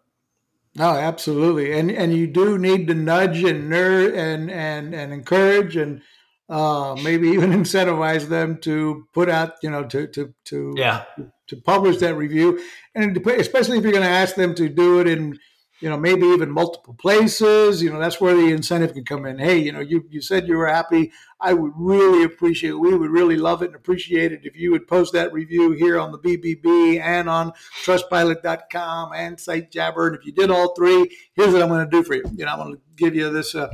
no, 0.76 0.92
absolutely, 0.92 1.78
and 1.78 1.90
and 1.90 2.16
you 2.16 2.26
do 2.26 2.56
need 2.56 2.88
to 2.88 2.94
nudge 2.94 3.44
and 3.44 3.70
nerd 3.70 4.16
and 4.16 4.50
and 4.50 4.94
and 4.94 5.12
encourage 5.12 5.76
and 5.76 6.00
uh, 6.48 6.96
maybe 7.04 7.28
even 7.28 7.50
incentivize 7.62 8.30
them 8.30 8.56
to 8.62 9.06
put 9.12 9.28
out, 9.28 9.56
you 9.62 9.68
know, 9.68 9.84
to 9.84 10.06
to 10.06 10.32
to 10.46 10.72
yeah 10.74 11.04
to 11.48 11.56
publish 11.58 11.98
that 11.98 12.14
review, 12.14 12.62
and 12.94 13.14
especially 13.14 13.76
if 13.76 13.84
you're 13.84 13.92
going 13.92 14.02
to 14.02 14.08
ask 14.08 14.36
them 14.36 14.54
to 14.54 14.70
do 14.70 15.00
it 15.00 15.06
in 15.06 15.38
you 15.80 15.90
know, 15.90 15.96
maybe 15.96 16.26
even 16.26 16.50
multiple 16.50 16.94
places. 16.94 17.82
You 17.82 17.92
know, 17.92 17.98
that's 17.98 18.20
where 18.20 18.34
the 18.34 18.50
incentive 18.52 18.94
can 18.94 19.04
come 19.04 19.26
in. 19.26 19.38
Hey, 19.38 19.58
you 19.58 19.72
know, 19.72 19.80
you, 19.80 20.06
you 20.10 20.20
said 20.22 20.48
you 20.48 20.56
were 20.56 20.66
happy. 20.66 21.12
I 21.40 21.52
would 21.52 21.72
really 21.76 22.24
appreciate 22.24 22.70
it. 22.70 22.78
We 22.78 22.96
would 22.96 23.10
really 23.10 23.36
love 23.36 23.62
it 23.62 23.66
and 23.66 23.74
appreciate 23.74 24.32
it 24.32 24.40
if 24.44 24.56
you 24.56 24.70
would 24.70 24.88
post 24.88 25.12
that 25.12 25.32
review 25.32 25.72
here 25.72 26.00
on 26.00 26.12
the 26.12 26.18
BBB 26.18 26.98
and 27.00 27.28
on 27.28 27.52
trustpilot.com 27.84 29.12
and 29.14 29.36
SiteJabber. 29.36 30.06
And 30.08 30.16
if 30.16 30.24
you 30.24 30.32
did 30.32 30.50
all 30.50 30.74
three, 30.74 31.14
here's 31.34 31.52
what 31.52 31.62
I'm 31.62 31.68
going 31.68 31.88
to 31.88 31.90
do 31.90 32.02
for 32.02 32.14
you. 32.14 32.24
You 32.34 32.46
know, 32.46 32.52
I'm 32.52 32.58
going 32.58 32.76
to 32.76 32.80
give 32.96 33.14
you 33.14 33.30
this, 33.30 33.54
uh, 33.54 33.68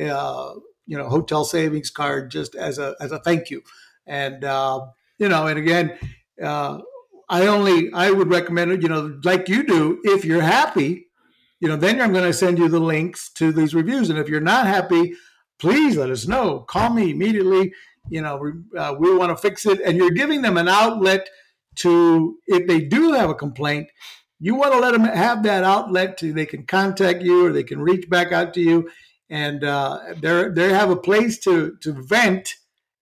uh, 0.00 0.54
you 0.86 0.98
know, 0.98 1.08
hotel 1.08 1.44
savings 1.44 1.90
card 1.90 2.32
just 2.32 2.56
as 2.56 2.78
a, 2.78 2.96
as 3.00 3.12
a 3.12 3.20
thank 3.20 3.50
you. 3.50 3.62
And, 4.06 4.44
uh, 4.44 4.86
you 5.18 5.28
know, 5.28 5.46
and 5.46 5.58
again, 5.58 5.96
uh, 6.42 6.80
I 7.28 7.46
only, 7.46 7.92
I 7.92 8.10
would 8.10 8.28
recommend 8.28 8.72
it, 8.72 8.82
you 8.82 8.88
know, 8.88 9.18
like 9.22 9.48
you 9.48 9.62
do, 9.62 10.00
if 10.04 10.24
you're 10.24 10.42
happy, 10.42 11.06
you 11.60 11.68
know, 11.68 11.76
then 11.76 12.00
I'm 12.00 12.12
going 12.12 12.24
to 12.24 12.32
send 12.32 12.58
you 12.58 12.68
the 12.68 12.80
links 12.80 13.30
to 13.34 13.52
these 13.52 13.74
reviews. 13.74 14.10
And 14.10 14.18
if 14.18 14.28
you're 14.28 14.40
not 14.40 14.66
happy, 14.66 15.14
please 15.58 15.96
let 15.96 16.10
us 16.10 16.26
know. 16.26 16.60
Call 16.60 16.90
me 16.90 17.10
immediately. 17.10 17.72
You 18.08 18.22
know, 18.22 18.52
uh, 18.76 18.94
we 18.98 19.14
want 19.14 19.30
to 19.30 19.36
fix 19.36 19.64
it. 19.66 19.80
And 19.80 19.96
you're 19.96 20.10
giving 20.10 20.42
them 20.42 20.56
an 20.56 20.68
outlet 20.68 21.28
to, 21.76 22.38
if 22.46 22.66
they 22.66 22.80
do 22.80 23.12
have 23.12 23.30
a 23.30 23.34
complaint, 23.34 23.88
you 24.40 24.54
want 24.54 24.72
to 24.72 24.78
let 24.78 24.92
them 24.92 25.04
have 25.04 25.42
that 25.44 25.64
outlet 25.64 26.18
to 26.18 26.32
they 26.32 26.46
can 26.46 26.66
contact 26.66 27.22
you 27.22 27.46
or 27.46 27.52
they 27.52 27.62
can 27.62 27.80
reach 27.80 28.10
back 28.10 28.32
out 28.32 28.52
to 28.54 28.60
you, 28.60 28.90
and 29.30 29.64
uh, 29.64 29.98
they 30.20 30.48
they 30.48 30.68
have 30.70 30.90
a 30.90 30.96
place 30.96 31.38
to 31.40 31.76
to 31.80 31.92
vent, 31.92 32.54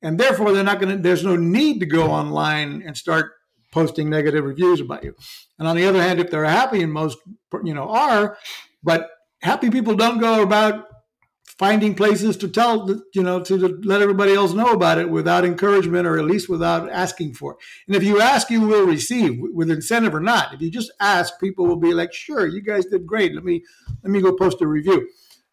and 0.03 0.21
therefore 0.21 0.53
they're 0.53 0.63
not 0.63 0.81
going 0.81 0.97
to. 0.97 1.03
There's 1.03 1.25
no 1.25 1.37
need 1.37 1.81
to 1.81 1.87
go 1.87 2.11
online 2.11 2.83
and 2.87 2.97
start 2.97 3.33
posting 3.73 4.09
negative 4.09 4.45
reviews 4.45 4.81
about 4.81 5.03
you. 5.03 5.17
And 5.59 5.67
on 5.67 5.75
the 5.75 5.87
other 5.87 6.01
hand, 6.01 6.21
if 6.21 6.31
they're 6.31 6.45
happy, 6.45 6.83
and 6.83 6.93
most 6.93 7.19
you 7.65 7.75
know 7.75 7.89
are, 7.89 8.39
but 8.83 9.11
happy 9.41 9.71
people 9.71 9.97
don't 9.97 10.21
go 10.21 10.43
about 10.43 10.87
finding 11.59 11.95
places 11.95 12.37
to 12.39 12.49
tell 12.49 12.89
you 13.15 13.23
know 13.23 13.41
to, 13.41 13.81
let 13.85 14.03
everybody 14.03 14.35
else 14.35 14.53
know 14.53 14.73
about 14.73 14.99
it 14.99 15.11
without 15.11 15.45
encouragement 15.45 16.07
or 16.07 16.19
at 16.19 16.25
least 16.25 16.49
without 16.49 16.91
asking 16.91 17.35
for 17.35 17.53
it. 17.53 17.59
And 17.87 17.97
if 17.97 18.03
you 18.03 18.21
ask, 18.21 18.51
you 18.51 18.61
will 18.61 18.87
receive 18.87 19.39
with 19.41 19.71
incentive 19.71 20.15
or 20.15 20.21
not. 20.21 20.55
If 20.55 20.61
you 20.61 20.71
just 20.71 20.93
ask, 21.01 21.39
people 21.41 21.67
will 21.67 21.77
be 21.77 21.95
like, 21.95 22.13
"Sure, 22.13 22.47
you 22.47 22.63
guys 22.63 22.87
did 22.87 23.07
great. 23.07 23.35
Let 23.35 23.45
me 23.45 23.65
let 24.03 24.11
me 24.11 24.21
go 24.21 24.33
post 24.33 24.61
a 24.61 24.67
review." 24.67 25.09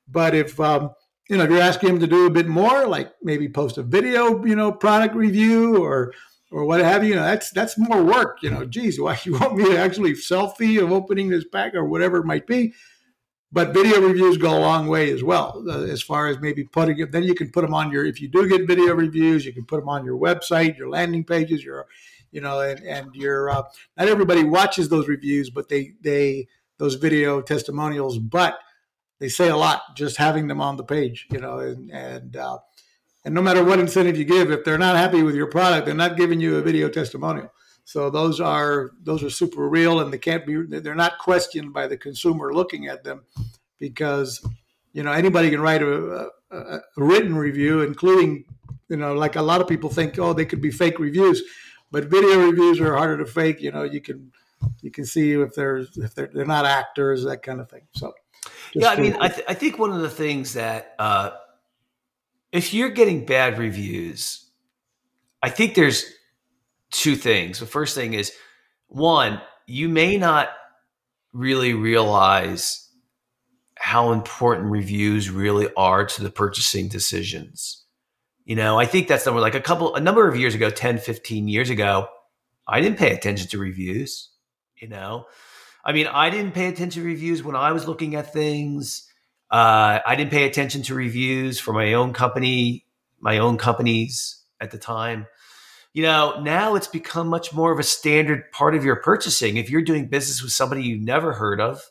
But 0.08 0.36
if 0.36 0.60
um, 0.60 0.92
you 1.30 1.38
know, 1.38 1.44
if 1.44 1.52
you're 1.52 1.62
asking 1.62 1.90
them 1.90 2.00
to 2.00 2.08
do 2.08 2.26
a 2.26 2.32
bit 2.32 2.48
more, 2.48 2.88
like 2.88 3.12
maybe 3.22 3.48
post 3.48 3.78
a 3.78 3.84
video, 3.84 4.44
you 4.44 4.56
know, 4.56 4.72
product 4.72 5.16
review 5.16 5.84
or 5.84 6.14
or 6.52 6.66
what 6.66 6.82
have 6.82 7.04
you. 7.04 7.12
you 7.12 7.16
know, 7.16 7.24
that's 7.24 7.52
that's 7.52 7.78
more 7.78 8.04
work. 8.04 8.40
You 8.42 8.52
know, 8.52 8.66
geez, 8.66 9.00
why 9.00 9.20
you 9.24 9.34
want 9.34 9.56
me 9.56 9.66
to 9.66 9.78
actually 9.78 10.14
selfie 10.14 10.82
of 10.82 10.92
opening 10.92 11.30
this 11.30 11.46
pack 11.46 11.76
or 11.76 11.86
whatever 11.86 12.18
it 12.18 12.26
might 12.26 12.48
be? 12.48 12.74
But 13.52 13.74
video 13.74 14.00
reviews 14.02 14.38
go 14.38 14.56
a 14.56 14.60
long 14.60 14.88
way 14.88 15.12
as 15.12 15.24
well, 15.24 15.64
uh, 15.68 15.82
as 15.82 16.04
far 16.04 16.28
as 16.28 16.38
maybe 16.40 16.64
putting 16.66 17.00
it. 17.00 17.12
Then 17.12 17.24
you 17.24 17.34
can 17.34 17.50
put 17.50 17.62
them 17.62 17.74
on 17.74 17.92
your. 17.92 18.06
If 18.06 18.22
you 18.22 18.28
do 18.28 18.48
get 18.48 18.68
video 18.68 18.94
reviews, 18.94 19.44
you 19.44 19.54
can 19.54 19.66
put 19.66 19.80
them 19.80 19.90
on 19.90 20.06
your 20.06 20.20
website, 20.20 20.78
your 20.78 20.90
landing 20.90 21.24
pages, 21.24 21.64
your, 21.64 21.88
you 22.32 22.42
know, 22.42 22.60
and 22.60 22.84
and 22.84 23.16
your. 23.16 23.50
Uh, 23.50 23.64
not 23.98 24.08
everybody 24.08 24.44
watches 24.44 24.90
those 24.90 25.08
reviews, 25.08 25.50
but 25.50 25.68
they 25.68 25.94
they 26.02 26.48
those 26.78 26.96
video 26.96 27.42
testimonials, 27.42 28.20
but 28.20 28.60
they 29.20 29.30
say 29.30 29.50
a 29.50 29.58
lot 29.58 29.82
just 29.96 30.18
having 30.18 30.48
them 30.48 30.62
on 30.62 30.78
the 30.78 30.84
page. 30.84 31.26
You 31.32 31.40
know, 31.40 31.58
and 31.58 31.90
and 31.90 32.36
uh, 32.36 32.60
and 33.26 33.34
no 33.34 33.42
matter 33.42 33.64
what 33.64 33.80
incentive 33.80 34.18
you 34.18 34.26
give, 34.26 34.52
if 34.52 34.64
they're 34.64 34.78
not 34.78 34.96
happy 34.96 35.24
with 35.24 35.36
your 35.36 35.48
product, 35.48 35.86
they're 35.86 35.96
not 35.96 36.18
giving 36.18 36.40
you 36.40 36.58
a 36.58 36.62
video 36.62 36.90
testimonial. 36.90 37.52
So 37.84 38.10
those 38.10 38.40
are 38.40 38.92
those 39.02 39.24
are 39.24 39.30
super 39.30 39.68
real, 39.68 40.00
and 40.00 40.14
they 40.14 40.20
can't 40.20 40.46
be 40.46 40.64
they're 40.80 40.96
not 40.96 41.18
questioned 41.18 41.74
by 41.74 41.88
the 41.88 41.98
consumer 41.98 42.54
looking 42.54 42.88
at 42.88 43.04
them, 43.04 43.24
because 43.80 44.46
you 44.94 45.04
know 45.04 45.12
anybody 45.12 45.50
can 45.50 45.60
write 45.60 45.82
a, 45.82 46.30
a, 46.52 46.56
a 46.56 46.80
written 46.98 47.36
review, 47.36 47.82
including 47.82 48.46
you 48.90 48.98
know 48.98 49.14
like 49.16 49.38
a 49.38 49.42
lot 49.42 49.60
of 49.60 49.68
people 49.68 49.90
think 49.90 50.20
oh 50.20 50.34
they 50.34 50.46
could 50.46 50.62
be 50.62 50.72
fake 50.72 51.00
reviews, 51.00 51.42
but 51.90 52.06
video 52.06 52.46
reviews 52.46 52.80
are 52.80 52.96
harder 52.96 53.18
to 53.18 53.26
fake. 53.26 53.60
You 53.60 53.72
know 53.72 53.84
you 53.84 54.02
can 54.02 54.32
you 54.82 54.92
can 54.92 55.06
see 55.06 55.34
if 55.34 55.56
they're 55.56 55.78
if 55.96 56.14
they're 56.14 56.30
they're 56.32 56.46
not 56.46 56.66
actors 56.66 57.24
that 57.24 57.42
kind 57.42 57.60
of 57.60 57.70
thing. 57.72 57.88
So 57.96 58.14
yeah, 58.74 58.90
I 58.90 59.02
mean 59.02 59.18
I, 59.20 59.30
th- 59.30 59.46
I 59.48 59.56
think 59.56 59.80
one 59.80 59.92
of 59.92 60.02
the 60.02 60.10
things 60.12 60.54
that 60.54 60.94
uh, 61.00 61.32
if 62.52 62.74
you're 62.74 62.90
getting 62.90 63.26
bad 63.26 63.58
reviews, 63.58 64.46
I 65.42 65.50
think 65.50 65.76
there's 65.76 66.06
two 66.92 67.16
things. 67.16 67.60
The 67.60 67.66
first 67.66 67.96
thing 67.96 68.14
is 68.14 68.32
one, 68.88 69.42
you 69.68 69.88
may 69.90 70.18
not 70.18 70.50
really 71.32 71.74
realize 71.74 72.90
how 73.78 74.12
important 74.12 74.72
reviews 74.72 75.30
really 75.30 75.70
are 75.78 76.06
to 76.06 76.24
the 76.24 76.30
purchasing 76.30 76.90
decisions. 76.90 77.86
You 78.46 78.56
know, 78.56 78.80
I 78.80 78.86
think 78.86 79.08
that's 79.08 79.26
number 79.26 79.42
like 79.42 79.56
a 79.56 79.62
couple 79.62 79.96
a 79.96 80.00
number 80.00 80.28
of 80.28 80.36
years 80.36 80.56
ago, 80.56 80.70
10, 80.70 80.98
15 80.98 81.48
years 81.48 81.70
ago, 81.70 82.08
I 82.68 82.82
didn't 82.82 82.98
pay 82.98 83.14
attention 83.14 83.48
to 83.50 83.58
reviews, 83.58 84.30
you 84.76 84.88
know. 84.88 85.26
I 85.84 85.94
mean, 85.94 86.08
I 86.08 86.30
didn't 86.30 86.54
pay 86.54 86.68
attention 86.68 87.02
to 87.04 87.08
reviews 87.08 87.44
when 87.44 87.56
I 87.56 87.72
was 87.72 87.88
looking 87.88 88.16
at 88.16 88.34
things. 88.34 89.09
Uh, 89.52 90.00
I 90.06 90.16
didn't 90.16 90.32
pay 90.32 90.46
attention 90.46 90.84
to 90.84 90.96
reviews 90.96 91.60
for 91.60 91.74
my 91.74 91.94
own 91.94 92.14
company, 92.14 92.86
my 93.20 93.40
own 93.40 93.58
companies 93.58 94.44
at 94.62 94.72
the 94.72 94.78
time. 94.78 95.28
You 95.94 96.04
know, 96.04 96.42
now 96.42 96.76
it's 96.76 96.88
become 96.88 97.28
much 97.28 97.52
more 97.52 97.72
of 97.72 97.80
a 97.80 97.84
standard 97.84 98.52
part 98.52 98.76
of 98.76 98.86
your 98.86 98.98
purchasing. 98.98 99.58
If 99.58 99.70
you're 99.70 99.82
doing 99.82 100.08
business 100.08 100.44
with 100.44 100.52
somebody 100.52 100.84
you've 100.84 101.02
never 101.02 101.34
heard 101.34 101.60
of, 101.60 101.82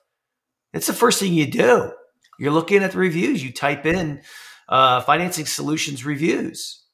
it's 0.73 0.87
the 0.87 0.93
first 0.93 1.19
thing 1.19 1.35
you 1.35 1.47
do. 1.47 1.93
You're 2.39 2.53
looking 2.53 2.85
at 2.85 2.93
the 2.93 2.99
reviews. 2.99 3.43
You 3.43 3.53
type 3.53 3.85
in 3.85 4.23
uh, 4.69 5.01
financing 5.01 5.47
solutions 5.47 6.05
reviews, 6.05 6.85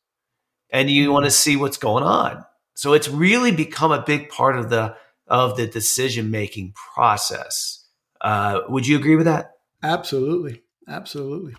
and 0.70 0.88
you 0.88 1.12
want 1.12 1.26
to 1.26 1.30
see 1.30 1.56
what's 1.56 1.76
going 1.76 2.04
on. 2.04 2.44
So 2.74 2.94
it's 2.94 3.08
really 3.08 3.52
become 3.52 3.92
a 3.92 4.02
big 4.02 4.30
part 4.30 4.56
of 4.56 4.70
the 4.70 4.96
of 5.26 5.56
the 5.56 5.66
decision 5.66 6.30
making 6.30 6.72
process. 6.94 7.86
Uh, 8.20 8.60
would 8.68 8.86
you 8.86 8.96
agree 8.96 9.16
with 9.16 9.26
that? 9.26 9.53
Absolutely, 9.84 10.62
absolutely. 10.88 11.54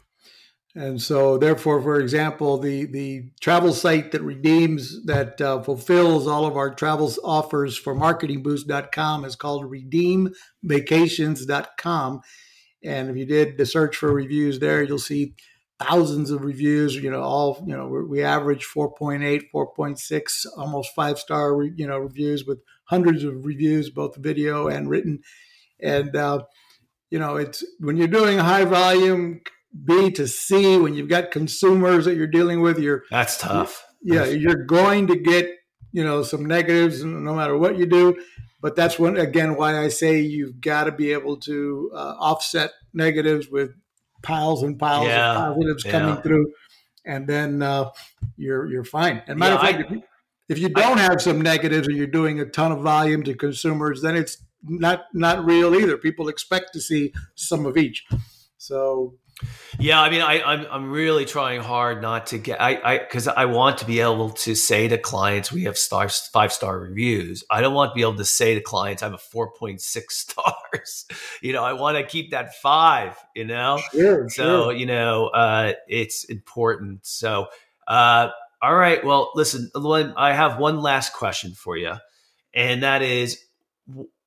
And 0.73 1.01
so, 1.01 1.37
therefore, 1.37 1.81
for 1.81 1.99
example, 2.01 2.57
the 2.57 2.85
the 2.85 3.29
travel 3.39 3.71
site 3.71 4.11
that 4.11 4.23
redeems 4.23 5.05
that 5.05 5.39
uh, 5.39 5.61
fulfills 5.61 6.27
all 6.27 6.45
of 6.45 6.57
our 6.57 6.73
travel 6.73 7.13
offers 7.23 7.77
for 7.77 7.95
marketingboost.com 7.95 9.25
is 9.25 9.37
called 9.37 9.71
redeemvacations.com. 9.71 12.21
And 12.83 13.09
if 13.09 13.15
you 13.15 13.25
did 13.25 13.57
the 13.57 13.65
search 13.65 13.95
for 13.95 14.11
reviews 14.11 14.59
there, 14.59 14.83
you'll 14.83 14.99
see 14.99 15.35
thousands 15.79 16.29
of 16.31 16.43
reviews. 16.43 16.95
You 16.95 17.11
know, 17.11 17.21
all 17.21 17.63
you 17.67 17.77
know, 17.77 17.87
we 17.87 18.23
average 18.23 18.65
4.8, 18.65 19.43
4.6, 19.53 20.45
almost 20.57 20.95
five 20.95 21.19
star 21.19 21.61
you 21.63 21.87
know 21.87 21.99
reviews 21.99 22.45
with 22.45 22.59
hundreds 22.85 23.23
of 23.23 23.45
reviews, 23.45 23.91
both 23.91 24.15
video 24.17 24.67
and 24.67 24.89
written. 24.89 25.21
And 25.79 26.15
uh, 26.15 26.45
you 27.09 27.19
know, 27.19 27.37
it's 27.37 27.63
when 27.79 27.97
you're 27.97 28.07
doing 28.07 28.39
a 28.39 28.43
high 28.43 28.65
volume 28.65 29.41
B 29.83 30.11
to 30.11 30.27
C, 30.27 30.77
when 30.77 30.93
you've 30.93 31.09
got 31.09 31.31
consumers 31.31 32.05
that 32.05 32.15
you're 32.15 32.27
dealing 32.27 32.61
with, 32.61 32.79
you're 32.79 33.03
that's 33.11 33.37
tough. 33.37 33.85
Yeah, 34.01 34.25
that's... 34.25 34.35
you're 34.35 34.65
going 34.65 35.07
to 35.07 35.15
get 35.15 35.49
you 35.91 36.03
know 36.03 36.23
some 36.23 36.45
negatives 36.45 37.03
no 37.03 37.33
matter 37.33 37.57
what 37.57 37.77
you 37.77 37.85
do. 37.85 38.17
But 38.61 38.75
that's 38.75 38.97
when 38.97 39.17
again 39.17 39.55
why 39.57 39.77
I 39.77 39.89
say 39.89 40.21
you've 40.21 40.59
got 40.59 40.85
to 40.85 40.91
be 40.91 41.11
able 41.13 41.37
to 41.41 41.91
uh, 41.93 42.15
offset 42.19 42.71
negatives 42.93 43.47
with 43.49 43.71
piles 44.23 44.63
and 44.63 44.79
piles 44.79 45.07
yeah, 45.07 45.31
of 45.31 45.55
positives 45.55 45.85
yeah. 45.85 45.91
coming 45.91 46.21
through, 46.23 46.51
and 47.05 47.27
then 47.27 47.61
uh, 47.61 47.91
you're 48.37 48.65
you're 48.71 48.83
fine. 48.83 49.21
And 49.27 49.37
matter 49.37 49.53
yeah, 49.53 49.59
of 49.59 49.61
fact, 49.61 49.77
I, 49.77 49.81
if, 49.81 49.91
you, 49.91 50.03
if 50.49 50.59
you 50.59 50.69
don't 50.69 50.97
I, 50.97 51.03
have 51.03 51.21
some 51.21 51.41
negatives 51.41 51.87
and 51.87 51.95
you're 51.95 52.07
doing 52.07 52.39
a 52.39 52.45
ton 52.45 52.71
of 52.71 52.81
volume 52.81 53.23
to 53.23 53.35
consumers, 53.35 54.01
then 54.01 54.15
it's 54.15 54.37
not 54.67 55.05
not 55.13 55.45
real 55.45 55.75
either. 55.75 55.97
People 55.97 56.27
expect 56.27 56.73
to 56.73 56.81
see 56.81 57.13
some 57.35 57.65
of 57.65 57.77
each. 57.77 58.05
So 58.57 59.15
yeah, 59.79 60.01
I 60.01 60.09
mean, 60.09 60.21
I, 60.21 60.41
I'm 60.41 60.65
I'm 60.71 60.91
really 60.91 61.25
trying 61.25 61.61
hard 61.61 62.01
not 62.01 62.27
to 62.27 62.37
get 62.37 62.61
I 62.61 62.79
I 62.83 62.97
because 62.99 63.27
I 63.27 63.45
want 63.45 63.79
to 63.79 63.85
be 63.85 63.99
able 63.99 64.29
to 64.29 64.55
say 64.55 64.87
to 64.87 64.97
clients 64.97 65.51
we 65.51 65.63
have 65.65 65.77
star 65.77 66.07
five 66.07 66.53
star 66.53 66.79
reviews. 66.79 67.43
I 67.49 67.59
don't 67.59 67.73
want 67.73 67.91
to 67.91 67.95
be 67.95 68.01
able 68.01 68.15
to 68.15 68.25
say 68.25 68.55
to 68.55 68.61
clients 68.61 69.03
I 69.03 69.07
have 69.07 69.13
a 69.13 69.17
four 69.17 69.51
point 69.51 69.81
six 69.81 70.17
stars. 70.29 71.05
you 71.41 71.51
know, 71.51 71.63
I 71.63 71.73
want 71.73 71.97
to 71.97 72.03
keep 72.03 72.31
that 72.31 72.55
five. 72.55 73.17
You 73.35 73.45
know, 73.45 73.79
sure, 73.91 74.29
so 74.29 74.43
sure. 74.43 74.73
you 74.73 74.85
know, 74.85 75.27
uh, 75.27 75.73
it's 75.87 76.23
important. 76.23 77.05
So, 77.05 77.47
uh, 77.87 78.29
all 78.61 78.75
right. 78.75 79.03
Well, 79.03 79.31
listen, 79.35 79.69
I 79.75 80.33
have 80.33 80.59
one 80.59 80.79
last 80.79 81.11
question 81.13 81.51
for 81.51 81.75
you, 81.75 81.95
and 82.53 82.83
that 82.83 83.01
is 83.01 83.43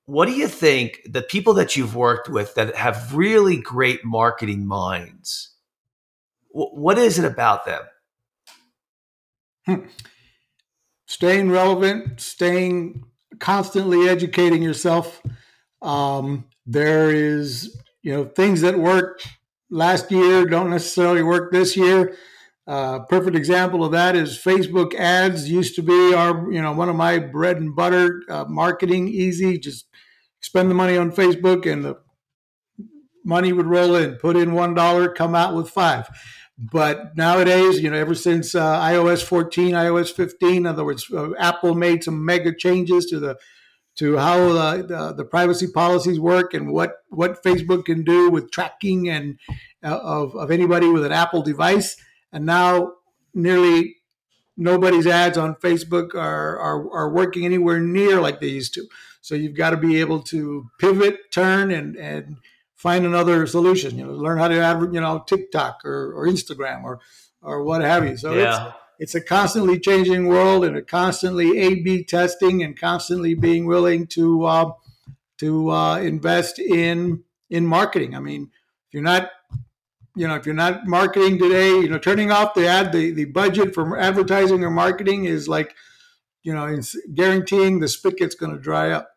what 0.08 0.26
do 0.26 0.32
you 0.32 0.48
think 0.48 1.02
the 1.04 1.20
people 1.20 1.52
that 1.52 1.76
you've 1.76 1.94
worked 1.94 2.30
with 2.30 2.54
that 2.54 2.74
have 2.74 3.14
really 3.14 3.58
great 3.58 4.02
marketing 4.06 4.66
minds 4.66 5.50
what 6.48 6.96
is 6.96 7.18
it 7.18 7.26
about 7.26 7.66
them 7.66 7.82
hmm. 9.66 9.86
staying 11.04 11.50
relevant 11.50 12.18
staying 12.22 13.04
constantly 13.38 14.08
educating 14.08 14.62
yourself 14.62 15.20
um, 15.82 16.46
there 16.64 17.10
is 17.10 17.78
you 18.00 18.10
know 18.10 18.24
things 18.24 18.62
that 18.62 18.78
worked 18.78 19.28
last 19.70 20.10
year 20.10 20.46
don't 20.46 20.70
necessarily 20.70 21.22
work 21.22 21.52
this 21.52 21.76
year 21.76 22.16
uh, 22.68 23.00
perfect 23.06 23.34
example 23.34 23.82
of 23.82 23.92
that 23.92 24.14
is 24.14 24.38
Facebook 24.38 24.94
ads 24.94 25.48
used 25.48 25.74
to 25.76 25.82
be 25.82 26.12
our, 26.14 26.52
you 26.52 26.60
know, 26.60 26.72
one 26.72 26.90
of 26.90 26.96
my 26.96 27.18
bread 27.18 27.56
and 27.56 27.74
butter 27.74 28.22
uh, 28.28 28.44
marketing 28.46 29.08
easy. 29.08 29.58
Just 29.58 29.86
spend 30.40 30.70
the 30.70 30.74
money 30.74 30.96
on 30.96 31.10
Facebook 31.10 31.70
and 31.70 31.82
the 31.82 31.96
money 33.24 33.54
would 33.54 33.66
roll 33.66 33.94
in. 33.94 34.16
Put 34.16 34.36
in 34.36 34.52
one 34.52 34.74
dollar, 34.74 35.08
come 35.08 35.34
out 35.34 35.54
with 35.54 35.70
five. 35.70 36.08
But 36.58 37.16
nowadays, 37.16 37.80
you 37.80 37.88
know, 37.88 37.96
ever 37.96 38.14
since 38.14 38.54
uh, 38.54 38.80
iOS 38.80 39.22
14, 39.22 39.72
iOS 39.72 40.12
15, 40.12 40.56
in 40.56 40.66
other 40.66 40.84
words, 40.84 41.06
uh, 41.10 41.30
Apple 41.38 41.74
made 41.74 42.04
some 42.04 42.22
mega 42.22 42.54
changes 42.54 43.06
to 43.06 43.18
the 43.18 43.38
to 43.96 44.16
how 44.16 44.38
uh, 44.40 44.76
the, 44.76 45.14
the 45.16 45.24
privacy 45.24 45.66
policies 45.72 46.20
work 46.20 46.54
and 46.54 46.70
what 46.70 46.96
what 47.08 47.42
Facebook 47.42 47.86
can 47.86 48.04
do 48.04 48.30
with 48.30 48.50
tracking 48.50 49.08
and 49.08 49.38
uh, 49.82 49.98
of 50.02 50.36
of 50.36 50.50
anybody 50.50 50.88
with 50.88 51.04
an 51.04 51.12
Apple 51.12 51.42
device. 51.42 51.96
And 52.32 52.44
now, 52.46 52.94
nearly 53.34 53.96
nobody's 54.56 55.06
ads 55.06 55.38
on 55.38 55.54
Facebook 55.54 56.14
are, 56.14 56.58
are, 56.58 56.90
are 56.92 57.10
working 57.10 57.44
anywhere 57.44 57.80
near 57.80 58.20
like 58.20 58.40
they 58.40 58.48
used 58.48 58.74
to. 58.74 58.86
So 59.20 59.34
you've 59.34 59.56
got 59.56 59.70
to 59.70 59.76
be 59.76 60.00
able 60.00 60.22
to 60.24 60.70
pivot, 60.78 61.30
turn, 61.30 61.70
and 61.70 61.96
and 61.96 62.36
find 62.74 63.04
another 63.04 63.46
solution. 63.46 63.98
You 63.98 64.06
know, 64.06 64.12
learn 64.12 64.38
how 64.38 64.48
to 64.48 64.60
add, 64.60 64.80
you 64.80 65.00
know, 65.00 65.24
TikTok 65.26 65.84
or, 65.84 66.12
or 66.12 66.26
Instagram 66.26 66.84
or 66.84 67.00
or 67.42 67.62
what 67.62 67.82
have 67.82 68.06
you. 68.06 68.16
So 68.16 68.34
yeah. 68.34 68.72
it's 68.98 69.14
it's 69.14 69.14
a 69.14 69.20
constantly 69.20 69.78
changing 69.78 70.26
world 70.28 70.64
and 70.64 70.76
a 70.76 70.82
constantly 70.82 71.58
A/B 71.58 72.04
testing 72.04 72.62
and 72.62 72.78
constantly 72.78 73.34
being 73.34 73.66
willing 73.66 74.06
to 74.08 74.44
uh, 74.44 74.72
to 75.38 75.70
uh, 75.70 75.98
invest 75.98 76.58
in 76.58 77.24
in 77.50 77.66
marketing. 77.66 78.14
I 78.14 78.20
mean, 78.20 78.50
if 78.86 78.94
you're 78.94 79.02
not 79.02 79.30
you 80.14 80.26
know 80.26 80.34
if 80.34 80.46
you're 80.46 80.54
not 80.54 80.86
marketing 80.86 81.38
today, 81.38 81.70
you 81.70 81.88
know, 81.88 81.98
turning 81.98 82.30
off 82.30 82.54
the 82.54 82.66
ad 82.66 82.92
the, 82.92 83.10
the 83.10 83.26
budget 83.26 83.74
for 83.74 83.98
advertising 83.98 84.64
or 84.64 84.70
marketing 84.70 85.24
is 85.24 85.48
like 85.48 85.74
you 86.42 86.54
know, 86.54 86.64
it's 86.64 86.96
guaranteeing 87.14 87.80
the 87.80 87.88
spigot's 87.88 88.34
going 88.34 88.52
to 88.52 88.58
dry 88.58 88.90
up. 88.90 89.10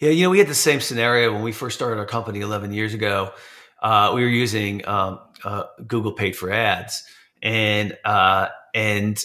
Yeah, 0.00 0.10
you 0.10 0.24
know, 0.24 0.30
we 0.30 0.38
had 0.38 0.48
the 0.48 0.54
same 0.54 0.80
scenario 0.80 1.32
when 1.32 1.42
we 1.42 1.52
first 1.52 1.76
started 1.76 1.98
our 1.98 2.06
company 2.06 2.40
11 2.40 2.72
years 2.72 2.92
ago. 2.92 3.32
Uh, 3.80 4.12
we 4.14 4.22
were 4.22 4.28
using 4.28 4.86
um, 4.88 5.20
uh, 5.44 5.64
Google 5.86 6.12
paid 6.12 6.34
for 6.34 6.50
ads, 6.50 7.04
and 7.42 7.96
uh, 8.04 8.48
and 8.74 9.22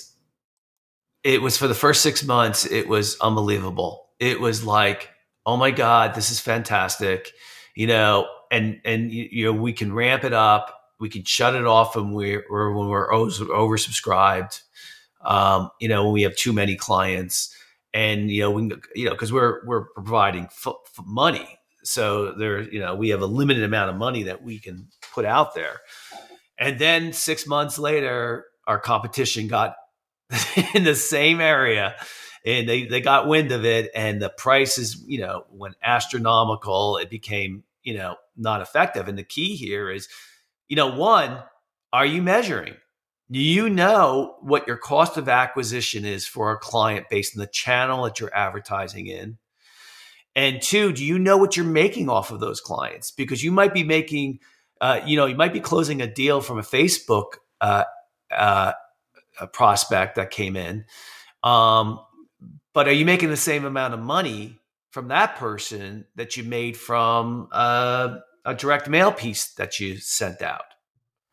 it 1.23 1.41
was 1.41 1.57
for 1.57 1.67
the 1.67 1.73
first 1.73 2.01
six 2.01 2.23
months. 2.23 2.65
It 2.65 2.87
was 2.87 3.17
unbelievable. 3.21 4.09
It 4.19 4.39
was 4.39 4.63
like, 4.63 5.09
oh 5.45 5.57
my 5.57 5.71
god, 5.71 6.13
this 6.15 6.31
is 6.31 6.39
fantastic, 6.39 7.31
you 7.75 7.87
know. 7.87 8.27
And 8.51 8.81
and 8.83 9.11
you 9.11 9.45
know, 9.45 9.53
we 9.53 9.71
can 9.71 9.93
ramp 9.93 10.25
it 10.25 10.33
up. 10.33 10.80
We 11.01 11.09
can 11.09 11.25
shut 11.25 11.55
it 11.55 11.65
off 11.65 11.97
when 11.97 12.13
we're 12.13 12.45
when 12.49 12.87
we're 12.87 13.11
oversubscribed 13.11 14.61
um, 15.23 15.69
you 15.79 15.87
know, 15.87 16.03
when 16.05 16.13
we 16.13 16.23
have 16.23 16.35
too 16.35 16.53
many 16.53 16.75
clients 16.75 17.55
and, 17.93 18.31
you 18.31 18.41
know, 18.41 18.51
we, 18.51 18.71
you 18.95 19.05
know, 19.09 19.15
cause 19.15 19.31
we're, 19.31 19.65
we're 19.65 19.85
providing 19.93 20.45
f- 20.45 20.67
f- 20.67 21.05
money. 21.05 21.59
So 21.83 22.33
there, 22.33 22.61
you 22.61 22.79
know, 22.79 22.95
we 22.95 23.09
have 23.09 23.21
a 23.21 23.27
limited 23.27 23.63
amount 23.63 23.89
of 23.89 23.97
money 23.97 24.23
that 24.23 24.43
we 24.43 24.59
can 24.59 24.87
put 25.13 25.25
out 25.25 25.53
there. 25.55 25.81
And 26.57 26.79
then 26.79 27.13
six 27.13 27.47
months 27.47 27.79
later, 27.79 28.45
our 28.67 28.79
competition 28.79 29.47
got 29.47 29.75
in 30.73 30.83
the 30.83 30.95
same 30.95 31.41
area 31.41 31.95
and 32.45 32.67
they, 32.67 32.85
they 32.85 33.01
got 33.01 33.27
wind 33.27 33.51
of 33.51 33.65
it 33.65 33.91
and 33.93 34.21
the 34.21 34.29
prices, 34.29 35.03
you 35.05 35.19
know, 35.19 35.45
went 35.51 35.75
astronomical. 35.83 36.97
It 36.97 37.09
became, 37.09 37.63
you 37.83 37.95
know, 37.95 38.15
not 38.37 38.61
effective. 38.61 39.07
And 39.07 39.17
the 39.17 39.23
key 39.23 39.55
here 39.55 39.89
is, 39.91 40.07
you 40.71 40.77
know, 40.77 40.87
one, 40.87 41.37
are 41.91 42.05
you 42.05 42.21
measuring? 42.21 42.75
Do 43.29 43.39
you 43.39 43.69
know 43.69 44.37
what 44.39 44.67
your 44.67 44.77
cost 44.77 45.17
of 45.17 45.27
acquisition 45.27 46.05
is 46.05 46.25
for 46.25 46.49
a 46.53 46.57
client 46.57 47.07
based 47.09 47.35
on 47.35 47.41
the 47.41 47.47
channel 47.47 48.05
that 48.05 48.21
you're 48.21 48.33
advertising 48.33 49.07
in? 49.07 49.37
And 50.33 50.61
two, 50.61 50.93
do 50.93 51.03
you 51.03 51.19
know 51.19 51.35
what 51.35 51.57
you're 51.57 51.65
making 51.65 52.07
off 52.07 52.31
of 52.31 52.39
those 52.39 52.61
clients? 52.61 53.11
Because 53.11 53.43
you 53.43 53.51
might 53.51 53.73
be 53.73 53.83
making, 53.83 54.39
uh, 54.79 55.01
you 55.05 55.17
know, 55.17 55.25
you 55.25 55.35
might 55.35 55.51
be 55.51 55.59
closing 55.59 56.01
a 56.01 56.07
deal 56.07 56.39
from 56.39 56.57
a 56.57 56.61
Facebook 56.61 57.33
uh, 57.59 57.83
uh, 58.33 58.71
a 59.41 59.47
prospect 59.47 60.15
that 60.15 60.31
came 60.31 60.55
in, 60.55 60.85
um, 61.43 61.99
but 62.73 62.87
are 62.87 62.93
you 62.93 63.03
making 63.03 63.29
the 63.29 63.35
same 63.35 63.65
amount 63.65 63.93
of 63.93 63.99
money 63.99 64.57
from 64.91 65.09
that 65.09 65.35
person 65.35 66.05
that 66.15 66.37
you 66.37 66.45
made 66.45 66.77
from 66.77 67.49
uh, 67.51 68.19
a 68.45 68.53
direct 68.53 68.89
mail 68.89 69.11
piece 69.11 69.53
that 69.55 69.79
you 69.79 69.97
sent 69.97 70.41
out? 70.41 70.65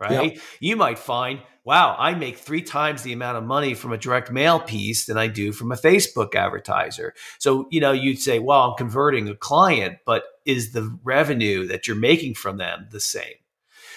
Right? 0.00 0.34
Yep. 0.34 0.42
You 0.60 0.76
might 0.76 0.98
find 0.98 1.40
wow, 1.68 1.94
I 1.98 2.14
make 2.14 2.38
three 2.38 2.62
times 2.62 3.02
the 3.02 3.12
amount 3.12 3.36
of 3.36 3.44
money 3.44 3.74
from 3.74 3.92
a 3.92 3.98
direct 3.98 4.32
mail 4.32 4.58
piece 4.58 5.04
than 5.04 5.18
I 5.18 5.26
do 5.26 5.52
from 5.52 5.70
a 5.70 5.76
Facebook 5.76 6.34
advertiser. 6.34 7.12
So, 7.38 7.66
you 7.70 7.78
know, 7.78 7.92
you'd 7.92 8.20
say, 8.20 8.38
well, 8.38 8.70
I'm 8.70 8.76
converting 8.78 9.28
a 9.28 9.36
client, 9.36 9.98
but 10.06 10.22
is 10.46 10.72
the 10.72 10.98
revenue 11.04 11.66
that 11.66 11.86
you're 11.86 11.94
making 11.94 12.36
from 12.36 12.56
them 12.56 12.88
the 12.90 13.00
same? 13.00 13.34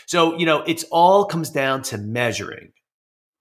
So, 0.06 0.38
you 0.38 0.46
know, 0.46 0.64
it's 0.64 0.84
all 0.92 1.24
comes 1.24 1.50
down 1.50 1.84
to 1.84 1.98
measuring. 1.98 2.74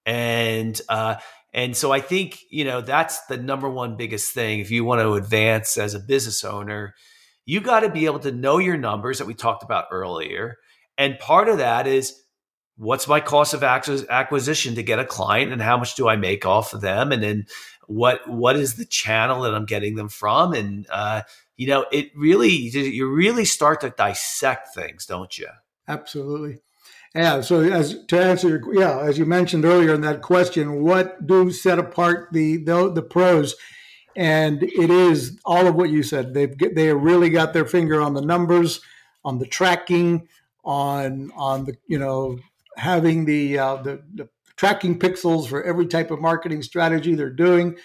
And, 0.07 0.81
uh, 0.89 1.17
and 1.53 1.77
so 1.77 1.91
I 1.91 2.01
think, 2.01 2.39
you 2.51 2.65
know, 2.65 2.83
that's 2.83 3.27
the 3.27 3.37
number 3.37 3.69
one 3.69 3.97
biggest 3.97 4.33
thing. 4.33 4.61
If 4.61 4.71
you 4.71 4.85
want 4.85 5.01
to 5.01 5.15
advance 5.15 5.77
as 5.77 5.95
a 5.95 5.99
business 5.99 6.45
owner, 6.45 6.95
you 7.51 7.61
got 7.61 7.81
to 7.81 7.89
be 7.89 8.07
able 8.07 8.21
to 8.21 8.31
know 8.31 8.59
your 8.59 8.77
numbers 8.77 9.19
that 9.19 9.27
we 9.27 9.35
talked 9.35 9.65
about 9.65 9.87
earlier. 9.91 10.59
And 10.97 11.19
part 11.19 11.49
of 11.49 11.59
that 11.59 11.89
is 11.89 12.23
what's 12.77 13.09
my 13.09 13.19
cost 13.19 13.55
of 13.55 13.65
acquisition 13.65 14.77
to 14.77 14.85
get 14.85 15.01
a 15.01 15.05
client 15.05 15.51
and 15.51 15.61
how 15.61 15.77
much 15.77 15.97
do 15.97 16.09
I 16.09 16.15
make 16.15 16.47
off 16.47 16.75
of 16.75 16.81
them? 16.81 17.11
And 17.11 17.21
then 17.21 17.47
what, 17.89 18.21
what 18.29 18.55
is 18.55 18.77
the 18.77 18.85
channel 18.85 19.43
that 19.43 19.53
I'm 19.53 19.65
getting 19.65 19.97
them 19.97 20.09
from? 20.09 20.53
And, 20.53 20.87
uh, 20.91 21.23
you 21.57 21.67
know, 21.67 21.87
it 21.91 22.13
really, 22.15 22.51
you 22.51 23.11
really 23.13 23.45
start 23.45 23.81
to 23.81 23.91
dissect 23.91 24.69
things, 24.73 25.05
don't 25.05 25.37
you? 25.37 25.49
Absolutely. 25.89 26.61
Yeah. 27.17 27.41
So 27.41 27.63
as 27.63 28.05
to 28.07 28.23
answer, 28.23 28.49
your, 28.49 28.75
yeah, 28.75 29.01
as 29.01 29.19
you 29.19 29.27
mentioned 29.27 29.65
earlier 29.65 29.93
in 29.93 30.03
that 30.03 30.23
question, 30.23 30.85
what 30.85 31.27
do 31.27 31.51
set 31.51 31.81
apart 31.81 32.29
the, 32.31 32.59
the, 32.59 32.93
the 32.93 33.03
pros? 33.03 33.57
And 34.17 34.63
it 34.63 34.91
is 34.91 35.39
all 35.45 35.67
of 35.67 35.75
what 35.75 35.91
you 35.91 36.03
said. 36.03 36.35
They've 36.35 36.57
they 36.75 36.93
really 36.93 37.31
got 37.31 37.53
their 37.53 37.65
finger 37.65 38.01
on 38.01 38.15
the 38.15 38.21
numbers, 38.21 38.81
on 39.25 39.39
the 39.39 39.47
tracking, 39.47 40.29
on 40.65 41.31
on 41.37 41.65
the 41.65 41.77
you 41.87 41.99
know 41.99 42.39
having 42.77 43.25
the, 43.27 43.59
uh, 43.59 43.77
the, 43.77 44.03
the 44.15 44.29
tracking 44.57 44.99
pixels 44.99 45.47
for 45.47 45.63
every 45.63 45.87
type 45.87 46.11
of 46.11 46.21
marketing 46.21 46.63
strategy 46.63 47.15
they're 47.15 47.29
doing, 47.31 47.77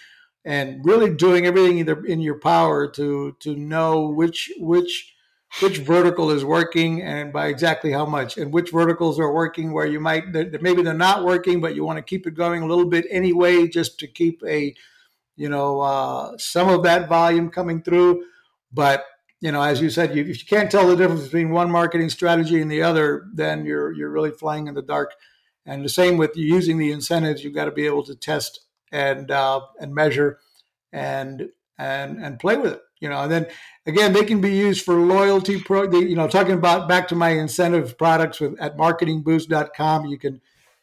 and 0.46 0.86
really 0.86 1.14
doing 1.14 1.46
everything 1.46 1.80
in 2.08 2.22
your 2.22 2.40
power 2.40 2.88
to 2.92 3.36
to 3.40 3.56
know 3.56 4.08
which 4.10 4.52
which 4.58 5.14
which 5.62 5.78
vertical 5.78 6.32
is 6.32 6.44
working 6.44 7.02
and 7.02 7.32
by 7.32 7.48
exactly 7.48 7.92
how 7.92 8.06
much, 8.06 8.38
and 8.38 8.52
which 8.52 8.72
verticals 8.72 9.20
are 9.20 9.32
working 9.32 9.72
where 9.72 9.86
you 9.86 10.00
might 10.00 10.28
maybe 10.62 10.82
they're 10.82 10.94
not 10.94 11.24
working, 11.24 11.62
but 11.62 11.76
you 11.76 11.86
want 11.86 11.98
to 11.98 12.04
keep 12.04 12.28
it 12.28 12.36
going 12.36 12.62
a 12.62 12.68
little 12.68 12.86
bit 12.86 13.06
anyway, 13.10 13.68
just 13.68 14.00
to 14.00 14.08
keep 14.08 14.42
a 14.46 14.76
you 15.36 15.50
know 15.50 15.82
uh, 15.82 16.38
some 16.38 16.70
of 16.70 16.84
that 16.84 17.08
volume 17.10 17.50
coming 17.50 17.82
through, 17.82 18.24
but 18.72 19.06
you 19.42 19.52
know, 19.52 19.62
as 19.62 19.82
you 19.82 19.90
said, 19.90 20.16
you, 20.16 20.24
if 20.24 20.40
you 20.40 20.46
can't 20.48 20.72
tell 20.72 20.88
the 20.88 20.96
difference 20.96 21.26
between 21.26 21.52
one 21.52 21.70
marketing 21.70 22.10
strategy 22.10 22.62
and 22.62 22.72
the 22.72 22.82
other, 22.82 23.28
then 23.34 23.66
you're 23.66 23.92
you're 23.92 24.10
really 24.10 24.32
flying 24.32 24.68
in 24.68 24.74
the 24.74 24.82
dark. 24.82 25.14
And 25.66 25.84
the 25.84 25.90
same 25.90 26.18
with 26.18 26.36
using 26.36 26.78
the 26.78 26.92
incentives, 26.92 27.44
you've 27.44 27.56
got 27.56 27.66
to 27.66 27.72
be 27.72 27.86
able 27.86 28.04
to 28.06 28.16
test 28.16 28.62
and 28.92 29.30
uh, 29.30 29.62
and 29.80 29.94
measure 29.94 30.40
and 30.92 31.50
and 31.78 32.18
and 32.24 32.40
play 32.40 32.58
with 32.58 32.74
it. 32.74 32.82
You 33.02 33.10
know, 33.10 33.22
and 33.22 33.32
then 33.32 33.48
again, 33.86 34.14
they 34.14 34.24
can 34.24 34.42
be 34.42 34.56
used 34.56 34.86
for 34.86 34.96
loyalty 34.96 35.62
pro. 35.62 35.92
You 35.92 36.16
know, 36.16 36.28
talking 36.28 36.54
about 36.54 36.88
back 36.88 37.08
to 37.10 37.16
my 37.16 37.30
incentive 37.30 37.98
products 37.98 38.40
with 38.40 38.60
at 38.60 38.78
marketingboost.com, 38.78 40.06
you 40.06 40.18
can, 40.18 40.42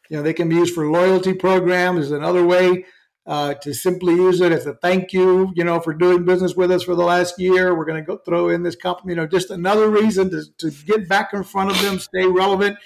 you 0.09 0.17
know, 0.17 0.23
they 0.23 0.33
can 0.33 0.47
be 0.47 0.55
used 0.55 0.75
for 0.75 0.89
loyalty 0.89 1.33
programs. 1.33 2.05
Is 2.05 2.11
another 2.11 2.45
way 2.45 2.85
uh, 3.25 3.53
to 3.55 3.73
simply 3.73 4.15
use 4.15 4.41
it 4.41 4.51
as 4.51 4.65
a 4.65 4.73
thank 4.75 5.13
you, 5.13 5.51
you 5.55 5.63
know, 5.63 5.79
for 5.79 5.93
doing 5.93 6.25
business 6.25 6.55
with 6.55 6.71
us 6.71 6.83
for 6.83 6.95
the 6.95 7.03
last 7.03 7.39
year. 7.39 7.73
We're 7.73 7.85
going 7.85 8.03
to 8.03 8.05
go 8.05 8.17
throw 8.17 8.49
in 8.49 8.63
this 8.63 8.75
company, 8.75 9.13
you 9.13 9.15
know, 9.15 9.27
just 9.27 9.49
another 9.49 9.89
reason 9.89 10.29
to, 10.31 10.43
to 10.57 10.71
get 10.85 11.07
back 11.07 11.33
in 11.33 11.43
front 11.43 11.71
of 11.71 11.81
them, 11.81 11.99
stay 11.99 12.25
relevant, 12.25 12.77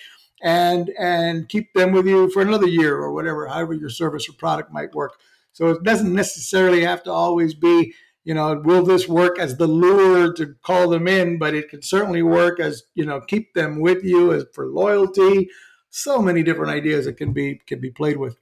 and 0.42 0.92
and 1.00 1.50
keep 1.50 1.74
them 1.74 1.92
with 1.92 2.06
you 2.06 2.30
for 2.30 2.42
another 2.42 2.68
year 2.68 2.96
or 2.96 3.12
whatever, 3.12 3.48
however 3.48 3.74
your 3.74 3.90
service 3.90 4.30
or 4.30 4.34
product 4.34 4.72
might 4.72 4.94
work. 4.94 5.14
So 5.54 5.70
it 5.70 5.82
doesn't 5.82 6.14
necessarily 6.14 6.84
have 6.84 7.02
to 7.04 7.12
always 7.12 7.56
be, 7.56 7.96
you 8.24 8.36
know, 8.36 8.62
will 8.64 8.84
this 8.84 9.08
work 9.08 9.40
as 9.40 9.58
the 9.58 9.66
lure 9.66 10.32
to 10.34 10.54
call 10.62 10.90
them 10.90 11.08
in, 11.08 11.40
but 11.40 11.56
it 11.56 11.70
can 11.70 11.82
certainly 11.82 12.22
work 12.22 12.60
as, 12.60 12.84
you 12.94 13.06
know, 13.06 13.22
keep 13.22 13.56
them 13.56 13.82
with 13.82 14.04
you 14.04 14.34
as 14.34 14.46
for 14.54 14.68
loyalty. 14.68 15.50
So 15.90 16.22
many 16.22 16.44
different 16.44 16.74
ideas 16.74 17.06
that 17.06 17.18
can 17.18 17.34
be 17.34 17.60
can 17.66 17.80
be 17.80 17.90
played 17.90 18.18
with. 18.18 18.38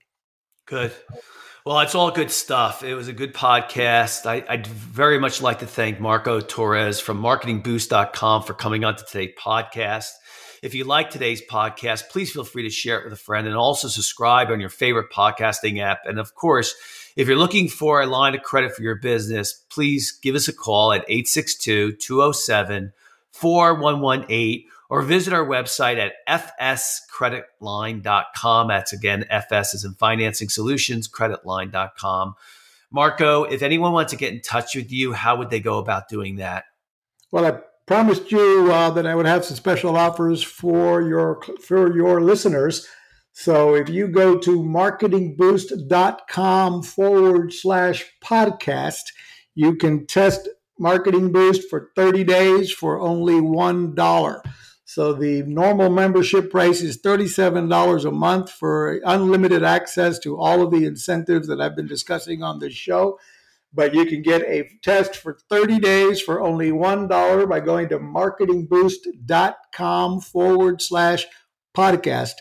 Good. 0.65 0.91
Well, 1.65 1.79
it's 1.79 1.95
all 1.95 2.11
good 2.11 2.29
stuff. 2.29 2.83
It 2.83 2.93
was 2.93 3.07
a 3.07 3.13
good 3.13 3.33
podcast. 3.33 4.27
I, 4.27 4.55
would 4.55 4.67
very 4.67 5.17
much 5.17 5.41
like 5.41 5.59
to 5.59 5.65
thank 5.65 5.99
Marco 5.99 6.39
Torres 6.39 6.99
from 6.99 7.19
marketingboost.com 7.19 8.43
for 8.43 8.53
coming 8.53 8.85
on 8.85 8.95
to 8.95 9.03
today's 9.03 9.33
podcast. 9.35 10.11
If 10.61 10.75
you 10.75 10.83
like 10.83 11.09
today's 11.09 11.41
podcast, 11.41 12.09
please 12.09 12.31
feel 12.31 12.43
free 12.43 12.61
to 12.61 12.69
share 12.69 12.99
it 12.99 13.05
with 13.05 13.13
a 13.13 13.17
friend 13.17 13.47
and 13.47 13.55
also 13.55 13.87
subscribe 13.87 14.51
on 14.51 14.59
your 14.59 14.69
favorite 14.69 15.11
podcasting 15.11 15.81
app. 15.81 16.01
And 16.05 16.19
of 16.19 16.35
course, 16.35 16.75
if 17.15 17.27
you're 17.27 17.35
looking 17.35 17.67
for 17.67 17.99
a 17.99 18.05
line 18.05 18.35
of 18.35 18.43
credit 18.43 18.75
for 18.75 18.83
your 18.83 18.97
business, 18.97 19.51
please 19.71 20.11
give 20.11 20.35
us 20.35 20.47
a 20.47 20.53
call 20.53 20.93
at 20.93 21.03
862 21.07 21.93
207 21.93 22.93
4118 23.31 24.65
or 24.89 25.01
visit 25.01 25.33
our 25.33 25.45
website 25.45 25.97
at 25.97 26.13
fscreditline.com. 26.59 28.67
That's 28.67 28.93
again, 28.93 29.25
FS 29.29 29.73
is 29.73 29.83
in 29.83 29.95
financing 29.95 30.49
solutions, 30.49 31.07
creditline.com. 31.07 32.35
Marco, 32.91 33.43
if 33.43 33.61
anyone 33.61 33.93
wants 33.93 34.11
to 34.11 34.17
get 34.17 34.33
in 34.33 34.41
touch 34.41 34.75
with 34.75 34.91
you, 34.91 35.13
how 35.13 35.37
would 35.37 35.49
they 35.49 35.59
go 35.59 35.79
about 35.79 36.07
doing 36.07 36.35
that? 36.37 36.65
Well, 37.31 37.45
I 37.45 37.59
promised 37.85 38.31
you 38.31 38.71
uh, 38.71 38.89
that 38.91 39.05
I 39.05 39.13
would 39.15 39.25
have 39.25 39.43
some 39.43 39.57
special 39.57 39.97
offers 39.97 40.41
for 40.43 41.01
your 41.01 41.41
for 41.61 41.93
your 41.95 42.21
listeners. 42.21 42.87
So 43.33 43.75
if 43.75 43.89
you 43.89 44.07
go 44.07 44.37
to 44.37 44.63
marketingboost.com 44.63 46.83
forward 46.83 47.51
slash 47.51 48.05
podcast, 48.23 49.01
you 49.55 49.75
can 49.75 50.07
test 50.07 50.47
Marketing 50.79 51.33
Boost 51.33 51.69
for 51.69 51.91
30 51.95 52.23
days 52.23 52.71
for 52.71 52.97
only 52.99 53.33
$1. 53.33 54.41
So 54.85 55.13
the 55.13 55.41
normal 55.43 55.89
membership 55.89 56.51
price 56.51 56.81
is 56.81 57.01
$37 57.01 58.05
a 58.05 58.11
month 58.11 58.51
for 58.51 58.99
unlimited 59.03 59.63
access 59.63 60.19
to 60.19 60.37
all 60.37 60.61
of 60.61 60.71
the 60.71 60.85
incentives 60.85 61.47
that 61.47 61.59
I've 61.59 61.75
been 61.75 61.87
discussing 61.87 62.43
on 62.43 62.59
this 62.59 62.73
show 62.73 63.17
but 63.75 63.93
you 63.93 64.05
can 64.05 64.21
get 64.21 64.41
a 64.43 64.69
test 64.81 65.17
for 65.17 65.37
30 65.49 65.79
days 65.79 66.21
for 66.21 66.39
only 66.41 66.71
$1 66.71 67.49
by 67.49 67.59
going 67.59 67.89
to 67.89 67.99
marketingboost.com 67.99 70.21
forward 70.21 70.81
slash 70.81 71.25
podcast. 71.75 72.35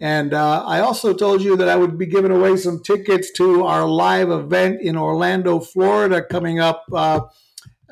And 0.00 0.32
uh, 0.32 0.64
I 0.66 0.80
also 0.80 1.12
told 1.12 1.42
you 1.42 1.58
that 1.58 1.68
I 1.68 1.76
would 1.76 1.98
be 1.98 2.06
giving 2.06 2.32
away 2.32 2.56
some 2.56 2.82
tickets 2.82 3.30
to 3.32 3.64
our 3.64 3.86
live 3.86 4.30
event 4.30 4.80
in 4.80 4.96
Orlando, 4.96 5.60
Florida, 5.60 6.22
coming 6.22 6.58
up 6.58 6.84
uh, 6.92 7.20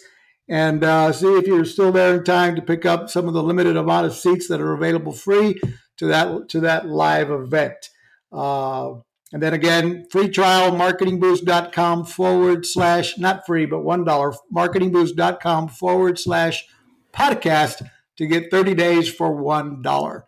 and 0.50 0.84
uh, 0.84 1.12
see 1.12 1.28
if 1.28 1.46
you're 1.46 1.66
still 1.66 1.92
there 1.92 2.16
in 2.16 2.24
time 2.24 2.56
to 2.56 2.62
pick 2.62 2.86
up 2.86 3.10
some 3.10 3.28
of 3.28 3.36
the 3.36 3.44
limited 3.44 3.78
amount 3.78 4.08
of 4.08 4.16
seats 4.16 4.48
that 4.48 4.60
are 4.60 4.74
available 4.74 5.12
free 5.12 5.60
to 5.98 6.08
that 6.08 6.50
to 6.50 6.62
that 6.62 6.88
live 6.88 7.30
event. 7.30 7.90
Uh, 8.32 8.96
and 9.32 9.44
then 9.44 9.54
again, 9.54 10.06
free 10.10 10.30
trial, 10.30 10.72
marketingboost.com 10.72 12.06
forward 12.06 12.66
slash, 12.66 13.18
not 13.18 13.46
free, 13.46 13.66
but 13.66 13.82
$1, 13.82 14.36
marketingboost.com 14.54 15.68
forward 15.68 16.18
slash 16.18 16.66
podcast 17.14 17.88
to 18.18 18.28
get 18.28 18.50
30 18.50 18.74
days 18.74 19.14
for 19.14 19.32
$1. 19.32 20.24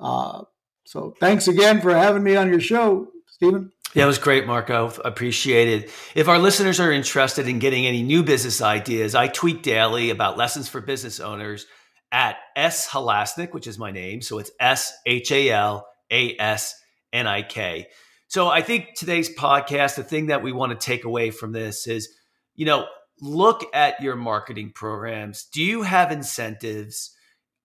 Uh, 0.00 0.42
so 0.84 1.14
thanks 1.20 1.46
again 1.48 1.80
for 1.80 1.94
having 1.94 2.22
me 2.22 2.36
on 2.36 2.48
your 2.48 2.60
show, 2.60 3.08
Stephen. 3.26 3.72
Yeah, 3.94 4.04
it 4.04 4.06
was 4.06 4.18
great, 4.18 4.46
Marco. 4.46 4.92
Appreciate 5.04 5.68
it. 5.68 5.90
If 6.14 6.28
our 6.28 6.38
listeners 6.38 6.80
are 6.80 6.92
interested 6.92 7.48
in 7.48 7.58
getting 7.58 7.86
any 7.86 8.02
new 8.02 8.22
business 8.22 8.60
ideas, 8.60 9.14
I 9.14 9.28
tweet 9.28 9.62
daily 9.62 10.10
about 10.10 10.36
lessons 10.36 10.68
for 10.68 10.80
business 10.80 11.20
owners 11.20 11.66
at 12.12 12.36
S 12.54 12.88
Halasnik, 12.88 13.52
which 13.52 13.66
is 13.66 13.78
my 13.78 13.90
name. 13.90 14.20
So 14.20 14.38
it's 14.38 14.50
S 14.60 14.92
H 15.06 15.32
A 15.32 15.50
L 15.50 15.86
A 16.10 16.36
S 16.38 16.74
N 17.12 17.26
I 17.26 17.42
K. 17.42 17.88
So 18.28 18.48
I 18.48 18.60
think 18.60 18.94
today's 18.94 19.34
podcast, 19.34 19.96
the 19.96 20.04
thing 20.04 20.26
that 20.26 20.42
we 20.42 20.52
want 20.52 20.78
to 20.78 20.86
take 20.86 21.04
away 21.04 21.30
from 21.30 21.52
this 21.52 21.86
is, 21.86 22.08
you 22.54 22.66
know, 22.66 22.86
look 23.22 23.64
at 23.74 24.02
your 24.02 24.16
marketing 24.16 24.72
programs. 24.74 25.44
Do 25.44 25.62
you 25.62 25.82
have 25.82 26.12
incentives? 26.12 27.16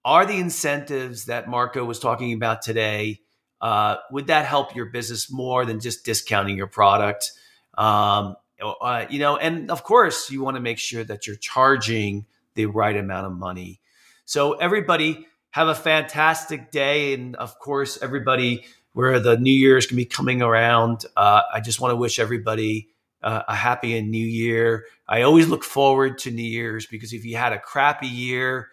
Are 0.05 0.25
the 0.25 0.37
incentives 0.37 1.25
that 1.25 1.49
Marco 1.49 1.83
was 1.83 1.99
talking 1.99 2.33
about 2.33 2.61
today, 2.61 3.19
uh, 3.59 3.97
would 4.11 4.27
that 4.27 4.45
help 4.45 4.75
your 4.75 4.85
business 4.85 5.31
more 5.31 5.65
than 5.65 5.79
just 5.79 6.05
discounting 6.05 6.57
your 6.57 6.67
product? 6.67 7.31
Um, 7.77 8.35
uh, 8.61 9.05
you 9.09 9.19
know, 9.19 9.35
and 9.35 9.69
of 9.69 9.83
course, 9.83 10.31
you 10.31 10.41
want 10.41 10.55
to 10.55 10.61
make 10.61 10.79
sure 10.79 11.03
that 11.03 11.27
you're 11.27 11.35
charging 11.35 12.25
the 12.55 12.67
right 12.67 12.95
amount 12.95 13.25
of 13.25 13.33
money. 13.33 13.81
So, 14.25 14.53
everybody, 14.53 15.27
have 15.53 15.67
a 15.67 15.75
fantastic 15.75 16.71
day. 16.71 17.13
And 17.13 17.35
of 17.35 17.59
course, 17.59 17.99
everybody, 18.01 18.65
where 18.93 19.19
the 19.19 19.37
New 19.37 19.51
Year's 19.51 19.85
can 19.85 19.97
be 19.97 20.05
coming 20.05 20.41
around, 20.41 21.05
uh, 21.17 21.41
I 21.53 21.59
just 21.59 21.81
want 21.81 21.91
to 21.91 21.95
wish 21.95 22.19
everybody 22.19 22.89
uh, 23.21 23.43
a 23.47 23.55
happy 23.55 23.97
and 23.97 24.11
new 24.11 24.25
year. 24.25 24.85
I 25.07 25.23
always 25.23 25.47
look 25.47 25.63
forward 25.63 26.19
to 26.19 26.31
New 26.31 26.43
Year's 26.43 26.85
because 26.85 27.13
if 27.13 27.25
you 27.25 27.35
had 27.35 27.53
a 27.53 27.59
crappy 27.59 28.07
year, 28.07 28.69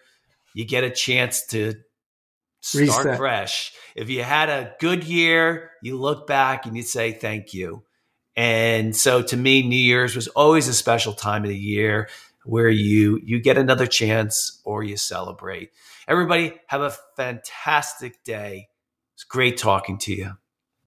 you 0.53 0.65
get 0.65 0.83
a 0.83 0.89
chance 0.89 1.45
to 1.47 1.75
start 2.61 3.05
Reset. 3.05 3.17
fresh. 3.17 3.73
If 3.95 4.09
you 4.09 4.23
had 4.23 4.49
a 4.49 4.73
good 4.79 5.03
year, 5.03 5.71
you 5.81 5.97
look 5.97 6.27
back 6.27 6.65
and 6.65 6.75
you 6.75 6.83
say 6.83 7.11
thank 7.11 7.53
you. 7.53 7.83
And 8.35 8.95
so 8.95 9.21
to 9.21 9.37
me, 9.37 9.67
New 9.67 9.75
Year's 9.75 10.15
was 10.15 10.27
always 10.29 10.67
a 10.67 10.73
special 10.73 11.13
time 11.13 11.43
of 11.43 11.49
the 11.49 11.57
year 11.57 12.09
where 12.43 12.69
you 12.69 13.19
you 13.23 13.39
get 13.39 13.57
another 13.57 13.85
chance 13.85 14.61
or 14.63 14.83
you 14.83 14.97
celebrate. 14.97 15.71
Everybody 16.07 16.59
have 16.67 16.81
a 16.81 16.95
fantastic 17.15 18.23
day. 18.23 18.69
It's 19.21 19.27
great 19.27 19.55
talking 19.55 19.99
to 19.99 20.15
you. 20.15 20.31